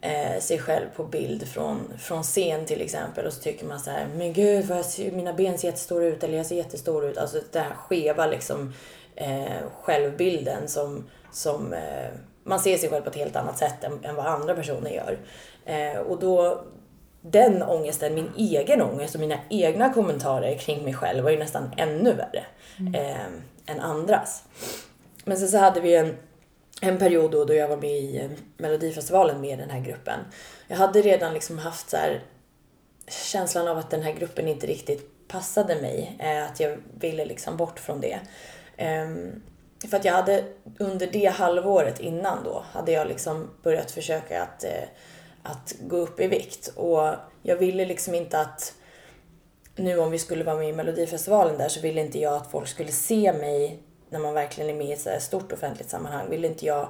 eh, 0.00 0.40
sig 0.40 0.58
själv 0.58 0.86
på 0.96 1.04
bild 1.04 1.48
från, 1.48 1.92
från 1.98 2.22
scen 2.22 2.64
till 2.64 2.80
exempel 2.80 3.26
och 3.26 3.32
så 3.32 3.40
tycker 3.40 3.66
man 3.66 3.80
så 3.80 3.90
här, 3.90 4.06
men 4.16 4.32
gud 4.32 4.64
vad 4.64 4.84
ser, 4.84 5.10
mina 5.10 5.32
ben 5.32 5.58
ser 5.58 5.68
jättestora 5.68 6.04
ut 6.04 6.24
eller 6.24 6.36
jag 6.36 6.46
ser 6.46 6.56
jättestor 6.56 7.06
ut. 7.06 7.18
Alltså 7.18 7.40
den 7.52 7.62
här 7.62 7.74
skeva 7.74 8.26
liksom 8.26 8.72
eh, 9.14 9.62
självbilden 9.82 10.68
som, 10.68 11.04
som 11.32 11.72
eh, 11.72 12.10
man 12.44 12.60
ser 12.60 12.76
sig 12.76 12.88
själv 12.88 13.02
på 13.02 13.10
ett 13.10 13.16
helt 13.16 13.36
annat 13.36 13.58
sätt 13.58 13.84
än, 13.84 14.04
än 14.04 14.14
vad 14.14 14.26
andra 14.26 14.54
personer 14.54 14.90
gör. 14.90 15.18
Eh, 15.64 16.00
och 16.00 16.20
då, 16.20 16.64
den 17.30 17.62
ångesten, 17.62 18.14
min 18.14 18.30
egen 18.36 18.82
ångest 18.82 19.14
och 19.14 19.20
mina 19.20 19.38
egna 19.50 19.92
kommentarer 19.92 20.58
kring 20.58 20.84
mig 20.84 20.94
själv 20.94 21.24
var 21.24 21.30
ju 21.30 21.38
nästan 21.38 21.70
ännu 21.76 22.12
värre 22.12 22.44
mm. 22.78 22.94
eh, 22.94 23.26
än 23.66 23.80
andras. 23.80 24.44
Men 25.24 25.36
sen 25.36 25.48
så 25.48 25.58
hade 25.58 25.80
vi 25.80 25.96
en, 25.96 26.16
en 26.80 26.98
period 26.98 27.30
då, 27.30 27.44
då 27.44 27.54
jag 27.54 27.68
var 27.68 27.76
med 27.76 27.90
i 27.90 28.18
eh, 28.18 28.30
Melodifestivalen 28.56 29.40
med 29.40 29.58
den 29.58 29.70
här 29.70 29.80
gruppen. 29.80 30.20
Jag 30.68 30.76
hade 30.76 31.02
redan 31.02 31.34
liksom 31.34 31.58
haft 31.58 31.90
så 31.90 31.96
här, 31.96 32.22
känslan 33.08 33.68
av 33.68 33.78
att 33.78 33.90
den 33.90 34.02
här 34.02 34.12
gruppen 34.12 34.48
inte 34.48 34.66
riktigt 34.66 35.28
passade 35.28 35.74
mig. 35.74 36.16
Eh, 36.18 36.44
att 36.44 36.60
jag 36.60 36.78
ville 36.94 37.24
liksom 37.24 37.56
bort 37.56 37.80
från 37.80 38.00
det. 38.00 38.18
Um, 38.78 39.42
för 39.90 39.96
att 39.96 40.04
jag 40.04 40.12
hade 40.12 40.44
under 40.78 41.06
det 41.06 41.26
halvåret 41.26 42.00
innan 42.00 42.44
då 42.44 42.64
hade 42.72 42.92
jag 42.92 43.08
liksom 43.08 43.50
börjat 43.62 43.90
försöka 43.90 44.42
att, 44.42 44.64
eh, 44.64 44.88
att 45.46 45.74
gå 45.80 45.96
upp 45.96 46.20
i 46.20 46.26
vikt. 46.26 46.68
Och 46.76 47.14
jag 47.42 47.56
ville 47.56 47.84
liksom 47.86 48.14
inte 48.14 48.40
att 48.40 48.74
nu 49.76 49.98
om 49.98 50.10
vi 50.10 50.18
skulle 50.18 50.44
vara 50.44 50.56
med 50.56 50.68
i 50.68 50.72
Melodifestivalen 50.72 51.58
där 51.58 51.68
så 51.68 51.80
ville 51.80 52.00
inte 52.00 52.18
jag 52.18 52.34
att 52.34 52.50
folk 52.50 52.68
skulle 52.68 52.92
se 52.92 53.32
mig 53.32 53.82
när 54.10 54.18
man 54.18 54.34
verkligen 54.34 54.70
är 54.70 54.74
med 54.74 54.86
i 54.86 54.92
ett 54.92 55.22
stort 55.22 55.52
offentligt 55.52 55.90
sammanhang. 55.90 56.30
Ville 56.30 56.46
inte 56.46 56.66
jag 56.66 56.88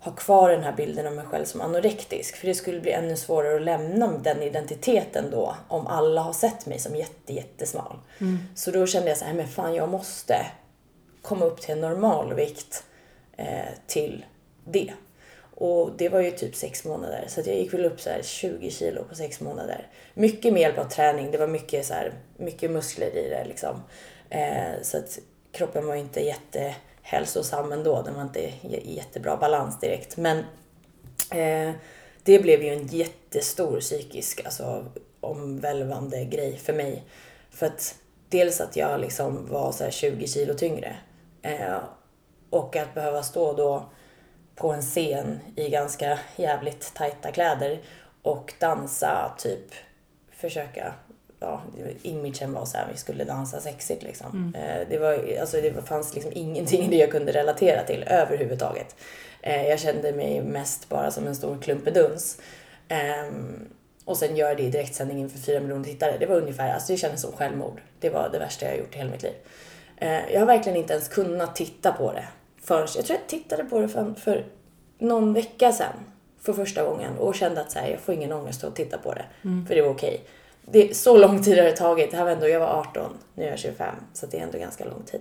ha 0.00 0.12
kvar 0.12 0.50
den 0.50 0.62
här 0.62 0.72
bilden 0.72 1.06
av 1.06 1.12
mig 1.12 1.24
själv 1.24 1.44
som 1.44 1.60
anorektisk. 1.60 2.36
För 2.36 2.46
det 2.46 2.54
skulle 2.54 2.80
bli 2.80 2.92
ännu 2.92 3.16
svårare 3.16 3.56
att 3.56 3.62
lämna 3.62 4.18
den 4.18 4.42
identiteten 4.42 5.30
då 5.30 5.56
om 5.68 5.86
alla 5.86 6.20
har 6.20 6.32
sett 6.32 6.66
mig 6.66 6.78
som 6.78 6.96
jätte, 6.96 7.32
jättesmal. 7.32 7.98
Mm. 8.18 8.38
Så 8.54 8.70
då 8.70 8.86
kände 8.86 9.08
jag 9.08 9.18
så 9.18 9.24
här, 9.24 9.34
men 9.34 9.48
fan 9.48 9.74
jag 9.74 9.88
måste 9.88 10.46
komma 11.22 11.44
upp 11.44 11.60
till 11.60 11.72
en 11.72 11.80
normalvikt 11.80 12.84
eh, 13.36 13.72
till 13.86 14.24
det. 14.64 14.92
Och 15.58 15.90
det 15.96 16.08
var 16.08 16.20
ju 16.20 16.30
typ 16.30 16.54
sex 16.56 16.84
månader. 16.84 17.24
Så 17.28 17.40
jag 17.40 17.56
gick 17.56 17.74
väl 17.74 17.84
upp 17.84 18.00
så 18.00 18.10
20 18.22 18.70
kilo 18.70 19.04
på 19.04 19.14
sex 19.14 19.40
månader. 19.40 19.88
Mycket 20.14 20.52
med 20.52 20.62
hjälp 20.62 20.78
av 20.78 20.84
träning. 20.84 21.30
Det 21.30 21.38
var 21.38 21.46
mycket, 21.46 21.86
så 21.86 21.94
här, 21.94 22.12
mycket 22.36 22.70
muskler 22.70 23.16
i 23.16 23.28
det 23.28 23.44
liksom. 23.44 23.82
Eh, 24.30 24.82
så 24.82 24.98
att 24.98 25.18
kroppen 25.52 25.86
var 25.86 25.94
inte 25.94 26.20
jättehälsosam 26.20 27.72
ändå. 27.72 28.02
Den 28.02 28.14
var 28.14 28.22
inte 28.22 28.40
i 28.40 28.94
jättebra 28.96 29.36
balans 29.36 29.80
direkt. 29.80 30.16
Men 30.16 30.38
eh, 31.30 31.74
det 32.22 32.38
blev 32.38 32.62
ju 32.62 32.68
en 32.68 32.86
jättestor 32.86 33.80
psykisk, 33.80 34.44
alltså 34.44 34.84
omvälvande 35.20 36.24
grej 36.24 36.56
för 36.56 36.72
mig. 36.72 37.04
För 37.50 37.66
att 37.66 37.94
dels 38.28 38.60
att 38.60 38.76
jag 38.76 39.00
liksom 39.00 39.46
var 39.50 39.72
så 39.72 39.90
20 39.90 40.26
kilo 40.26 40.54
tyngre. 40.54 40.96
Eh, 41.42 41.78
Och 42.50 42.76
att 42.76 42.94
behöva 42.94 43.22
stå 43.22 43.52
då 43.52 43.88
på 44.56 44.72
en 44.72 44.82
scen 44.82 45.40
i 45.56 45.68
ganska 45.68 46.18
jävligt 46.36 46.94
tajta 46.94 47.32
kläder 47.32 47.78
och 48.22 48.54
dansa, 48.60 49.34
typ 49.38 49.74
försöka 50.30 50.94
ja, 51.40 51.62
imagen 52.02 52.52
var 52.52 52.64
så 52.64 52.76
här, 52.78 52.86
vi 52.92 52.98
skulle 52.98 53.24
dansa 53.24 53.60
sexigt 53.60 54.02
liksom. 54.02 54.54
Eh, 54.56 54.88
Det, 54.90 54.98
var, 54.98 55.38
alltså, 55.40 55.60
det 55.60 55.86
fanns 55.88 56.14
liksom 56.14 56.32
ingenting 56.34 56.90
det 56.90 56.96
jag 56.96 57.10
kunde 57.10 57.32
relatera 57.32 57.82
till 57.82 58.04
överhuvudtaget. 58.06 58.96
Eh, 59.42 59.66
Jag 59.68 59.80
kände 59.80 60.12
mig 60.12 60.40
mest 60.42 60.88
bara 60.88 61.10
som 61.10 61.26
en 61.26 61.36
stor 61.36 61.58
klumpeduns. 61.62 62.40
Ehm, 62.88 63.68
och 64.04 64.16
sen 64.16 64.36
göra 64.36 64.54
det 64.54 64.62
i 64.62 64.70
direktsändning 64.70 65.18
inför 65.20 65.38
fyra 65.38 65.60
miljoner 65.60 65.84
tittare. 65.84 66.16
Det 66.18 66.26
var 66.26 66.36
ungefär, 66.36 66.74
alltså 66.74 66.92
det 66.92 66.98
kändes 66.98 67.20
som 67.22 67.32
självmord. 67.32 67.80
Det 68.00 68.10
var 68.10 68.28
det 68.32 68.38
värsta 68.38 68.66
jag 68.66 68.78
gjort 68.78 68.94
i 68.94 68.98
hela 68.98 69.10
mitt 69.10 69.22
liv. 69.22 69.32
Eh, 69.96 70.32
Jag 70.32 70.40
har 70.40 70.46
verkligen 70.46 70.78
inte 70.78 70.92
ens 70.92 71.08
kunnat 71.08 71.56
titta 71.56 71.92
på 71.92 72.12
det 72.12 72.24
förrän, 72.66 72.88
jag 72.96 73.04
tror 73.04 73.18
jag 73.18 73.28
tittade 73.28 73.64
på 73.64 73.80
det 73.80 73.88
för, 73.88 74.14
för 74.14 74.44
någon 74.98 75.32
vecka 75.32 75.72
sedan 75.72 75.92
för 76.42 76.52
första 76.52 76.84
gången 76.84 77.18
och 77.18 77.34
kände 77.34 77.60
att 77.60 77.72
så 77.72 77.78
här, 77.78 77.88
jag 77.88 78.00
får 78.00 78.14
ingen 78.14 78.32
ångest 78.32 78.64
att 78.64 78.76
titta 78.76 78.98
på 78.98 79.14
det. 79.14 79.24
För 79.66 79.74
det 79.74 79.82
var 79.82 79.90
okej. 79.90 80.24
Det, 80.62 80.96
så 80.96 81.16
lång 81.16 81.42
tid 81.42 81.58
har 81.58 81.64
det 81.64 81.76
tagit. 81.76 82.10
Det 82.10 82.16
här 82.16 82.24
var 82.24 82.30
ändå, 82.30 82.48
jag 82.48 82.60
var 82.60 82.66
18, 82.66 83.12
nu 83.34 83.44
är 83.44 83.50
jag 83.50 83.58
25. 83.58 83.94
Så 84.12 84.26
det 84.26 84.38
är 84.38 84.42
ändå 84.42 84.58
ganska 84.58 84.84
lång 84.84 85.02
tid. 85.02 85.20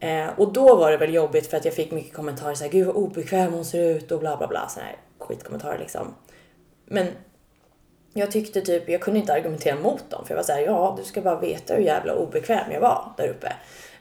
Eh, 0.00 0.28
och 0.36 0.52
då 0.52 0.76
var 0.76 0.90
det 0.90 0.96
väl 0.96 1.14
jobbigt 1.14 1.46
för 1.46 1.56
att 1.56 1.64
jag 1.64 1.74
fick 1.74 1.90
mycket 1.90 2.14
kommentarer 2.14 2.54
såhär, 2.54 2.70
gud 2.70 2.86
vad 2.86 2.96
obekväm 2.96 3.52
hon 3.52 3.64
ser 3.64 3.82
ut 3.82 4.12
och 4.12 4.20
bla 4.20 4.36
bla 4.36 4.46
bla. 4.46 4.68
Såna 4.68 4.86
här 4.86 4.96
skitkommentarer 5.18 5.78
liksom. 5.78 6.14
Men 6.86 7.06
jag 8.12 8.30
tyckte 8.30 8.60
typ, 8.60 8.88
jag 8.88 9.00
kunde 9.00 9.20
inte 9.20 9.32
argumentera 9.32 9.76
mot 9.76 10.10
dem. 10.10 10.24
För 10.24 10.34
jag 10.34 10.36
var 10.36 10.44
såhär, 10.44 10.60
ja 10.60 10.94
du 10.98 11.04
ska 11.04 11.20
bara 11.20 11.40
veta 11.40 11.74
hur 11.74 11.82
jävla 11.82 12.14
obekväm 12.14 12.72
jag 12.72 12.80
var 12.80 13.12
där 13.16 13.28
uppe. 13.28 13.52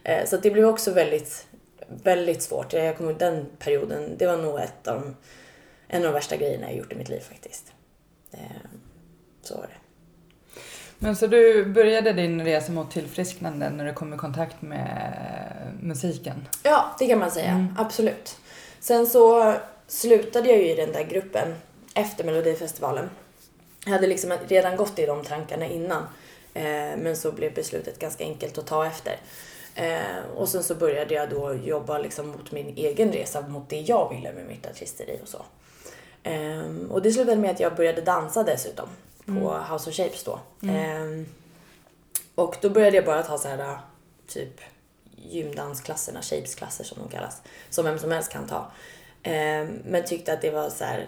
Eh, 0.04 0.26
så 0.26 0.38
det 0.38 0.52
blev 0.52 0.66
också 0.66 0.92
väldigt, 0.92 1.48
väldigt 2.04 2.42
svårt. 2.42 2.74
Jag 2.74 2.98
kommer 2.98 3.14
den 3.14 3.46
perioden, 3.60 4.18
det 4.18 4.28
var 4.28 4.38
nog 4.38 4.60
ett 4.60 4.88
av 4.88 5.02
de, 5.02 5.16
en 5.88 6.02
av 6.02 6.08
de 6.08 6.14
värsta 6.14 6.36
grejerna 6.38 6.68
jag 6.68 6.78
gjort 6.78 6.92
i 6.92 6.96
mitt 6.96 7.10
liv 7.10 7.20
faktiskt. 7.20 7.74
Eh, 8.32 8.40
så 9.42 9.56
var 9.56 9.64
det. 9.64 9.82
Men 11.04 11.16
så 11.16 11.28
du 11.28 11.66
började 11.66 12.14
din 12.14 12.46
resa 12.46 12.72
mot 12.72 12.92
tillfrisknande 12.92 13.70
när 13.70 13.86
du 13.86 13.94
kom 13.94 14.14
i 14.14 14.18
kontakt 14.18 14.62
med 14.62 15.78
musiken? 15.82 16.48
Ja, 16.64 16.96
det 17.00 17.08
kan 17.08 17.20
man 17.20 17.32
säga. 17.32 17.76
Absolut. 17.78 18.38
Sen 18.80 19.08
så 19.08 19.56
slutade 19.88 20.50
jag 20.50 20.58
ju 20.58 20.72
i 20.72 20.76
den 20.76 20.92
där 20.92 21.04
gruppen 21.04 21.56
efter 21.96 22.24
Melodifestivalen. 22.24 23.10
Jag 23.86 23.92
hade 23.92 24.08
liksom 24.08 24.38
redan 24.48 24.76
gått 24.76 25.00
i 25.00 25.06
de 25.06 25.24
tankarna 25.24 25.66
innan. 25.66 26.04
Eh, 26.54 26.98
men 26.98 27.16
så 27.16 27.32
blev 27.32 27.54
beslutet 27.54 28.00
ganska 28.00 28.24
enkelt 28.24 28.58
att 28.58 28.68
ta 28.68 28.86
efter. 28.86 29.16
Eh, 29.76 30.26
och 30.36 30.50
sen 30.50 30.64
så 30.64 30.76
började 30.76 31.14
jag 31.14 31.30
då 31.30 31.54
jobba 31.54 31.98
liksom 31.98 32.28
mot 32.28 32.52
min 32.52 32.68
egen 32.78 33.12
resa, 33.12 33.42
mot 33.42 33.70
det 33.70 33.80
jag 33.80 34.10
ville 34.10 34.34
med 34.34 34.46
mitt 34.46 34.68
artisteri 34.68 35.20
och 35.24 35.28
så. 35.28 35.46
Eh, 36.24 36.90
och 36.90 37.02
det 37.02 37.12
slutade 37.12 37.42
med 37.42 37.52
att 37.52 37.60
jag 37.60 37.76
började 37.76 38.02
dansa 38.02 38.44
dessutom 38.44 38.90
på 39.26 39.58
House 39.72 39.90
of 39.90 39.96
Shapes 39.96 40.24
då. 40.24 40.40
Eh, 40.70 41.26
och 42.36 42.58
då 42.62 42.70
började 42.70 42.96
jag 42.96 43.06
bara 43.06 43.24
ta 43.24 43.38
så 43.38 43.48
här 43.48 43.78
typ 44.28 44.62
gymdansklasserna, 45.16 46.22
shapesklasser 46.22 46.84
som 46.84 46.98
de 46.98 47.10
kallas. 47.10 47.42
Som 47.70 47.86
vem 47.86 48.00
som 48.00 48.12
helst 48.12 48.32
kan 48.32 48.48
ta. 48.48 48.72
Eh, 49.24 49.68
men 49.86 50.06
tyckte 50.06 50.34
att 50.34 50.42
det 50.42 50.52
var 50.52 50.70
så 50.70 50.84
här. 50.84 51.08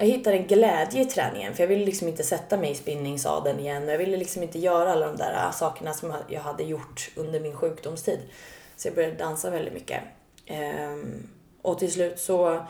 Jag 0.00 0.06
hittade 0.06 0.36
en 0.36 0.46
glädje 0.46 1.02
i 1.02 1.04
träningen 1.04 1.54
för 1.54 1.62
jag 1.62 1.68
ville 1.68 1.84
liksom 1.84 2.08
inte 2.08 2.22
sätta 2.22 2.56
mig 2.56 2.70
i 2.70 2.74
spinningsadeln 2.74 3.60
igen 3.60 3.84
och 3.84 3.92
jag 3.92 3.98
ville 3.98 4.16
liksom 4.16 4.42
inte 4.42 4.58
göra 4.58 4.92
alla 4.92 5.06
de 5.06 5.16
där 5.16 5.32
äh, 5.32 5.52
sakerna 5.52 5.92
som 5.92 6.14
jag 6.28 6.40
hade 6.40 6.62
gjort 6.62 7.10
under 7.16 7.40
min 7.40 7.56
sjukdomstid. 7.56 8.20
Så 8.76 8.88
jag 8.88 8.94
började 8.94 9.14
dansa 9.14 9.50
väldigt 9.50 9.74
mycket. 9.74 10.02
Ehm, 10.46 11.28
och 11.62 11.78
till 11.78 11.92
slut 11.92 12.18
så, 12.18 12.66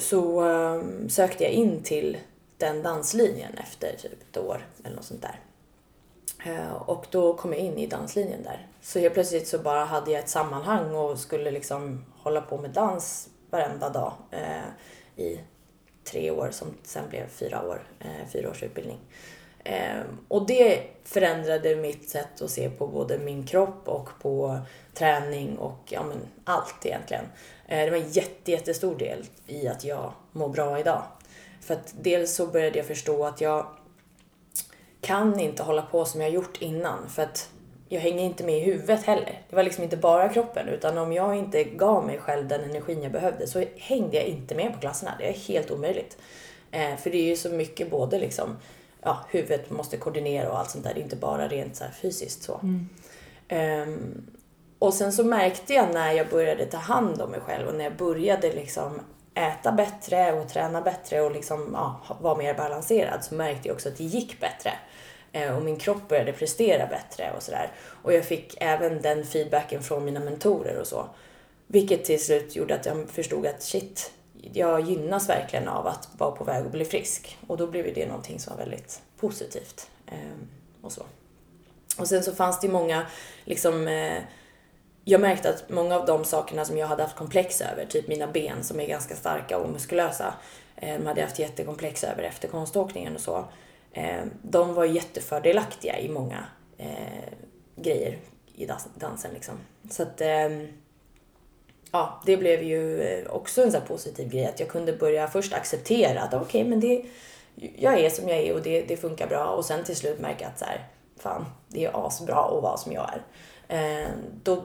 så 0.00 0.40
ehm, 0.40 1.08
sökte 1.08 1.44
jag 1.44 1.52
in 1.52 1.82
till 1.82 2.18
den 2.56 2.82
danslinjen 2.82 3.58
efter 3.58 3.96
typ 3.96 4.22
ett 4.30 4.36
år 4.36 4.66
eller 4.84 4.96
något 4.96 5.04
sånt 5.04 5.22
där. 5.22 5.40
Ehm, 6.44 6.72
och 6.72 7.06
då 7.10 7.34
kom 7.34 7.52
jag 7.52 7.60
in 7.60 7.78
i 7.78 7.86
danslinjen 7.86 8.42
där. 8.42 8.66
Så 8.82 8.98
helt 8.98 9.14
plötsligt 9.14 9.48
så 9.48 9.58
bara 9.58 9.84
hade 9.84 10.10
jag 10.10 10.18
ett 10.18 10.28
sammanhang 10.28 10.94
och 10.94 11.18
skulle 11.18 11.50
liksom 11.50 12.04
hålla 12.22 12.40
på 12.40 12.58
med 12.58 12.70
dans 12.70 13.28
varenda 13.50 13.88
dag 13.88 14.12
eh, 14.30 15.24
i 15.24 15.40
tre 16.10 16.30
år 16.30 16.48
som 16.50 16.68
sen 16.82 17.08
blev 17.08 17.28
fyra 17.28 17.68
år, 17.68 17.82
eh, 18.00 18.28
fyra 18.32 18.50
års 18.50 18.62
utbildning. 18.62 18.98
Eh, 19.64 20.00
och 20.28 20.46
det 20.46 20.82
förändrade 21.04 21.76
mitt 21.76 22.08
sätt 22.08 22.42
att 22.42 22.50
se 22.50 22.70
på 22.70 22.86
både 22.86 23.18
min 23.18 23.46
kropp 23.46 23.88
och 23.88 24.08
på 24.20 24.58
träning 24.94 25.58
och 25.58 25.78
ja, 25.88 26.02
men 26.02 26.18
allt 26.44 26.86
egentligen. 26.86 27.24
Eh, 27.66 27.84
det 27.84 27.90
var 27.90 27.98
en 27.98 28.10
jätte, 28.10 28.50
jättestor 28.50 28.98
del 28.98 29.24
i 29.46 29.68
att 29.68 29.84
jag 29.84 30.12
mår 30.32 30.48
bra 30.48 30.78
idag. 30.78 31.02
För 31.60 31.74
att 31.74 31.94
dels 32.00 32.34
så 32.34 32.46
började 32.46 32.78
jag 32.78 32.86
förstå 32.86 33.24
att 33.24 33.40
jag 33.40 33.66
kan 35.00 35.40
inte 35.40 35.62
hålla 35.62 35.82
på 35.82 36.04
som 36.04 36.20
jag 36.20 36.30
gjort 36.30 36.62
innan 36.62 37.08
för 37.08 37.22
att 37.22 37.50
jag 37.88 38.00
hänger 38.00 38.24
inte 38.24 38.44
med 38.44 38.58
i 38.58 38.60
huvudet 38.60 39.02
heller. 39.02 39.42
Det 39.50 39.56
var 39.56 39.62
liksom 39.62 39.84
inte 39.84 39.96
bara 39.96 40.28
kroppen 40.28 40.68
utan 40.68 40.98
om 40.98 41.12
jag 41.12 41.36
inte 41.36 41.64
gav 41.64 42.06
mig 42.06 42.18
själv 42.18 42.48
den 42.48 42.64
energin 42.64 43.02
jag 43.02 43.12
behövde 43.12 43.46
så 43.46 43.64
hängde 43.76 44.16
jag 44.16 44.26
inte 44.26 44.54
med 44.54 44.72
på 44.72 44.80
klasserna. 44.80 45.14
Det 45.18 45.28
är 45.28 45.32
helt 45.32 45.70
omöjligt. 45.70 46.18
Eh, 46.70 46.96
för 46.96 47.10
det 47.10 47.16
är 47.16 47.28
ju 47.28 47.36
så 47.36 47.48
mycket 47.48 47.90
både 47.90 48.18
liksom, 48.18 48.56
ja, 49.02 49.18
huvudet 49.30 49.70
måste 49.70 49.96
koordinera 49.96 50.50
och 50.50 50.58
allt 50.58 50.70
sånt 50.70 50.84
där. 50.84 50.98
Inte 50.98 51.16
bara 51.16 51.48
rent 51.48 51.76
så 51.76 51.84
här 51.84 51.90
fysiskt 51.90 52.42
så. 52.42 52.60
Ehm, 53.48 54.26
och 54.78 54.94
sen 54.94 55.12
så 55.12 55.24
märkte 55.24 55.74
jag 55.74 55.94
när 55.94 56.12
jag 56.12 56.28
började 56.28 56.66
ta 56.66 56.76
hand 56.76 57.22
om 57.22 57.30
mig 57.30 57.40
själv 57.40 57.68
och 57.68 57.74
när 57.74 57.84
jag 57.84 57.96
började 57.96 58.52
liksom 58.52 59.00
äta 59.34 59.72
bättre 59.72 60.32
och 60.32 60.48
träna 60.48 60.80
bättre 60.80 61.20
och 61.20 61.30
liksom, 61.30 61.70
ja, 61.72 62.00
vara 62.20 62.38
mer 62.38 62.54
balanserad 62.54 63.24
så 63.24 63.34
märkte 63.34 63.68
jag 63.68 63.74
också 63.74 63.88
att 63.88 63.96
det 63.96 64.04
gick 64.04 64.40
bättre. 64.40 64.72
Eh, 65.32 65.56
och 65.56 65.62
min 65.62 65.76
kropp 65.76 66.08
började 66.08 66.32
prestera 66.32 66.86
bättre 66.86 67.32
och 67.36 67.42
sådär. 67.42 67.70
Och 68.02 68.12
jag 68.12 68.24
fick 68.24 68.56
även 68.60 69.02
den 69.02 69.24
feedbacken 69.24 69.82
från 69.82 70.04
mina 70.04 70.20
mentorer 70.20 70.76
och 70.80 70.86
så. 70.86 71.08
Vilket 71.66 72.04
till 72.04 72.24
slut 72.24 72.56
gjorde 72.56 72.74
att 72.74 72.86
jag 72.86 73.08
förstod 73.08 73.46
att 73.46 73.62
shit, 73.62 74.12
jag 74.52 74.80
gynnas 74.80 75.28
verkligen 75.28 75.68
av 75.68 75.86
att 75.86 76.08
vara 76.18 76.30
på 76.30 76.44
väg 76.44 76.66
att 76.66 76.72
bli 76.72 76.84
frisk. 76.84 77.38
Och 77.46 77.56
då 77.56 77.66
blev 77.66 77.86
ju 77.86 77.92
det 77.92 78.06
någonting 78.06 78.40
som 78.40 78.56
var 78.56 78.64
väldigt 78.64 79.02
positivt. 79.16 79.90
Ehm, 80.06 80.48
och 80.82 80.92
så. 80.92 81.02
Och 81.98 82.08
sen 82.08 82.22
så 82.22 82.32
fanns 82.32 82.60
det 82.60 82.66
ju 82.66 82.72
många, 82.72 83.06
liksom, 83.44 83.88
eh, 83.88 84.22
jag 85.04 85.20
märkte 85.20 85.50
att 85.50 85.70
många 85.70 85.96
av 85.96 86.06
de 86.06 86.24
sakerna 86.24 86.64
som 86.64 86.78
jag 86.78 86.86
hade 86.86 87.02
haft 87.02 87.16
komplex 87.16 87.60
över, 87.60 87.86
typ 87.86 88.08
mina 88.08 88.26
ben 88.26 88.64
som 88.64 88.80
är 88.80 88.86
ganska 88.86 89.16
starka 89.16 89.58
och 89.58 89.70
muskulösa, 89.70 90.34
eh, 90.76 90.98
de 90.98 91.06
hade 91.06 91.20
jag 91.20 91.26
haft 91.26 91.38
jättekomplex 91.38 92.04
över 92.04 92.22
efter 92.22 92.48
konståkningen 92.48 93.14
och 93.14 93.20
så. 93.20 93.44
Eh, 93.92 94.24
de 94.42 94.74
var 94.74 94.84
jättefördelaktiga 94.84 95.98
i 95.98 96.08
många 96.08 96.44
eh, 96.78 97.32
grejer 97.76 98.18
i 98.54 98.68
dansen 98.94 99.30
liksom. 99.34 99.54
Så 99.90 100.02
att 100.02 100.20
ehm, 100.20 100.68
ja, 101.92 102.22
det 102.26 102.36
blev 102.36 102.62
ju 102.62 103.00
eh, 103.00 103.30
också 103.30 103.62
en 103.62 103.72
så 103.72 103.78
här 103.78 103.86
positiv 103.86 104.28
grej 104.28 104.46
att 104.46 104.60
jag 104.60 104.68
kunde 104.68 104.92
börja 104.92 105.28
först 105.28 105.52
acceptera 105.52 106.20
att 106.20 106.34
okej, 106.34 106.64
men 106.64 106.80
det, 106.80 107.04
jag 107.76 108.00
är 108.00 108.10
som 108.10 108.28
jag 108.28 108.38
är 108.38 108.54
och 108.54 108.62
det, 108.62 108.82
det 108.82 108.96
funkar 108.96 109.26
bra 109.26 109.46
och 109.46 109.64
sen 109.64 109.84
till 109.84 109.96
slut 109.96 110.20
märka 110.20 110.48
att 110.48 110.58
så 110.58 110.64
här, 110.64 110.88
fan, 111.16 111.44
det 111.68 111.84
är 111.84 112.06
asbra 112.06 112.44
att 112.44 112.62
vara 112.62 112.76
som 112.76 112.92
jag 112.92 113.10
är. 113.12 113.22
Eh, 113.68 114.08
då 114.42 114.62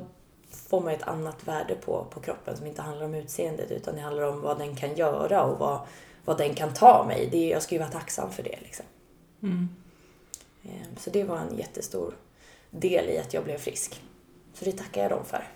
får 0.49 0.82
man 0.82 0.93
ett 0.93 1.03
annat 1.03 1.47
värde 1.47 1.76
på, 1.76 2.05
på 2.09 2.19
kroppen 2.19 2.57
som 2.57 2.67
inte 2.67 2.82
handlar 2.82 3.05
om 3.05 3.13
utseendet 3.13 3.71
utan 3.71 3.95
det 3.95 4.01
handlar 4.01 4.24
om 4.24 4.41
vad 4.41 4.57
den 4.57 4.76
kan 4.76 4.95
göra 4.95 5.43
och 5.43 5.59
vad, 5.59 5.80
vad 6.26 6.38
den 6.38 6.53
kan 6.53 6.74
ta 6.74 7.05
mig. 7.07 7.30
Det, 7.32 7.47
jag 7.47 7.63
ska 7.63 7.76
ju 7.76 7.80
vara 7.80 7.91
tacksam 7.91 8.32
för 8.32 8.43
det 8.43 8.57
liksom. 8.61 8.86
Eh, 9.44 10.72
Så 11.00 11.10
det 11.10 11.24
var 11.24 11.38
en 11.38 11.58
jättestor 11.58 12.14
del 12.72 13.10
i 13.10 13.18
att 13.18 13.34
jag 13.34 13.44
blev 13.44 13.58
frisk. 13.58 14.02
Så 14.54 14.66
det 14.66 14.72
tackar 14.72 15.02
jag 15.02 15.12
dem 15.12 15.26
för. 15.26 15.48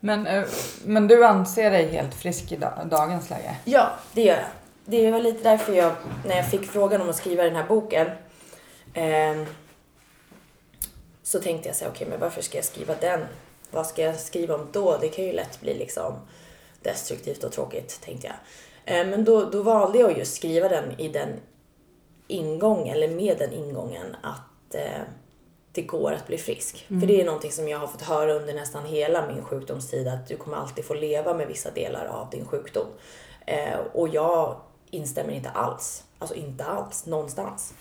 Men, 0.00 0.26
eh, 0.26 0.44
men 0.84 1.08
du 1.08 1.24
anser 1.24 1.70
dig 1.70 1.86
helt 1.88 2.14
frisk 2.14 2.52
i 2.52 2.56
da- 2.56 2.84
dagens 2.84 3.30
läge? 3.30 3.56
Ja, 3.64 3.90
det 4.12 4.22
gör 4.22 4.36
jag. 4.36 4.46
Det 4.84 5.10
var 5.10 5.20
lite 5.20 5.42
därför 5.42 5.72
jag, 5.72 5.92
när 6.26 6.36
jag 6.36 6.50
fick 6.50 6.64
frågan 6.66 7.00
om 7.00 7.08
att 7.08 7.16
skriva 7.16 7.42
den 7.44 7.56
här 7.56 7.66
boken, 7.68 8.06
ehm, 8.94 9.46
så 11.22 11.38
tänkte 11.40 11.68
jag 11.68 11.76
så 11.76 11.84
här, 11.84 11.92
okej, 11.92 12.06
men 12.10 12.20
varför 12.20 12.42
ska 12.42 12.58
jag 12.58 12.64
skriva 12.64 12.94
den? 12.94 13.20
Vad 13.70 13.86
ska 13.86 14.02
jag 14.02 14.20
skriva 14.20 14.54
om 14.54 14.68
då? 14.72 14.98
Det 15.00 15.08
kan 15.08 15.24
ju 15.24 15.32
lätt 15.32 15.60
bli 15.60 15.74
liksom 15.78 16.14
destruktivt 16.82 17.44
och 17.44 17.52
tråkigt, 17.52 18.00
tänkte 18.00 18.26
jag. 18.26 18.36
Eh, 19.00 19.06
men 19.06 19.24
då, 19.24 19.44
då 19.50 19.62
valde 19.62 19.98
jag 19.98 20.18
just 20.18 20.36
skriva 20.36 20.68
den 20.68 21.00
i 21.00 21.08
den 21.08 21.28
ingång, 22.28 22.88
eller 22.88 23.08
med 23.08 23.38
den 23.38 23.52
ingången 23.52 24.16
att 24.22 24.74
eh, 24.74 25.02
det 25.72 25.82
går 25.82 26.12
att 26.12 26.26
bli 26.26 26.38
frisk. 26.38 26.86
För 26.88 27.06
det 27.06 27.20
är 27.20 27.24
någonting 27.24 27.52
som 27.52 27.68
jag 27.68 27.78
har 27.78 27.86
fått 27.86 28.02
höra 28.02 28.32
under 28.32 28.54
nästan 28.54 28.86
hela 28.86 29.26
min 29.26 29.44
sjukdomstid 29.44 30.08
att 30.08 30.28
du 30.28 30.36
kommer 30.36 30.56
alltid 30.56 30.84
få 30.84 30.94
leva 30.94 31.34
med 31.34 31.48
vissa 31.48 31.70
delar 31.70 32.06
av 32.06 32.30
din 32.30 32.46
sjukdom. 32.46 32.86
Eh, 33.46 33.78
och 33.92 34.08
jag 34.08 34.56
instämmer 34.90 35.32
inte 35.32 35.50
alls. 35.50 36.04
Alltså 36.18 36.34
inte 36.34 36.64
alls, 36.64 37.06
någonstans. 37.06 37.74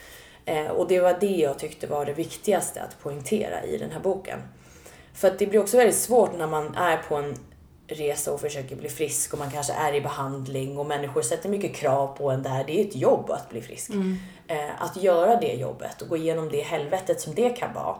Eh, 0.45 0.68
och 0.68 0.88
det 0.88 1.00
var 1.00 1.18
det 1.20 1.36
jag 1.36 1.60
tyckte 1.60 1.88
var 1.88 2.06
det 2.06 2.14
viktigaste 2.14 2.82
att 2.82 3.00
poängtera 3.04 3.64
i 3.64 3.78
den 3.78 3.91
här 3.91 4.00
boken. 4.00 4.39
För 5.14 5.28
att 5.28 5.39
det 5.39 5.48
blir 5.48 5.60
också 5.60 5.78
väldigt 5.78 5.95
svårt 5.95 6.38
när 6.38 6.48
man 6.48 6.76
är 6.76 6.98
på 6.98 7.16
en 7.16 7.36
resa 7.88 8.33
och 8.33 8.41
försöker 8.41 8.75
bli 8.75 8.89
frisk 8.89 9.33
och 9.33 9.39
man 9.39 9.51
kanske 9.51 9.73
är 9.73 9.93
i 9.93 10.01
behandling 10.01 10.77
och 10.77 10.85
människor 10.85 11.21
sätter 11.21 11.49
mycket 11.49 11.75
krav 11.75 12.17
på 12.17 12.31
en 12.31 12.43
där. 12.43 12.63
Det 12.67 12.81
är 12.81 12.88
ett 12.88 12.95
jobb 12.95 13.31
att 13.31 13.49
bli 13.49 13.61
frisk. 13.61 13.91
Eh, 14.47 14.81
att 14.81 14.97
göra 14.97 15.39
det 15.39 15.53
jobbet 15.53 16.01
och 16.01 16.09
gå 16.09 16.17
igenom 16.17 16.49
det 16.49 16.61
helvetet 16.61 17.21
som 17.21 17.35
det 17.35 17.49
kan 17.49 17.73
vara. 17.73 17.95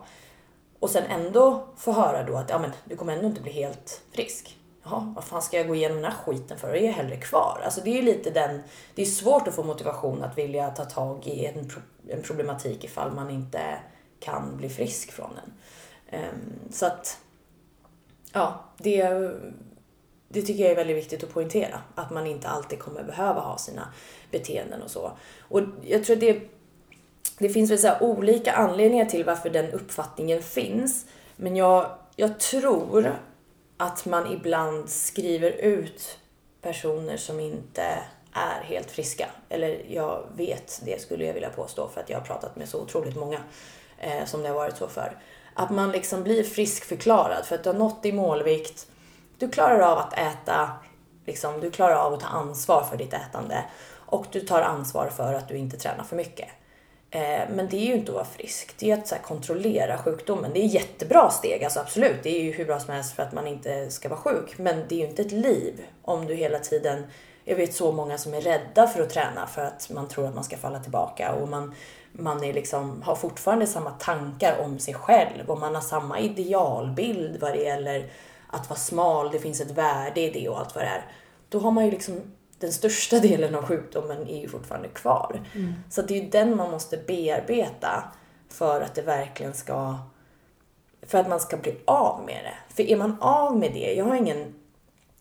Och 0.80 0.90
sen 0.90 1.04
ändå 1.04 1.68
få 1.78 1.92
höra 1.92 2.24
då 2.24 2.38
att 2.38 2.50
ja, 2.50 2.60
men, 2.60 2.72
du 2.86 2.96
kommer 2.96 3.14
ändå 3.14 3.28
inte 3.28 3.42
bli 3.42 3.52
helt 3.52 4.02
frisk. 4.12 4.58
Jaha, 4.84 5.14
vad 5.16 5.24
fan 5.24 5.42
ska 5.42 5.58
jag 5.58 5.68
gå 5.68 5.76
igenom 5.76 6.02
den 6.02 6.12
här 6.12 6.18
skiten 6.26 6.58
för? 6.58 6.68
Jag 6.68 6.84
är 6.84 6.92
hellre 6.92 7.16
kvar. 7.16 7.62
Alltså 7.64 7.82
det 7.84 7.98
är 7.98 8.02
lite 8.02 8.30
den, 8.30 8.64
det 8.96 9.02
är 9.02 9.06
svårt 9.06 9.48
att 9.48 9.56
få 9.56 9.64
motivation 9.64 10.24
att 10.24 10.38
vilja 10.38 10.70
ta 10.70 10.86
tag 10.86 11.28
i 11.28 11.46
en, 11.46 11.72
en 12.10 12.22
problematik 12.22 12.84
ifall 12.84 13.12
man 13.12 13.30
inte 13.30 13.62
kan 14.20 14.58
bli 14.58 14.70
frisk 14.70 15.12
från 15.12 15.30
den. 15.36 15.54
Um, 16.22 16.72
så 16.72 16.86
att, 16.86 17.20
ja, 18.34 18.64
det, 18.78 19.32
det 20.30 20.42
tycker 20.42 20.64
jag 20.64 20.72
är 20.72 20.76
väldigt 20.76 20.98
viktigt 20.98 21.24
att 21.24 21.34
poängtera. 21.34 21.82
Att 21.96 22.12
man 22.12 22.28
inte 22.28 22.48
alltid 22.48 22.80
kommer 22.80 23.04
behöva 23.04 23.42
ha 23.42 23.58
sina 23.58 23.94
beteenden 24.32 24.82
och 24.82 24.92
så. 24.92 25.12
Och 25.42 25.62
jag 25.82 26.04
tror 26.04 26.16
att 26.16 26.20
det, 26.20 26.42
det 27.38 27.50
finns 27.50 27.72
väl 27.72 27.80
så 27.80 27.94
olika 28.00 28.52
anledningar 28.52 29.06
till 29.06 29.24
varför 29.24 29.50
den 29.50 29.72
uppfattningen 29.72 30.44
finns. 30.44 31.06
Men 31.36 31.56
jag, 31.56 31.92
jag 32.16 32.40
tror 32.40 33.20
att 33.78 34.06
man 34.06 34.34
ibland 34.34 34.90
skriver 34.90 35.52
ut 35.52 36.20
personer 36.62 37.18
som 37.18 37.40
inte 37.40 38.00
är 38.34 38.64
helt 38.64 38.92
friska. 38.92 39.30
Eller 39.50 39.82
jag 39.90 40.24
vet 40.36 40.82
det 40.86 41.02
skulle 41.02 41.26
jag 41.26 41.34
vilja 41.34 41.50
påstå 41.50 41.88
för 41.88 42.02
att 42.02 42.10
jag 42.10 42.18
har 42.18 42.26
pratat 42.26 42.56
med 42.56 42.70
så 42.70 42.82
otroligt 42.82 43.16
många 43.16 43.40
eh, 43.98 44.26
som 44.26 44.42
det 44.42 44.48
har 44.48 44.56
varit 44.56 44.78
så 44.78 44.88
för. 44.88 45.18
Att 45.54 45.70
man 45.70 45.92
liksom 45.92 46.24
blir 46.24 46.44
friskförklarad 46.44 47.46
för 47.46 47.56
att 47.56 47.64
du 47.64 47.70
har 47.70 47.78
nått 47.78 48.06
i 48.06 48.12
målvikt. 48.12 48.88
Du 49.38 49.50
klarar 49.50 49.80
av 49.80 49.98
att 49.98 50.14
äta, 50.14 50.70
liksom, 51.26 51.60
du 51.60 51.72
klarar 51.72 51.96
av 51.96 52.14
att 52.14 52.20
ta 52.20 52.28
ansvar 52.28 52.84
för 52.84 52.98
ditt 52.98 53.14
ätande 53.14 53.64
och 54.06 54.26
du 54.32 54.40
tar 54.40 54.62
ansvar 54.62 55.10
för 55.10 55.34
att 55.34 55.48
du 55.48 55.58
inte 55.58 55.78
tränar 55.78 56.04
för 56.04 56.16
mycket. 56.16 56.50
Eh, 57.12 57.50
men 57.50 57.70
det 57.70 57.78
är 57.78 57.86
ju 57.86 57.94
inte 57.94 58.12
att 58.12 58.16
vara 58.16 58.26
frisk. 58.26 58.76
Det 58.80 58.92
är 58.92 58.98
att 58.98 59.08
så 59.08 59.16
här, 59.16 59.22
kontrollera 59.22 59.98
sjukdomen. 59.98 60.52
Det 60.54 60.60
är 60.60 60.66
jättebra 60.66 61.30
steg, 61.30 61.64
alltså 61.64 61.80
absolut. 61.80 62.24
Det 62.24 62.30
är 62.30 62.44
ju 62.44 62.52
hur 62.52 62.66
bra 62.66 62.80
som 62.80 62.94
helst 62.94 63.16
för 63.16 63.24
att 63.24 63.34
man 63.34 63.48
inte 63.48 63.90
ska 63.90 64.10
vara 64.10 64.20
sjuk. 64.20 64.58
Men 64.58 64.84
det 64.90 64.96
är 64.96 65.00
ju 65.00 65.08
inte 65.08 65.22
ett 65.22 65.32
liv 65.32 65.86
om 66.02 66.26
du 66.26 66.36
hela 66.36 66.60
tiden... 66.60 67.08
Jag 67.50 67.56
vet 67.56 67.74
så 67.74 67.92
många 67.92 68.18
som 68.18 68.34
är 68.34 68.42
rädda 68.42 68.88
för 68.88 69.02
att 69.02 69.10
träna 69.10 69.48
för 69.48 69.62
att 69.62 69.90
man 69.90 70.08
tror 70.08 70.28
att 70.28 70.36
man 70.36 70.44
ska 70.44 70.58
falla 70.58 70.80
tillbaka. 70.80 71.34
Och 71.34 71.48
man, 71.48 71.76
man 72.12 72.44
är 72.44 72.54
liksom, 72.54 73.02
har 73.02 73.16
fortfarande 73.16 73.68
samma 73.68 73.92
tankar 73.92 74.60
om 74.60 74.80
sig 74.80 74.94
själv 74.94 75.50
och 75.50 75.60
man 75.60 75.76
har 75.76 75.82
samma 75.82 76.20
idealbild 76.20 77.42
vad 77.42 77.52
det 77.52 77.64
gäller 77.64 78.10
att 78.50 78.70
vara 78.70 78.80
smal. 78.80 79.32
Det 79.32 79.40
finns 79.40 79.62
ett 79.62 79.72
värde 79.72 80.22
i 80.22 80.30
det 80.30 80.50
och 80.50 80.60
allt 80.60 80.76
vad 80.76 80.84
det 80.84 80.88
är. 80.88 81.06
Då 81.50 81.60
har 81.60 81.72
man 81.72 81.86
ju 81.86 81.92
liksom 81.92 82.22
den 82.60 82.74
största 82.74 83.20
delen 83.20 83.56
av 83.56 83.66
sjukdomen 83.66 84.28
är 84.28 84.42
ju 84.42 84.48
fortfarande 84.48 84.88
kvar. 84.88 85.42
Mm. 85.56 85.74
Så 85.90 86.02
det 86.02 86.18
är 86.18 86.24
ju 86.24 86.30
den 86.30 86.58
man 86.58 86.72
måste 86.72 86.98
bearbeta 86.98 88.04
för 88.50 88.82
att 88.82 88.96
det 88.96 89.02
verkligen 89.02 89.54
ska 89.54 89.98
för 91.02 91.18
att 91.18 91.30
man 91.30 91.40
ska 91.40 91.58
bli 91.58 91.76
av 91.86 92.26
med 92.26 92.44
det. 92.44 92.76
För 92.76 92.84
är 92.84 92.96
man 92.96 93.18
av 93.22 93.58
med 93.58 93.74
det, 93.74 93.94
jag 93.94 94.06
har 94.06 94.16
ingen, 94.16 94.54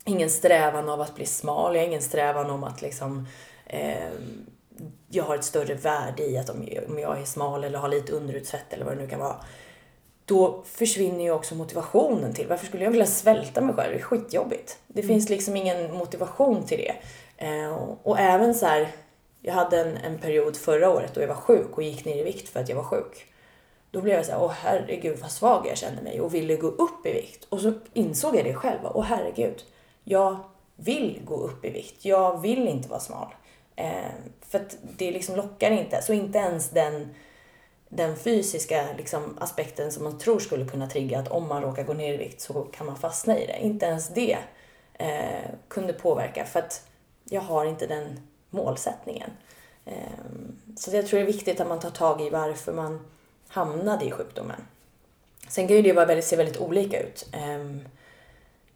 ingen 0.05 0.31
strävan 0.31 0.89
av 0.89 1.01
att 1.01 1.14
bli 1.14 1.27
smal, 1.27 1.74
jag 1.74 1.83
har 1.83 1.89
ingen 1.89 2.03
strävan 2.03 2.51
om 2.51 2.64
att 2.64 2.83
liksom 2.83 3.29
eh, 3.66 4.11
jag 5.09 5.24
har 5.24 5.35
ett 5.35 5.45
större 5.45 5.74
värde 5.74 6.22
i 6.22 6.39
att 6.39 6.51
om, 6.51 6.68
om 6.89 6.99
jag 6.99 7.20
är 7.20 7.24
smal 7.24 7.64
eller 7.64 7.79
har 7.79 7.89
lite 7.89 8.12
underutsvett 8.12 8.72
eller 8.72 8.85
vad 8.85 8.97
det 8.97 9.03
nu 9.03 9.09
kan 9.09 9.20
vara. 9.20 9.37
Då 10.27 10.62
försvinner 10.64 11.24
ju 11.24 11.31
också 11.31 11.55
motivationen 11.55 12.35
till, 12.35 12.47
varför 12.47 12.66
skulle 12.66 12.85
jag 12.85 12.91
vilja 12.91 13.07
svälta 13.07 13.61
mig 13.61 13.74
själv? 13.74 13.93
Det 13.93 13.99
är 13.99 14.03
skitjobbigt. 14.03 14.79
Det 14.87 15.01
mm. 15.01 15.09
finns 15.09 15.29
liksom 15.29 15.57
ingen 15.57 15.95
motivation 15.95 16.66
till 16.66 16.79
det. 16.79 16.95
Eh, 17.47 17.72
och 18.03 18.18
även 18.18 18.55
så 18.55 18.66
här, 18.66 18.89
jag 19.41 19.55
hade 19.55 19.81
en, 19.81 19.97
en 19.97 20.18
period 20.18 20.57
förra 20.57 20.91
året 20.91 21.14
då 21.14 21.20
jag 21.20 21.29
var 21.29 21.35
sjuk 21.35 21.77
och 21.77 21.83
gick 21.83 22.05
ner 22.05 22.16
i 22.16 22.22
vikt 22.22 22.49
för 22.49 22.61
att 22.61 22.68
jag 22.68 22.77
var 22.77 22.85
sjuk. 22.85 23.27
Då 23.91 24.01
blev 24.01 24.16
jag 24.16 24.27
så 24.27 24.33
här, 24.33 24.43
åh 24.43 24.53
herregud 24.62 25.18
vad 25.18 25.31
svag 25.31 25.66
jag 25.66 25.79
kände 25.79 26.03
mig 26.03 26.20
och 26.20 26.35
ville 26.35 26.57
gå 26.57 26.66
upp 26.66 27.07
i 27.07 27.12
vikt. 27.12 27.47
Och 27.49 27.61
så 27.61 27.72
insåg 27.93 28.37
jag 28.37 28.45
det 28.45 28.55
själv, 28.55 28.79
åh 28.83 29.05
herregud, 29.05 29.62
jag 30.05 30.37
vill 30.77 31.20
gå 31.24 31.35
upp 31.35 31.64
i 31.64 31.70
vikt. 31.70 32.05
Jag 32.05 32.41
vill 32.41 32.68
inte 32.68 32.89
vara 32.89 33.01
smal. 33.01 33.35
Eh, 33.77 34.11
för 34.49 34.59
att 34.59 34.77
det 34.83 35.11
liksom 35.11 35.37
lockar 35.37 35.70
inte. 35.70 36.03
Så 36.03 36.12
inte 36.12 36.39
ens 36.39 36.70
den, 36.70 37.14
den 37.89 38.16
fysiska 38.16 38.87
liksom, 38.97 39.39
aspekten 39.41 39.93
som 39.93 40.05
man 40.05 40.18
tror 40.18 40.39
skulle 40.39 40.66
kunna 40.66 40.87
trigga 40.87 41.18
att 41.18 41.28
om 41.28 41.49
man 41.49 41.62
råkar 41.62 41.84
gå 41.84 41.93
ner 41.93 42.14
i 42.14 42.16
vikt 42.16 42.41
så 42.41 42.62
kan 42.62 42.87
man 42.87 42.97
fastna 42.97 43.39
i 43.39 43.47
det. 43.47 43.59
Inte 43.61 43.87
ens 43.87 44.09
det 44.09 44.39
eh, 44.95 45.51
kunde 45.68 45.93
påverka. 45.93 46.45
För 46.45 46.59
att 46.59 46.87
jag 47.24 47.41
har 47.41 47.64
inte 47.64 47.87
den 47.87 48.20
målsättningen. 48.51 49.30
Eh, 49.84 49.95
så 50.76 50.97
jag 50.97 51.07
tror 51.07 51.20
det 51.20 51.24
är 51.24 51.32
viktigt 51.32 51.61
att 51.61 51.68
man 51.68 51.80
tar 51.80 51.91
tag 51.91 52.20
i 52.20 52.30
varför 52.30 52.72
man 52.72 53.01
hamnade 53.49 54.05
i 54.05 54.11
sjukdomen. 54.11 54.61
Sen 55.49 55.66
kan 55.66 55.76
ju 55.76 55.82
det 55.82 55.93
vara 55.93 56.07
väldigt, 56.07 56.24
se 56.24 56.37
väldigt 56.37 56.61
olika 56.61 57.01
ut. 57.01 57.28
Eh, 57.32 57.76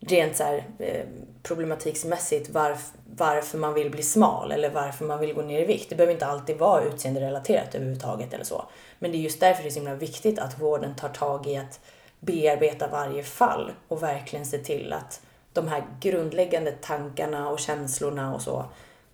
rent 0.00 0.36
så 0.36 0.44
här, 0.44 0.64
eh, 0.78 1.04
problematiksmässigt 1.42 2.50
varf, 2.50 2.92
varför 3.16 3.58
man 3.58 3.74
vill 3.74 3.90
bli 3.90 4.02
smal 4.02 4.52
eller 4.52 4.70
varför 4.70 5.04
man 5.04 5.20
vill 5.20 5.34
gå 5.34 5.42
ner 5.42 5.60
i 5.60 5.64
vikt. 5.64 5.90
Det 5.90 5.96
behöver 5.96 6.12
inte 6.12 6.26
alltid 6.26 6.58
vara 6.58 6.84
utseenderelaterat 6.84 7.74
överhuvudtaget 7.74 8.34
eller 8.34 8.44
så. 8.44 8.64
Men 8.98 9.10
det 9.12 9.16
är 9.16 9.20
just 9.20 9.40
därför 9.40 9.62
det 9.62 9.68
är 9.68 9.70
så 9.70 9.78
himla 9.78 9.94
viktigt 9.94 10.38
att 10.38 10.60
vården 10.60 10.94
tar 10.94 11.08
tag 11.08 11.46
i 11.46 11.56
att 11.56 11.80
bearbeta 12.20 12.88
varje 12.88 13.22
fall 13.22 13.72
och 13.88 14.02
verkligen 14.02 14.46
se 14.46 14.58
till 14.58 14.92
att 14.92 15.20
de 15.52 15.68
här 15.68 15.84
grundläggande 16.00 16.72
tankarna 16.72 17.50
och 17.50 17.58
känslorna 17.58 18.34
och 18.34 18.42
så 18.42 18.64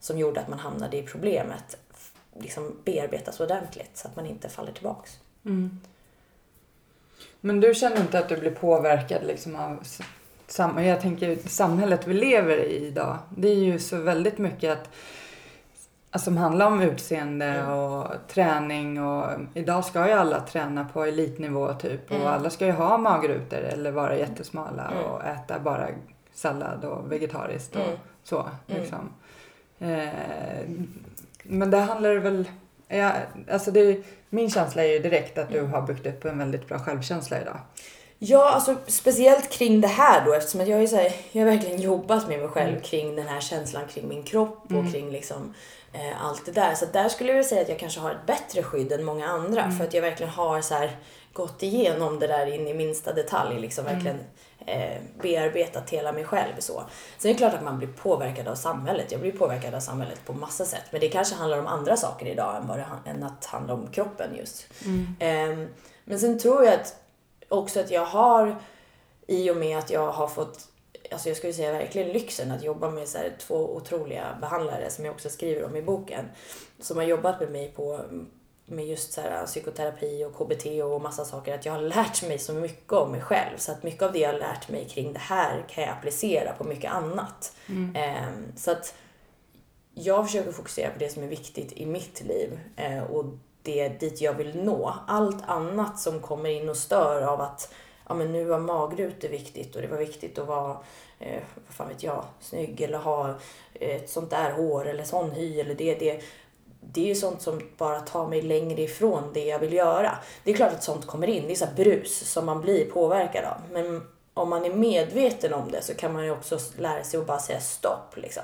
som 0.01 0.18
gjorde 0.18 0.41
att 0.41 0.49
man 0.49 0.59
hamnade 0.59 0.97
i 0.97 1.03
problemet 1.03 1.76
liksom 2.41 2.76
bearbetas 2.84 3.41
ordentligt 3.41 3.91
så 3.95 4.09
att 4.09 4.16
man 4.16 4.26
inte 4.26 4.49
faller 4.49 4.72
tillbaks. 4.72 5.18
Mm. 5.45 5.80
Men 7.41 7.61
du 7.61 7.74
känner 7.74 8.01
inte 8.01 8.18
att 8.18 8.28
du 8.28 8.37
blir 8.37 8.51
påverkad 8.51 9.26
liksom 9.26 9.57
av 9.57 9.84
sam 10.47 10.84
jag 10.84 11.01
tänker 11.01 11.36
samhället 11.49 12.07
vi 12.07 12.14
lever 12.14 12.57
i 12.57 12.86
idag. 12.86 13.18
Det 13.36 13.49
är 13.49 13.55
ju 13.55 13.78
så 13.78 13.97
väldigt 13.97 14.38
mycket 14.38 14.72
att 14.72 14.90
alltså, 16.11 16.24
som 16.24 16.36
handlar 16.36 16.66
om 16.66 16.82
utseende 16.82 17.47
mm. 17.47 17.72
och 17.72 18.07
träning 18.28 19.03
och 19.03 19.26
idag 19.55 19.84
ska 19.84 20.07
ju 20.07 20.12
alla 20.12 20.40
träna 20.40 20.84
på 20.92 21.05
elitnivå 21.05 21.74
typ 21.74 22.11
och 22.11 22.16
mm. 22.16 22.28
alla 22.28 22.51
ska 22.51 22.66
ju 22.66 22.72
ha 22.72 22.99
magrutor 22.99 23.59
eller 23.59 23.90
vara 23.90 24.16
jättesmala 24.16 24.90
mm. 24.92 25.05
och 25.05 25.24
äta 25.24 25.59
bara 25.59 25.88
sallad 26.34 26.84
och 26.84 27.12
vegetariskt 27.12 27.76
och 27.76 27.99
så. 28.24 28.51
Liksom. 28.66 29.09
Eh, 29.78 30.68
men 31.42 31.70
det 31.70 31.78
handlar 31.78 32.14
väl... 32.14 32.49
Ja, 32.88 33.12
alltså 33.51 33.70
det, 33.70 34.03
min 34.30 34.51
känsla 34.51 34.84
är 34.84 34.92
ju 34.92 34.99
direkt 34.99 35.38
att 35.38 35.51
du 35.51 35.62
har 35.62 35.82
byggt 35.82 36.07
upp 36.07 36.24
en 36.24 36.38
väldigt 36.38 36.68
bra 36.68 36.78
självkänsla 36.78 37.40
idag. 37.40 37.59
Ja, 38.18 38.50
alltså 38.50 38.76
speciellt 38.86 39.50
kring 39.50 39.80
det 39.80 39.88
här 39.88 40.24
då 40.24 40.32
eftersom 40.32 40.60
att 40.60 40.68
jag, 40.68 40.82
är 40.82 40.86
så 40.86 40.96
här, 40.96 41.12
jag 41.32 41.44
har 41.44 41.50
verkligen 41.50 41.80
jobbat 41.80 42.28
med 42.28 42.38
mig 42.38 42.48
själv 42.48 42.70
mm. 42.70 42.82
kring 42.82 43.16
den 43.16 43.28
här 43.28 43.40
känslan 43.40 43.82
kring 43.88 44.08
min 44.08 44.22
kropp 44.22 44.64
och 44.64 44.72
mm. 44.72 44.92
kring 44.92 45.10
liksom 45.10 45.54
eh, 45.92 46.24
allt 46.24 46.46
det 46.46 46.52
där. 46.52 46.74
Så 46.74 46.86
där 46.92 47.08
skulle 47.08 47.32
jag 47.32 47.44
säga 47.44 47.62
att 47.62 47.68
jag 47.68 47.78
kanske 47.78 48.00
har 48.00 48.10
ett 48.10 48.26
bättre 48.26 48.62
skydd 48.62 48.92
än 48.92 49.04
många 49.04 49.28
andra 49.28 49.62
mm. 49.62 49.78
för 49.78 49.84
att 49.84 49.94
jag 49.94 50.02
verkligen 50.02 50.32
har 50.32 50.60
så 50.60 50.74
här, 50.74 50.96
gått 51.32 51.62
igenom 51.62 52.18
det 52.18 52.26
där 52.26 52.46
in 52.46 52.68
i 52.68 52.74
minsta 52.74 53.12
detalj. 53.12 53.60
Liksom 53.60 53.84
verkligen 53.84 54.18
eh, 54.66 55.02
bearbetat 55.22 55.90
hela 55.90 56.12
mig 56.12 56.24
själv. 56.24 56.52
Så. 56.58 56.82
Sen 57.18 57.30
är 57.30 57.34
det 57.34 57.38
klart 57.38 57.54
att 57.54 57.64
man 57.64 57.78
blir 57.78 57.88
påverkad 57.88 58.48
av 58.48 58.54
samhället. 58.54 59.12
Jag 59.12 59.20
blir 59.20 59.32
påverkad 59.32 59.74
av 59.74 59.80
samhället 59.80 60.20
på 60.26 60.32
massa 60.32 60.64
sätt. 60.64 60.84
Men 60.90 61.00
det 61.00 61.08
kanske 61.08 61.34
handlar 61.34 61.58
om 61.58 61.66
andra 61.66 61.96
saker 61.96 62.26
idag 62.26 62.56
än, 62.56 62.66
vad 62.66 62.78
det, 62.78 63.10
än 63.10 63.22
att 63.22 63.44
handla 63.44 63.74
om 63.74 63.86
kroppen 63.86 64.30
just. 64.36 64.66
Mm. 64.84 65.16
Eh, 65.18 65.68
men 66.04 66.18
sen 66.18 66.38
tror 66.38 66.64
jag 66.64 66.74
att 66.74 67.05
också 67.49 67.80
att 67.80 67.90
jag 67.90 68.05
har, 68.05 68.57
i 69.26 69.51
och 69.51 69.57
med 69.57 69.78
att 69.78 69.90
jag 69.90 70.12
har 70.12 70.28
fått 70.28 70.68
Alltså 71.11 71.28
jag 71.28 71.36
skulle 71.36 71.53
säga 71.53 71.72
verkligen 71.72 72.09
lyxen 72.09 72.51
att 72.51 72.62
jobba 72.62 72.90
med 72.90 73.09
så 73.09 73.18
två 73.38 73.76
otroliga 73.76 74.38
behandlare 74.40 74.90
som 74.90 75.05
jag 75.05 75.14
också 75.14 75.28
skriver 75.28 75.64
om 75.64 75.76
i 75.76 75.82
boken. 75.82 76.24
Som 76.80 76.97
har 76.97 77.05
jobbat 77.05 77.40
med 77.40 77.51
mig 77.51 77.72
på, 77.76 78.01
med 78.64 78.86
just 78.86 79.12
så 79.12 79.20
här, 79.20 79.47
psykoterapi 79.47 80.24
och 80.24 80.34
KBT 80.34 80.66
och 80.84 81.01
massa 81.01 81.24
saker, 81.24 81.55
att 81.55 81.66
jag 81.66 81.72
har 81.72 81.80
lärt 81.80 82.28
mig 82.28 82.38
så 82.38 82.53
mycket 82.53 82.92
om 82.92 83.12
mig 83.12 83.20
själv. 83.20 83.57
Så 83.57 83.72
att 83.72 83.82
mycket 83.82 84.03
av 84.03 84.12
det 84.12 84.18
jag 84.18 84.32
har 84.32 84.38
lärt 84.38 84.68
mig 84.68 84.88
kring 84.88 85.12
det 85.12 85.18
här 85.18 85.64
kan 85.68 85.84
jag 85.84 85.92
applicera 85.92 86.53
på 86.53 86.64
mycket 86.64 86.92
annat. 86.92 87.57
Mm. 87.68 87.97
Eh, 87.97 88.57
så 88.57 88.70
att 88.70 88.94
jag 89.94 90.26
försöker 90.26 90.53
fokusera 90.53 90.90
på 90.90 90.99
det 90.99 91.09
som 91.09 91.22
är 91.22 91.28
viktigt 91.28 91.72
i 91.72 91.86
mitt 91.86 92.22
liv 92.24 92.61
eh, 92.76 93.03
och 93.03 93.24
det 93.66 93.88
dit 93.88 94.20
jag 94.20 94.34
vill 94.34 94.64
nå. 94.64 94.94
Allt 95.06 95.48
annat 95.48 96.00
som 96.00 96.20
kommer 96.20 96.50
in 96.50 96.68
och 96.68 96.76
stör 96.76 97.22
av 97.22 97.40
att 97.40 97.74
ja, 98.08 98.14
men 98.14 98.32
nu 98.32 98.44
var 98.44 98.58
magrutor 98.58 99.28
viktigt 99.28 99.76
och 99.76 99.82
det 99.82 99.88
var 99.88 99.98
viktigt 99.98 100.38
att 100.38 100.46
vara, 100.46 100.76
eh, 101.18 101.42
vad 101.66 101.74
fan 101.74 101.88
vet 101.88 102.02
jag, 102.02 102.24
snygg 102.40 102.80
eller 102.80 102.98
ha 102.98 103.28
eh, 103.74 103.96
ett 103.96 104.10
sånt 104.10 104.30
där 104.30 104.52
hår 104.52 104.86
eller 104.86 105.04
sån 105.04 105.30
hy 105.30 105.60
eller 105.60 105.74
det, 105.74 105.94
det 105.94 106.22
det 106.92 107.00
är 107.00 107.06
ju 107.06 107.14
sånt 107.14 107.42
som 107.42 107.60
bara 107.76 108.00
tar 108.00 108.28
mig 108.28 108.42
längre 108.42 108.82
ifrån 108.82 109.30
det 109.34 109.44
jag 109.44 109.58
vill 109.58 109.72
göra. 109.72 110.18
Det 110.44 110.50
är 110.50 110.54
klart 110.54 110.72
att 110.72 110.84
sånt 110.84 111.06
kommer 111.06 111.26
in, 111.26 111.46
det 111.46 111.52
är 111.52 111.56
så 111.56 111.66
brus 111.76 112.32
som 112.32 112.46
man 112.46 112.60
blir 112.60 112.90
påverkad 112.90 113.44
av. 113.44 113.56
Men 113.72 114.02
om 114.34 114.50
man 114.50 114.64
är 114.64 114.74
medveten 114.74 115.54
om 115.54 115.70
det 115.70 115.82
så 115.82 115.94
kan 115.94 116.12
man 116.12 116.24
ju 116.24 116.30
också 116.30 116.58
lära 116.78 117.04
sig 117.04 117.20
att 117.20 117.26
bara 117.26 117.38
säga 117.38 117.60
stopp. 117.60 118.16
Liksom. 118.16 118.42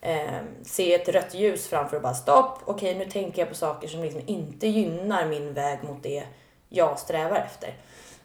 Eh, 0.00 0.40
se 0.62 0.94
ett 0.94 1.08
rött 1.08 1.34
ljus 1.34 1.68
framför 1.68 1.96
och 1.96 2.02
bara 2.02 2.14
stopp. 2.14 2.58
Okej, 2.64 2.94
nu 2.94 3.10
tänker 3.10 3.42
jag 3.42 3.48
på 3.48 3.54
saker 3.54 3.88
som 3.88 4.02
liksom 4.02 4.22
inte 4.26 4.66
gynnar 4.66 5.26
min 5.26 5.54
väg 5.54 5.78
mot 5.84 6.02
det 6.02 6.24
jag 6.68 6.98
strävar 6.98 7.36
efter. 7.36 7.74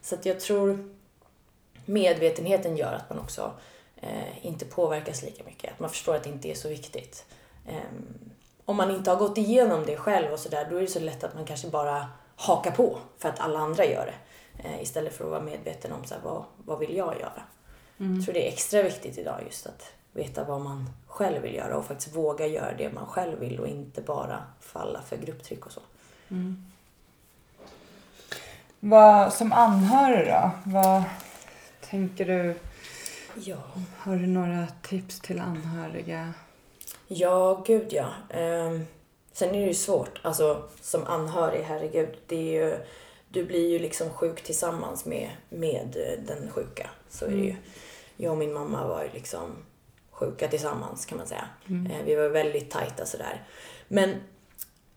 Så 0.02 0.16
att 0.16 0.26
jag 0.26 0.40
tror 0.40 0.96
medvetenheten 1.86 2.78
gör 2.78 2.94
att 2.94 3.10
man 3.10 3.20
också 3.20 3.52
eh, 3.96 4.46
inte 4.46 4.66
påverkas 4.66 5.24
lika 5.24 5.44
mycket. 5.44 5.72
Att 5.72 5.80
man 5.80 5.90
förstår 5.90 6.16
att 6.16 6.24
det 6.24 6.30
inte 6.30 6.52
är 6.52 6.56
så 6.56 6.70
viktigt. 6.70 7.26
Eh, 7.68 7.76
om 8.66 8.76
man 8.76 8.92
inte 8.92 9.12
har 9.12 9.18
gått 9.18 9.38
igenom 9.38 9.86
det 9.86 9.98
själv 9.98 10.32
och 10.32 10.40
sådär, 10.40 10.68
då 10.70 10.78
är 10.78 10.82
det 10.82 10.88
så 10.88 11.00
lätt 11.00 11.24
att 11.24 11.36
man 11.36 11.46
kanske 11.46 11.68
bara 11.68 12.08
hakar 12.36 12.72
på 12.72 12.98
för 13.18 13.30
att 13.30 13.40
alla 13.40 13.60
andra 13.60 13.86
gör 13.86 14.06
det. 14.06 14.14
Eh, 14.64 14.82
istället 14.82 15.14
för 15.14 15.24
att 15.24 15.32
vara 15.32 15.42
medveten 15.42 15.92
om 15.92 16.06
så 16.06 16.14
här, 16.14 16.22
vad, 16.24 16.44
vad 16.58 16.80
vill 16.80 16.96
jag 16.96 17.20
göra. 17.20 17.44
Mm. 18.00 18.16
Jag 18.16 18.26
tror 18.26 18.34
det 18.34 18.48
är 18.48 18.54
extra 18.54 18.84
viktigt 18.84 19.18
idag 19.18 19.42
just 19.46 19.66
att 19.66 19.94
veta 20.14 20.44
vad 20.44 20.62
man 20.62 20.90
själv 21.08 21.42
vill 21.42 21.56
göra 21.56 21.78
och 21.78 21.86
faktiskt 21.86 22.16
våga 22.16 22.48
göra 22.48 22.74
det 22.78 22.94
man 22.94 23.06
själv 23.06 23.40
vill 23.40 23.60
och 23.60 23.68
inte 23.68 24.02
bara 24.02 24.44
falla 24.60 25.02
för 25.02 25.18
grupptryck 25.18 25.66
och 25.66 25.72
så. 25.72 25.82
Mm. 26.30 26.66
Vad, 28.80 29.34
som 29.34 29.54
anhörig 29.54 30.28
då, 30.28 30.52
vad 30.64 31.04
tänker 31.82 32.26
du? 32.26 32.56
Ja. 33.36 33.58
Har 33.98 34.16
du 34.16 34.28
några 34.28 34.68
tips 34.82 35.20
till 35.20 35.40
anhöriga? 35.40 36.34
Ja, 37.08 37.64
gud 37.66 37.94
ja. 37.94 38.08
Um, 38.40 38.86
sen 39.34 39.50
är 39.50 39.60
det 39.60 39.68
ju 39.68 39.74
svårt, 39.74 40.20
alltså 40.24 40.64
som 40.82 41.04
anhörig, 41.08 41.64
herregud, 41.64 42.18
det 42.28 42.36
är 42.36 42.64
ju 42.64 42.78
du 43.34 43.46
blir 43.46 43.70
ju 43.70 43.80
liksom 43.80 44.10
sjuk 44.10 44.44
tillsammans 44.44 45.06
med, 45.06 45.30
med 45.50 46.18
den 46.28 46.52
sjuka. 46.52 46.90
Så 47.10 47.26
är 47.26 47.30
det 47.30 47.36
ju. 47.36 47.50
Mm. 47.50 47.62
Jag 48.18 48.32
och 48.32 48.38
min 48.38 48.54
mamma 48.54 48.88
var 48.88 49.04
ju 49.04 49.10
liksom 49.14 49.56
sjuka 50.14 50.48
tillsammans 50.48 51.06
kan 51.06 51.18
man 51.18 51.28
säga. 51.28 51.46
Mm. 51.70 51.92
Eh, 51.92 52.04
vi 52.06 52.16
var 52.16 52.30
väldigt 52.30 52.72
tajta 52.72 53.06
sådär. 53.06 53.44
Men 53.88 54.16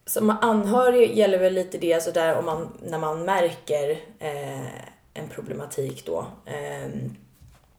som 0.06 0.30
anhörig 0.30 1.16
gäller 1.16 1.38
väl 1.38 1.54
lite 1.54 1.78
det 1.78 2.02
sådär 2.02 2.38
om 2.38 2.44
man, 2.44 2.72
när 2.82 2.98
man 2.98 3.24
märker 3.24 3.90
eh, 4.18 4.66
en 5.14 5.28
problematik 5.30 6.06
då. 6.06 6.26
Eh, 6.44 6.88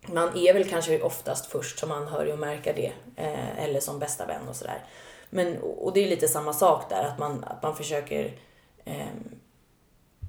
man 0.08 0.38
är 0.38 0.54
väl 0.54 0.70
kanske 0.70 1.02
oftast 1.02 1.46
först 1.46 1.80
som 1.80 1.92
anhörig 1.92 2.34
och 2.34 2.40
märker 2.40 2.74
det. 2.74 2.92
Eh, 3.16 3.64
eller 3.64 3.80
som 3.80 4.00
bästa 4.00 4.26
vän 4.26 4.48
och 4.50 4.56
sådär. 4.56 4.84
Men, 5.30 5.58
och 5.58 5.94
det 5.94 6.04
är 6.04 6.10
lite 6.10 6.28
samma 6.28 6.54
sak 6.54 6.90
där, 6.90 7.04
att 7.04 7.20
man, 7.20 7.44
att 7.44 7.64
man 7.64 7.76
försöker 7.76 8.32
eh, 8.86 9.08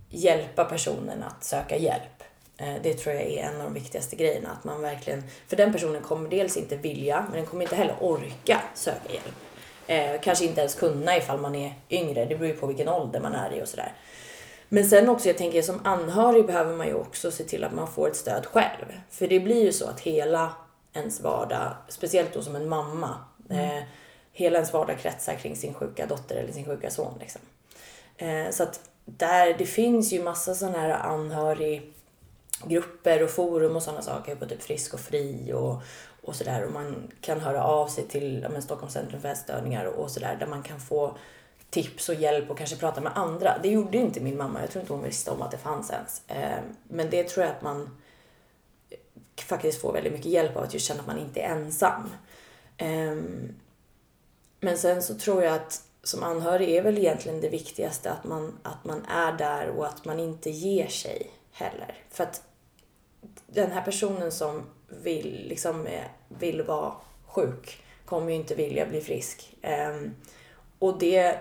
hjälpa 0.09 0.65
personen 0.65 1.23
att 1.23 1.45
söka 1.45 1.77
hjälp. 1.77 2.18
Eh, 2.59 2.75
det 2.83 2.95
tror 2.95 3.15
jag 3.15 3.25
är 3.25 3.43
en 3.43 3.57
av 3.57 3.63
de 3.63 3.75
viktigaste 3.75 4.17
grejerna. 4.17 4.49
Att 4.51 4.65
man 4.65 4.83
verkligen, 4.83 5.23
för 5.47 5.57
den 5.57 5.73
personen 5.73 6.03
kommer 6.03 6.31
dels 6.31 6.57
inte 6.57 6.77
vilja, 6.77 7.25
men 7.29 7.37
den 7.37 7.47
kommer 7.47 7.63
inte 7.63 7.77
heller 7.77 7.97
orka 8.01 8.61
söka 8.75 9.13
hjälp. 9.13 9.35
Eh, 9.87 10.21
kanske 10.21 10.45
inte 10.45 10.61
ens 10.61 10.75
kunna 10.75 11.17
ifall 11.17 11.41
man 11.41 11.55
är 11.55 11.75
yngre. 11.91 12.25
Det 12.25 12.37
beror 12.37 12.47
ju 12.47 12.57
på 12.57 12.67
vilken 12.67 12.89
ålder 12.89 13.21
man 13.21 13.35
är 13.35 13.53
i 13.53 13.63
och 13.63 13.69
sådär. 13.69 13.93
Men 14.69 14.85
sen 14.85 15.09
också, 15.09 15.29
jag 15.29 15.39
tänker 15.39 15.63
som 15.63 15.81
anhörig 15.85 16.47
behöver 16.47 16.77
man 16.77 16.87
ju 16.87 16.95
också 16.95 17.31
se 17.31 17.45
till 17.45 17.65
att 17.65 17.73
man 17.73 17.89
får 17.89 18.09
ett 18.09 18.17
stöd 18.17 18.47
själv. 18.47 19.01
För 19.11 19.29
det 19.29 19.41
blir 19.41 19.65
ju 19.65 19.73
så 19.73 19.89
att 19.89 20.01
hela 20.01 20.53
ens 20.93 21.21
vardag, 21.21 21.73
speciellt 21.89 22.35
då 22.35 22.43
som 22.43 22.57
en 22.57 22.69
mamma, 22.69 23.15
mm. 23.51 23.77
eh, 23.79 23.83
hela 24.33 24.59
ens 24.59 24.73
vardag 24.73 24.99
kretsar 24.99 25.35
kring 25.35 25.57
sin 25.57 25.75
sjuka 25.75 26.07
dotter 26.07 26.37
eller 26.37 26.53
sin 26.53 26.65
sjuka 26.65 26.91
son. 26.91 27.15
Liksom. 27.21 27.41
Eh, 28.17 28.51
så 28.51 28.63
att 28.63 28.81
där 29.05 29.55
det 29.59 29.67
finns 29.67 30.13
ju 30.13 30.23
massa 30.23 30.55
sådana 30.55 30.79
här 30.79 30.91
grupper 32.65 33.23
och 33.23 33.31
forum 33.31 33.77
och 33.77 33.83
sådana 33.83 34.03
saker 34.03 34.35
på 34.35 34.47
typ 34.47 34.63
Frisk 34.63 34.95
och 34.95 35.01
Fri 35.01 35.53
och, 35.53 35.83
och 36.23 36.37
sådär. 36.37 36.65
Och 36.65 36.73
man 36.73 37.13
kan 37.21 37.41
höra 37.41 37.65
av 37.65 37.89
sig 37.89 38.05
till 38.05 38.47
ja, 38.55 38.61
Stockholms 38.61 38.93
centrum 38.93 39.21
för 39.21 39.29
ätstörningar 39.29 39.85
och 39.85 40.11
sådär 40.11 40.37
där 40.41 40.47
man 40.47 40.63
kan 40.63 40.81
få 40.81 41.17
tips 41.71 42.09
och 42.09 42.15
hjälp 42.15 42.51
och 42.51 42.59
kanske 42.59 42.77
prata 42.77 43.01
med 43.01 43.13
andra. 43.15 43.59
Det 43.63 43.69
gjorde 43.69 43.99
inte 43.99 44.21
min 44.21 44.37
mamma. 44.37 44.61
Jag 44.61 44.71
tror 44.71 44.81
inte 44.81 44.93
hon 44.93 45.03
visste 45.03 45.31
om 45.31 45.43
att 45.43 45.51
det 45.51 45.59
fanns 45.59 45.91
ens. 45.91 46.23
Eh, 46.29 46.59
men 46.89 47.11
det 47.11 47.29
tror 47.29 47.47
jag 47.47 47.57
att 47.57 47.63
man 47.63 47.91
faktiskt 49.37 49.81
får 49.81 49.93
väldigt 49.93 50.13
mycket 50.13 50.33
hjälp 50.33 50.57
av 50.57 50.63
att 50.63 50.75
just 50.75 50.87
känna 50.87 51.01
att 51.01 51.07
man 51.07 51.19
inte 51.19 51.41
är 51.41 51.49
ensam. 51.49 52.11
Eh, 52.77 53.17
men 54.61 54.79
sen 54.79 55.03
så 55.03 55.15
tror 55.15 55.45
jag 55.45 55.55
att 55.55 55.83
som 56.03 56.23
anhörig 56.23 56.71
är 56.71 56.83
väl 56.83 56.99
egentligen 56.99 57.41
det 57.41 57.49
viktigaste 57.49 58.11
att 58.11 58.25
man, 58.25 58.59
att 58.63 58.85
man 58.85 59.05
är 59.05 59.33
där 59.33 59.69
och 59.69 59.87
att 59.87 60.05
man 60.05 60.21
inte 60.21 60.51
ger 60.51 60.87
sig 60.87 61.31
heller. 61.53 61.95
För 62.11 62.25
att 62.25 62.43
den 63.53 63.71
här 63.71 63.83
personen 63.83 64.33
som 64.33 64.63
vill, 64.89 65.47
liksom, 65.49 65.87
eh, 65.87 66.05
vill 66.29 66.63
vara 66.63 66.93
sjuk 67.27 67.83
kommer 68.05 68.31
ju 68.31 68.37
inte 68.37 68.55
vilja 68.55 68.87
bli 68.87 69.01
frisk. 69.01 69.57
Ehm, 69.63 70.15
och 70.79 70.99
det, 70.99 71.39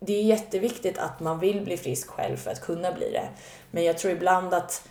det 0.00 0.12
är 0.12 0.22
jätteviktigt 0.22 0.98
att 0.98 1.20
man 1.20 1.40
vill 1.40 1.64
bli 1.64 1.76
frisk 1.76 2.08
själv 2.08 2.36
för 2.36 2.50
att 2.50 2.60
kunna 2.60 2.92
bli 2.92 3.10
det. 3.10 3.28
Men 3.70 3.84
jag 3.84 3.98
tror 3.98 4.12
ibland 4.12 4.54
att 4.54 4.88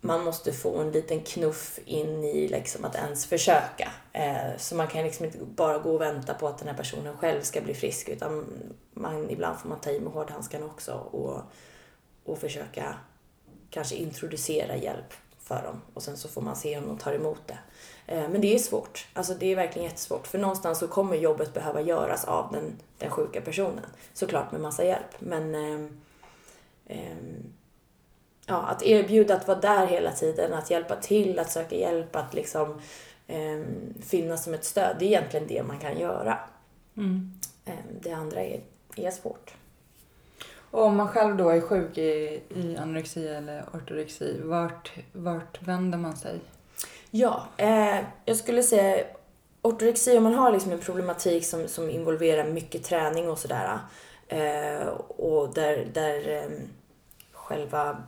man 0.00 0.24
måste 0.24 0.52
få 0.52 0.78
en 0.78 0.90
liten 0.90 1.20
knuff 1.20 1.78
in 1.84 2.24
i 2.24 2.48
liksom 2.48 2.84
att 2.84 2.94
ens 2.94 3.26
försöka. 3.26 3.92
Eh, 4.12 4.56
så 4.58 4.74
man 4.74 4.86
kan 4.86 5.04
liksom 5.04 5.26
inte 5.26 5.38
bara 5.38 5.78
gå 5.78 5.94
och 5.94 6.00
vänta 6.00 6.34
på 6.34 6.48
att 6.48 6.58
den 6.58 6.68
här 6.68 6.76
personen 6.76 7.16
själv 7.16 7.42
ska 7.42 7.60
bli 7.60 7.74
frisk 7.74 8.08
utan 8.08 8.46
man, 8.94 9.30
ibland 9.30 9.58
får 9.58 9.68
man 9.68 9.80
ta 9.80 9.90
i 9.90 10.00
med 10.00 10.12
hårdhandskarna 10.12 10.66
också 10.66 10.92
och, 10.92 11.40
och 12.24 12.38
försöka 12.38 12.94
kanske 13.70 13.94
introducera 13.94 14.76
hjälp 14.76 15.14
för 15.38 15.62
dem 15.62 15.80
och 15.94 16.02
sen 16.02 16.16
så 16.16 16.28
får 16.28 16.42
man 16.42 16.56
se 16.56 16.78
om 16.78 16.86
de 16.86 16.98
tar 16.98 17.12
emot 17.12 17.40
det. 17.46 17.58
Eh, 18.06 18.28
men 18.28 18.40
det 18.40 18.54
är 18.54 18.58
svårt. 18.58 19.08
Alltså 19.12 19.34
det 19.34 19.46
är 19.46 19.56
verkligen 19.56 19.88
jättesvårt 19.88 20.26
för 20.26 20.38
någonstans 20.38 20.78
så 20.78 20.88
kommer 20.88 21.16
jobbet 21.16 21.54
behöva 21.54 21.80
göras 21.80 22.24
av 22.24 22.52
den, 22.52 22.72
den 22.98 23.10
sjuka 23.10 23.40
personen. 23.40 23.86
Såklart 24.12 24.52
med 24.52 24.60
massa 24.60 24.84
hjälp 24.84 25.14
men 25.18 25.54
eh, 25.54 25.86
eh, 26.86 27.16
ja, 28.46 28.62
att 28.62 28.82
erbjuda 28.82 29.34
att 29.34 29.48
vara 29.48 29.60
där 29.60 29.86
hela 29.86 30.12
tiden, 30.12 30.54
att 30.54 30.70
hjälpa 30.70 30.96
till, 30.96 31.38
att 31.38 31.52
söka 31.52 31.76
hjälp, 31.76 32.16
att 32.16 32.34
liksom 32.34 32.80
eh, 33.26 33.60
finnas 34.02 34.44
som 34.44 34.54
ett 34.54 34.64
stöd. 34.64 34.96
Det 34.98 35.04
är 35.04 35.08
egentligen 35.08 35.46
det 35.46 35.62
man 35.62 35.78
kan 35.78 35.98
göra. 35.98 36.38
Mm. 36.96 37.40
Eh, 37.64 37.74
det 38.00 38.12
andra 38.12 38.40
är, 38.40 38.60
är 38.96 39.10
svårt. 39.10 39.54
Och 40.70 40.84
om 40.84 40.96
man 40.96 41.08
själv 41.08 41.36
då 41.36 41.48
är 41.48 41.60
sjuk 41.60 41.98
i, 41.98 42.42
i 42.48 42.76
anorexi 42.76 43.28
eller 43.28 43.64
ortorexi, 43.72 44.40
vart, 44.44 44.92
vart 45.12 45.62
vänder 45.62 45.98
man 45.98 46.16
sig? 46.16 46.40
Ja, 47.10 47.46
eh, 47.56 47.98
jag 48.24 48.36
skulle 48.36 48.62
säga 48.62 49.04
ortorexi, 49.62 50.18
om 50.18 50.24
man 50.24 50.34
har 50.34 50.52
liksom 50.52 50.72
en 50.72 50.80
problematik 50.80 51.46
som, 51.46 51.68
som 51.68 51.90
involverar 51.90 52.44
mycket 52.44 52.84
träning 52.84 53.28
och 53.28 53.38
sådär 53.38 53.78
eh, 54.28 54.86
och 55.16 55.54
där, 55.54 55.86
där 55.92 56.28
eh, 56.28 56.50
själva 57.32 58.02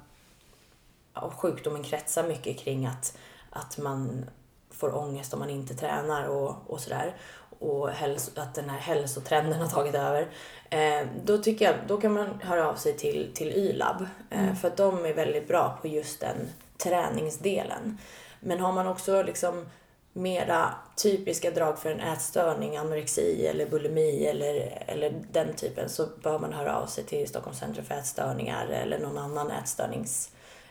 sjukdomen 1.15 1.83
kretsar 1.83 2.29
mycket 2.29 2.59
kring 2.59 2.87
att, 2.87 3.19
att 3.51 3.79
man 3.79 4.25
får 4.71 4.97
ångest 4.97 5.35
om 5.35 5.41
man 5.41 5.51
inte 5.51 5.75
tränar 5.75 6.29
och, 6.29 6.57
och 6.67 6.81
sådär. 6.81 7.17
Och 7.63 7.89
häls, 7.89 8.31
att 8.37 8.55
den 8.55 8.71
här 8.71 8.79
hälsotrenden 8.79 9.61
har 9.61 9.69
tagit 9.69 9.95
över. 9.95 10.29
Eh, 10.71 11.07
då 11.25 11.39
tycker 11.39 11.65
jag, 11.65 11.75
då 11.87 11.97
kan 11.97 12.13
man 12.13 12.41
höra 12.43 12.69
av 12.69 12.75
sig 12.75 12.97
till, 12.97 13.31
till 13.35 13.49
YLAB. 13.49 14.07
Eh, 14.31 14.43
mm. 14.43 14.57
För 14.57 14.69
att 14.69 14.77
de 14.77 15.05
är 15.05 15.15
väldigt 15.15 15.49
bra 15.49 15.79
på 15.83 15.89
just 15.89 16.21
den 16.21 16.37
träningsdelen. 16.79 17.99
Men 18.41 18.61
har 18.61 18.73
man 18.73 18.87
också 18.87 19.23
liksom 19.23 19.67
mera 20.13 20.75
typiska 20.97 21.51
drag 21.51 21.79
för 21.79 21.91
en 21.91 22.01
ätstörning, 22.01 22.77
anorexi 22.77 23.47
eller 23.47 23.67
bulimi 23.67 24.27
eller, 24.27 24.85
eller 24.87 25.15
den 25.33 25.55
typen 25.55 25.89
så 25.89 26.07
bör 26.23 26.39
man 26.39 26.53
höra 26.53 26.77
av 26.77 26.87
sig 26.87 27.05
till 27.05 27.29
Stockholms 27.29 27.59
centrum 27.59 27.85
för 27.85 27.95
ätstörningar 27.95 28.67
eller 28.67 28.99
någon 28.99 29.19
annan 29.19 29.51
ätstörnings 29.51 30.31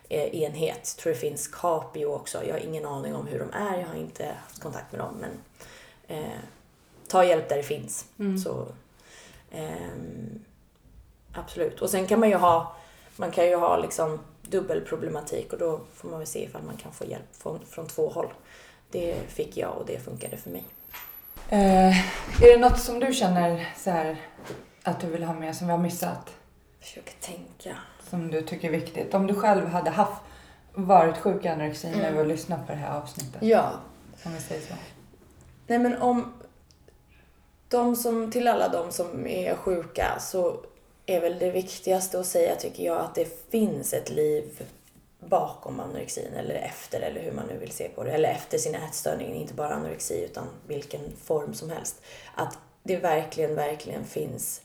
enhet. 0.10 0.96
Jag 0.96 1.04
tror 1.04 1.14
det 1.14 1.20
finns 1.20 1.48
Capio 1.48 2.06
också. 2.06 2.44
Jag 2.46 2.54
har 2.54 2.60
ingen 2.60 2.86
aning 2.86 3.16
om 3.16 3.28
hur 3.28 3.40
de 3.40 3.54
är. 3.54 3.80
Jag 3.80 3.88
har 3.88 3.96
inte 3.96 4.26
haft 4.26 4.62
kontakt 4.62 4.92
med 4.92 5.02
dem. 5.02 5.14
Men 5.22 5.32
eh, 6.18 6.40
ta 7.12 7.26
hjälp 7.26 7.50
där 7.50 7.58
det 7.58 7.64
finns. 7.64 8.06
Mm. 8.20 8.38
Så, 8.38 8.68
eh, 9.52 9.66
absolut. 11.34 11.82
Och 11.82 11.90
sen 11.90 12.08
kan 12.08 12.20
man 12.20 12.30
ju 12.30 12.36
ha, 12.36 12.76
man 13.16 13.32
kan 13.32 13.46
ju 13.46 13.56
ha 13.56 13.78
liksom 13.78 14.20
dubbelproblematik 14.42 15.54
och 15.54 15.60
då 15.60 15.80
får 15.96 16.10
man 16.10 16.20
väl 16.20 16.28
se 16.28 16.44
ifall 16.44 16.64
man 16.64 16.78
kan 16.78 16.92
få 16.92 17.06
hjälp 17.06 17.36
från, 17.36 17.60
från 17.66 17.88
två 17.88 18.10
håll. 18.10 18.34
Det 18.92 19.16
fick 19.28 19.58
jag 19.58 19.78
och 19.78 19.86
det 19.86 20.00
funkade 20.00 20.38
för 20.38 20.50
mig. 20.50 20.64
Eh, 21.50 21.98
är 22.44 22.54
det 22.54 22.58
något 22.58 22.80
som 22.80 23.00
du 23.00 23.14
känner 23.14 23.74
så 23.78 23.90
här, 23.90 24.18
att 24.84 25.00
du 25.00 25.08
vill 25.08 25.24
ha 25.24 25.34
med 25.34 25.56
som 25.56 25.68
vi 25.68 25.74
har 25.74 25.80
missat? 25.80 26.30
Försöker 26.80 27.14
tänka 27.14 27.78
som 28.10 28.32
du 28.32 28.42
tycker 28.42 28.68
är 28.68 28.72
viktigt? 28.72 29.14
Om 29.14 29.28
du 29.28 29.36
själv 29.36 29.68
hade 29.68 29.90
haft, 29.90 30.22
varit 30.74 31.18
sjuk 31.18 31.46
i 31.46 31.48
anorexi 31.48 31.88
mm. 31.88 32.00
när 32.00 32.12
vi 32.12 32.30
lyssnat 32.30 32.68
på 32.68 32.74
det 32.74 32.78
här 32.78 32.98
avsnittet. 32.98 33.42
Ja. 33.42 33.72
Om 34.24 34.34
vi 34.34 34.40
säger 34.40 34.62
så. 34.62 34.74
Nej 35.68 35.80
men 35.80 36.02
om 36.02 36.34
de 37.72 37.96
som, 37.96 38.32
till 38.32 38.48
alla 38.48 38.70
de 38.70 38.92
som 38.92 39.28
är 39.28 39.56
sjuka 39.56 40.20
så 40.20 40.58
är 41.06 41.22
väl 41.22 41.40
det 41.40 41.52
viktigaste 41.52 42.20
att 42.20 42.26
säga 42.26 42.56
tycker 42.56 42.84
jag 42.84 42.98
att 42.98 43.16
det 43.16 43.50
finns 43.52 43.94
ett 43.94 44.10
liv 44.10 44.64
bakom 45.20 45.80
anorexin 45.80 46.34
eller 46.34 46.56
efter 46.56 47.02
eller 47.02 47.22
hur 47.22 47.32
man 47.32 47.48
nu 47.48 47.58
vill 47.58 47.72
se 47.72 47.90
på 47.90 48.04
det. 48.04 48.12
Eller 48.12 48.30
efter 48.30 48.58
sin 48.58 48.76
ätstörning, 48.76 49.34
inte 49.34 49.54
bara 49.54 49.74
anorexi 49.74 50.24
utan 50.24 50.48
vilken 50.68 51.02
form 51.24 51.54
som 51.54 51.70
helst. 51.70 52.02
Att 52.36 52.58
det 52.84 52.98
verkligen, 52.98 53.56
verkligen 53.56 54.06
finns 54.06 54.62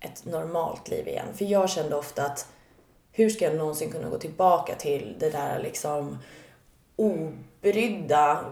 ett 0.00 0.24
normalt 0.24 0.88
liv 0.88 1.08
igen. 1.08 1.34
För 1.34 1.44
jag 1.44 1.70
kände 1.70 1.96
ofta 1.96 2.26
att 2.26 2.48
hur 3.12 3.30
ska 3.30 3.44
jag 3.44 3.56
någonsin 3.56 3.92
kunna 3.92 4.08
gå 4.08 4.18
tillbaka 4.18 4.74
till 4.74 5.16
det 5.18 5.30
där 5.30 5.58
liksom 5.62 6.18
obrydda, 6.96 8.44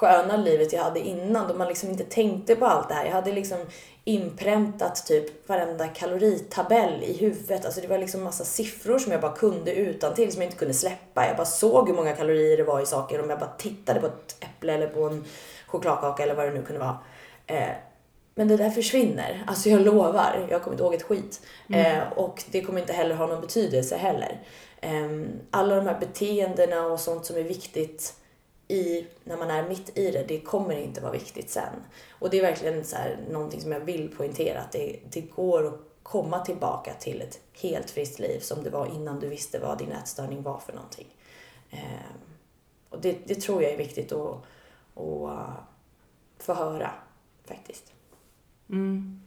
sköna 0.00 0.36
livet 0.36 0.72
jag 0.72 0.82
hade 0.82 1.00
innan 1.00 1.48
då 1.48 1.54
man 1.54 1.68
liksom 1.68 1.90
inte 1.90 2.04
tänkte 2.04 2.56
på 2.56 2.66
allt 2.66 2.88
det 2.88 2.94
här. 2.94 3.04
Jag 3.04 3.12
hade 3.12 3.32
liksom 3.32 3.58
inpräntat 4.04 5.06
typ 5.06 5.48
varenda 5.48 5.88
kaloritabell 5.88 7.02
i 7.02 7.16
huvudet. 7.16 7.64
Alltså 7.64 7.80
det 7.80 7.86
var 7.86 7.98
liksom 7.98 8.22
massa 8.22 8.44
siffror 8.44 8.98
som 8.98 9.12
jag 9.12 9.20
bara 9.20 9.32
kunde 9.32 9.74
utan 9.74 10.14
till 10.14 10.32
som 10.32 10.42
jag 10.42 10.48
inte 10.48 10.58
kunde 10.58 10.74
släppa. 10.74 11.26
Jag 11.26 11.36
bara 11.36 11.46
såg 11.46 11.88
hur 11.88 11.94
många 11.94 12.12
kalorier 12.12 12.56
det 12.56 12.62
var 12.62 12.80
i 12.80 12.86
saker 12.86 13.22
om 13.22 13.30
jag 13.30 13.38
bara 13.38 13.52
tittade 13.58 14.00
på 14.00 14.06
ett 14.06 14.36
äpple 14.40 14.74
eller 14.74 14.86
på 14.86 15.02
en 15.02 15.24
chokladkaka 15.66 16.22
eller 16.22 16.34
vad 16.34 16.46
det 16.46 16.54
nu 16.54 16.62
kunde 16.62 16.80
vara. 16.80 16.98
Eh, 17.46 17.76
men 18.34 18.48
det 18.48 18.56
där 18.56 18.70
försvinner. 18.70 19.44
Alltså 19.46 19.68
jag 19.68 19.80
lovar, 19.80 20.46
jag 20.50 20.62
kommer 20.62 20.74
inte 20.74 20.84
ihåg 20.84 20.94
ett 20.94 21.02
skit. 21.02 21.40
Mm. 21.68 21.98
Eh, 21.98 22.12
och 22.12 22.44
det 22.50 22.62
kommer 22.62 22.80
inte 22.80 22.92
heller 22.92 23.14
ha 23.14 23.26
någon 23.26 23.40
betydelse 23.40 23.96
heller. 23.96 24.40
Eh, 24.80 25.10
alla 25.50 25.76
de 25.76 25.86
här 25.86 26.00
beteendena 26.00 26.86
och 26.86 27.00
sånt 27.00 27.26
som 27.26 27.36
är 27.36 27.42
viktigt 27.42 28.14
i, 28.70 29.06
när 29.24 29.36
man 29.36 29.50
är 29.50 29.68
mitt 29.68 29.98
i 29.98 30.10
det, 30.10 30.24
det 30.28 30.40
kommer 30.40 30.74
inte 30.74 31.00
vara 31.00 31.12
viktigt 31.12 31.50
sen. 31.50 31.74
Och 32.10 32.30
det 32.30 32.38
är 32.38 32.42
verkligen 32.42 32.84
så 32.84 32.96
här, 32.96 33.18
någonting 33.30 33.60
som 33.60 33.72
jag 33.72 33.80
vill 33.80 34.14
poängtera, 34.16 34.60
att 34.60 34.72
det, 34.72 35.00
det 35.10 35.20
går 35.20 35.66
att 35.66 35.80
komma 36.02 36.44
tillbaka 36.44 36.94
till 36.94 37.20
ett 37.20 37.40
helt 37.60 37.90
friskt 37.90 38.18
liv 38.18 38.40
som 38.40 38.62
det 38.62 38.70
var 38.70 38.86
innan 38.86 39.20
du 39.20 39.28
visste 39.28 39.58
vad 39.58 39.78
din 39.78 39.92
ätstörning 39.92 40.42
var 40.42 40.58
för 40.58 40.72
någonting. 40.72 41.06
Eh, 41.70 41.78
och 42.88 43.00
det, 43.00 43.18
det 43.24 43.34
tror 43.34 43.62
jag 43.62 43.72
är 43.72 43.78
viktigt 43.78 44.12
att, 44.12 44.36
att 44.94 45.30
äh, 45.30 45.52
få 46.38 46.54
höra 46.54 46.90
faktiskt. 47.44 47.92
Mm. 48.70 49.19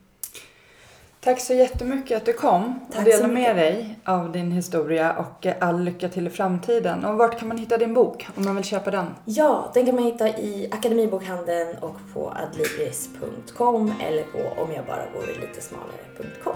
Tack 1.23 1.39
så 1.39 1.53
jättemycket 1.53 2.17
att 2.17 2.25
du 2.25 2.33
kom 2.33 2.79
Tack 2.91 2.99
och 2.99 3.05
delade 3.05 3.33
med 3.33 3.55
dig 3.55 3.99
av 4.05 4.31
din 4.31 4.51
historia 4.51 5.13
och 5.13 5.47
all 5.59 5.83
lycka 5.83 6.09
till 6.09 6.27
i 6.27 6.29
framtiden. 6.29 7.05
Och 7.05 7.17
vart 7.17 7.39
kan 7.39 7.47
man 7.47 7.57
hitta 7.57 7.77
din 7.77 7.93
bok 7.93 8.27
om 8.35 8.45
man 8.45 8.55
vill 8.55 8.65
köpa 8.65 8.91
den? 8.91 9.05
Ja, 9.25 9.71
den 9.73 9.85
kan 9.85 9.95
man 9.95 10.03
hitta 10.03 10.29
i 10.29 10.69
Akademibokhandeln 10.71 11.77
och 11.77 11.95
på 12.13 12.33
adlibris.com 12.35 13.93
eller 14.01 14.23
på 14.23 14.61
om 14.61 14.71
jag 14.75 14.85
bara 14.85 15.03
vore 15.13 15.41
lite 15.41 15.61
smalare.com. 15.61 16.55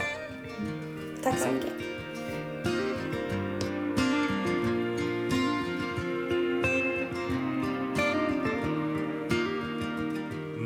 Tack 1.24 1.38
så 1.38 1.47
mycket. 1.51 1.72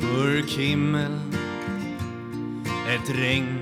Mörk 0.02 0.50
himmel, 0.50 1.20
ett 2.88 3.10
regn 3.20 3.61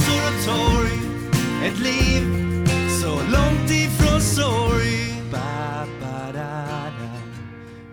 torg, 0.45 0.99
ett 1.63 1.79
liv 1.79 2.23
så 3.01 3.15
långt 3.15 3.71
ifrån 3.71 4.21
sorg. 4.21 5.31
Ba, 5.31 5.85
ba, 6.01 6.31
da, 6.33 6.65
da. 6.99 7.11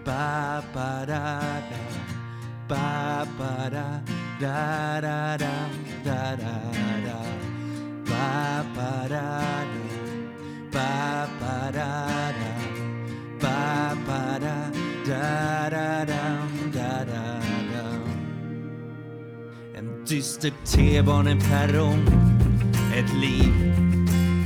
Ba, 0.04 0.62
ba, 0.74 1.06
da, 1.06 1.40
da. 1.70 1.80
Ba, 2.68 3.26
ba, 3.38 3.70
da, 3.70 4.00
da, 4.40 5.00
da, 5.00 5.36
da, 5.36 5.54
da, 6.04 6.36
da, 6.36 6.54
da. 7.06 7.20
Ba, 8.06 8.64
ba, 8.74 9.08
da, 9.08 9.28
da. 9.72 9.88
Ba, 10.72 11.28
ba, 11.40 11.70
da, 11.72 11.92
da. 12.38 12.52
Ba, 13.40 13.96
ba, 14.06 14.38
da, 14.40 14.56
da, 15.06 15.68
da, 15.70 16.04
da, 16.04 16.24
da, 16.72 17.04
da, 17.04 17.22
dam. 17.72 18.02
En 19.74 19.86
dyster 20.04 20.52
T-baneperrong 20.64 22.37
ett 22.98 23.14
liv 23.20 23.74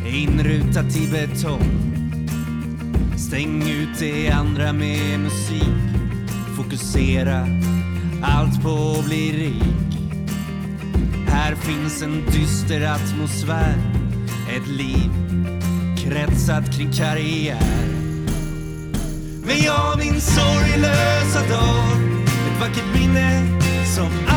inrutat 0.06 0.96
i 0.96 1.08
betong. 1.10 1.94
Stäng 3.16 3.62
ut 3.62 3.98
det 3.98 4.30
andra 4.30 4.72
med 4.72 5.20
musik. 5.20 5.62
Fokusera 6.56 7.46
allt 8.22 8.62
på 8.62 8.96
att 8.98 9.04
bli 9.04 9.32
rik. 9.32 9.98
Här 11.28 11.54
finns 11.54 12.02
en 12.02 12.24
dyster 12.30 12.80
atmosfär. 12.80 13.74
Ett 14.56 14.68
liv 14.68 15.10
kretsat 15.96 16.76
kring 16.76 16.92
karriär. 16.92 17.86
Men 19.44 19.62
jag 19.64 19.98
minns 19.98 20.34
sorglösa 20.34 21.48
dag. 21.48 21.92
Ett 22.26 22.60
vackert 22.60 23.00
minne 23.00 23.46
som 23.96 24.31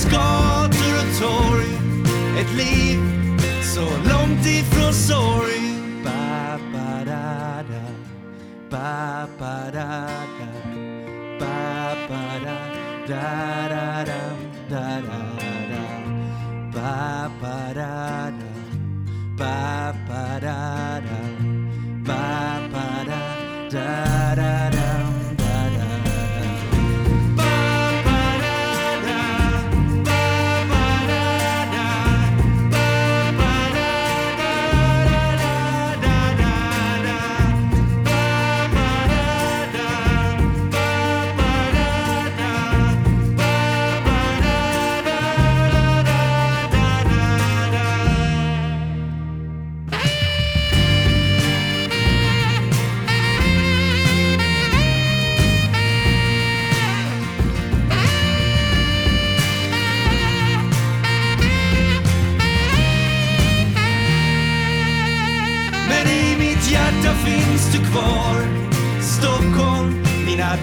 Stockholms 0.00 0.04
gator 0.04 0.94
och 0.98 1.20
torg 1.20 1.66
Ett 2.40 2.56
liv 2.56 3.00
så 3.62 3.80
långt 3.80 4.46
ifrån 4.46 4.92
sorg. 4.92 5.74
Ba, 6.04 6.58
ba, 6.72 7.04
da, 7.04 7.62
da. 7.68 7.82
Ba, 8.70 9.26
ba, 9.38 9.70
da, 9.72 10.10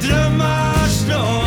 drömmars 0.02 0.92
stad 0.92 1.47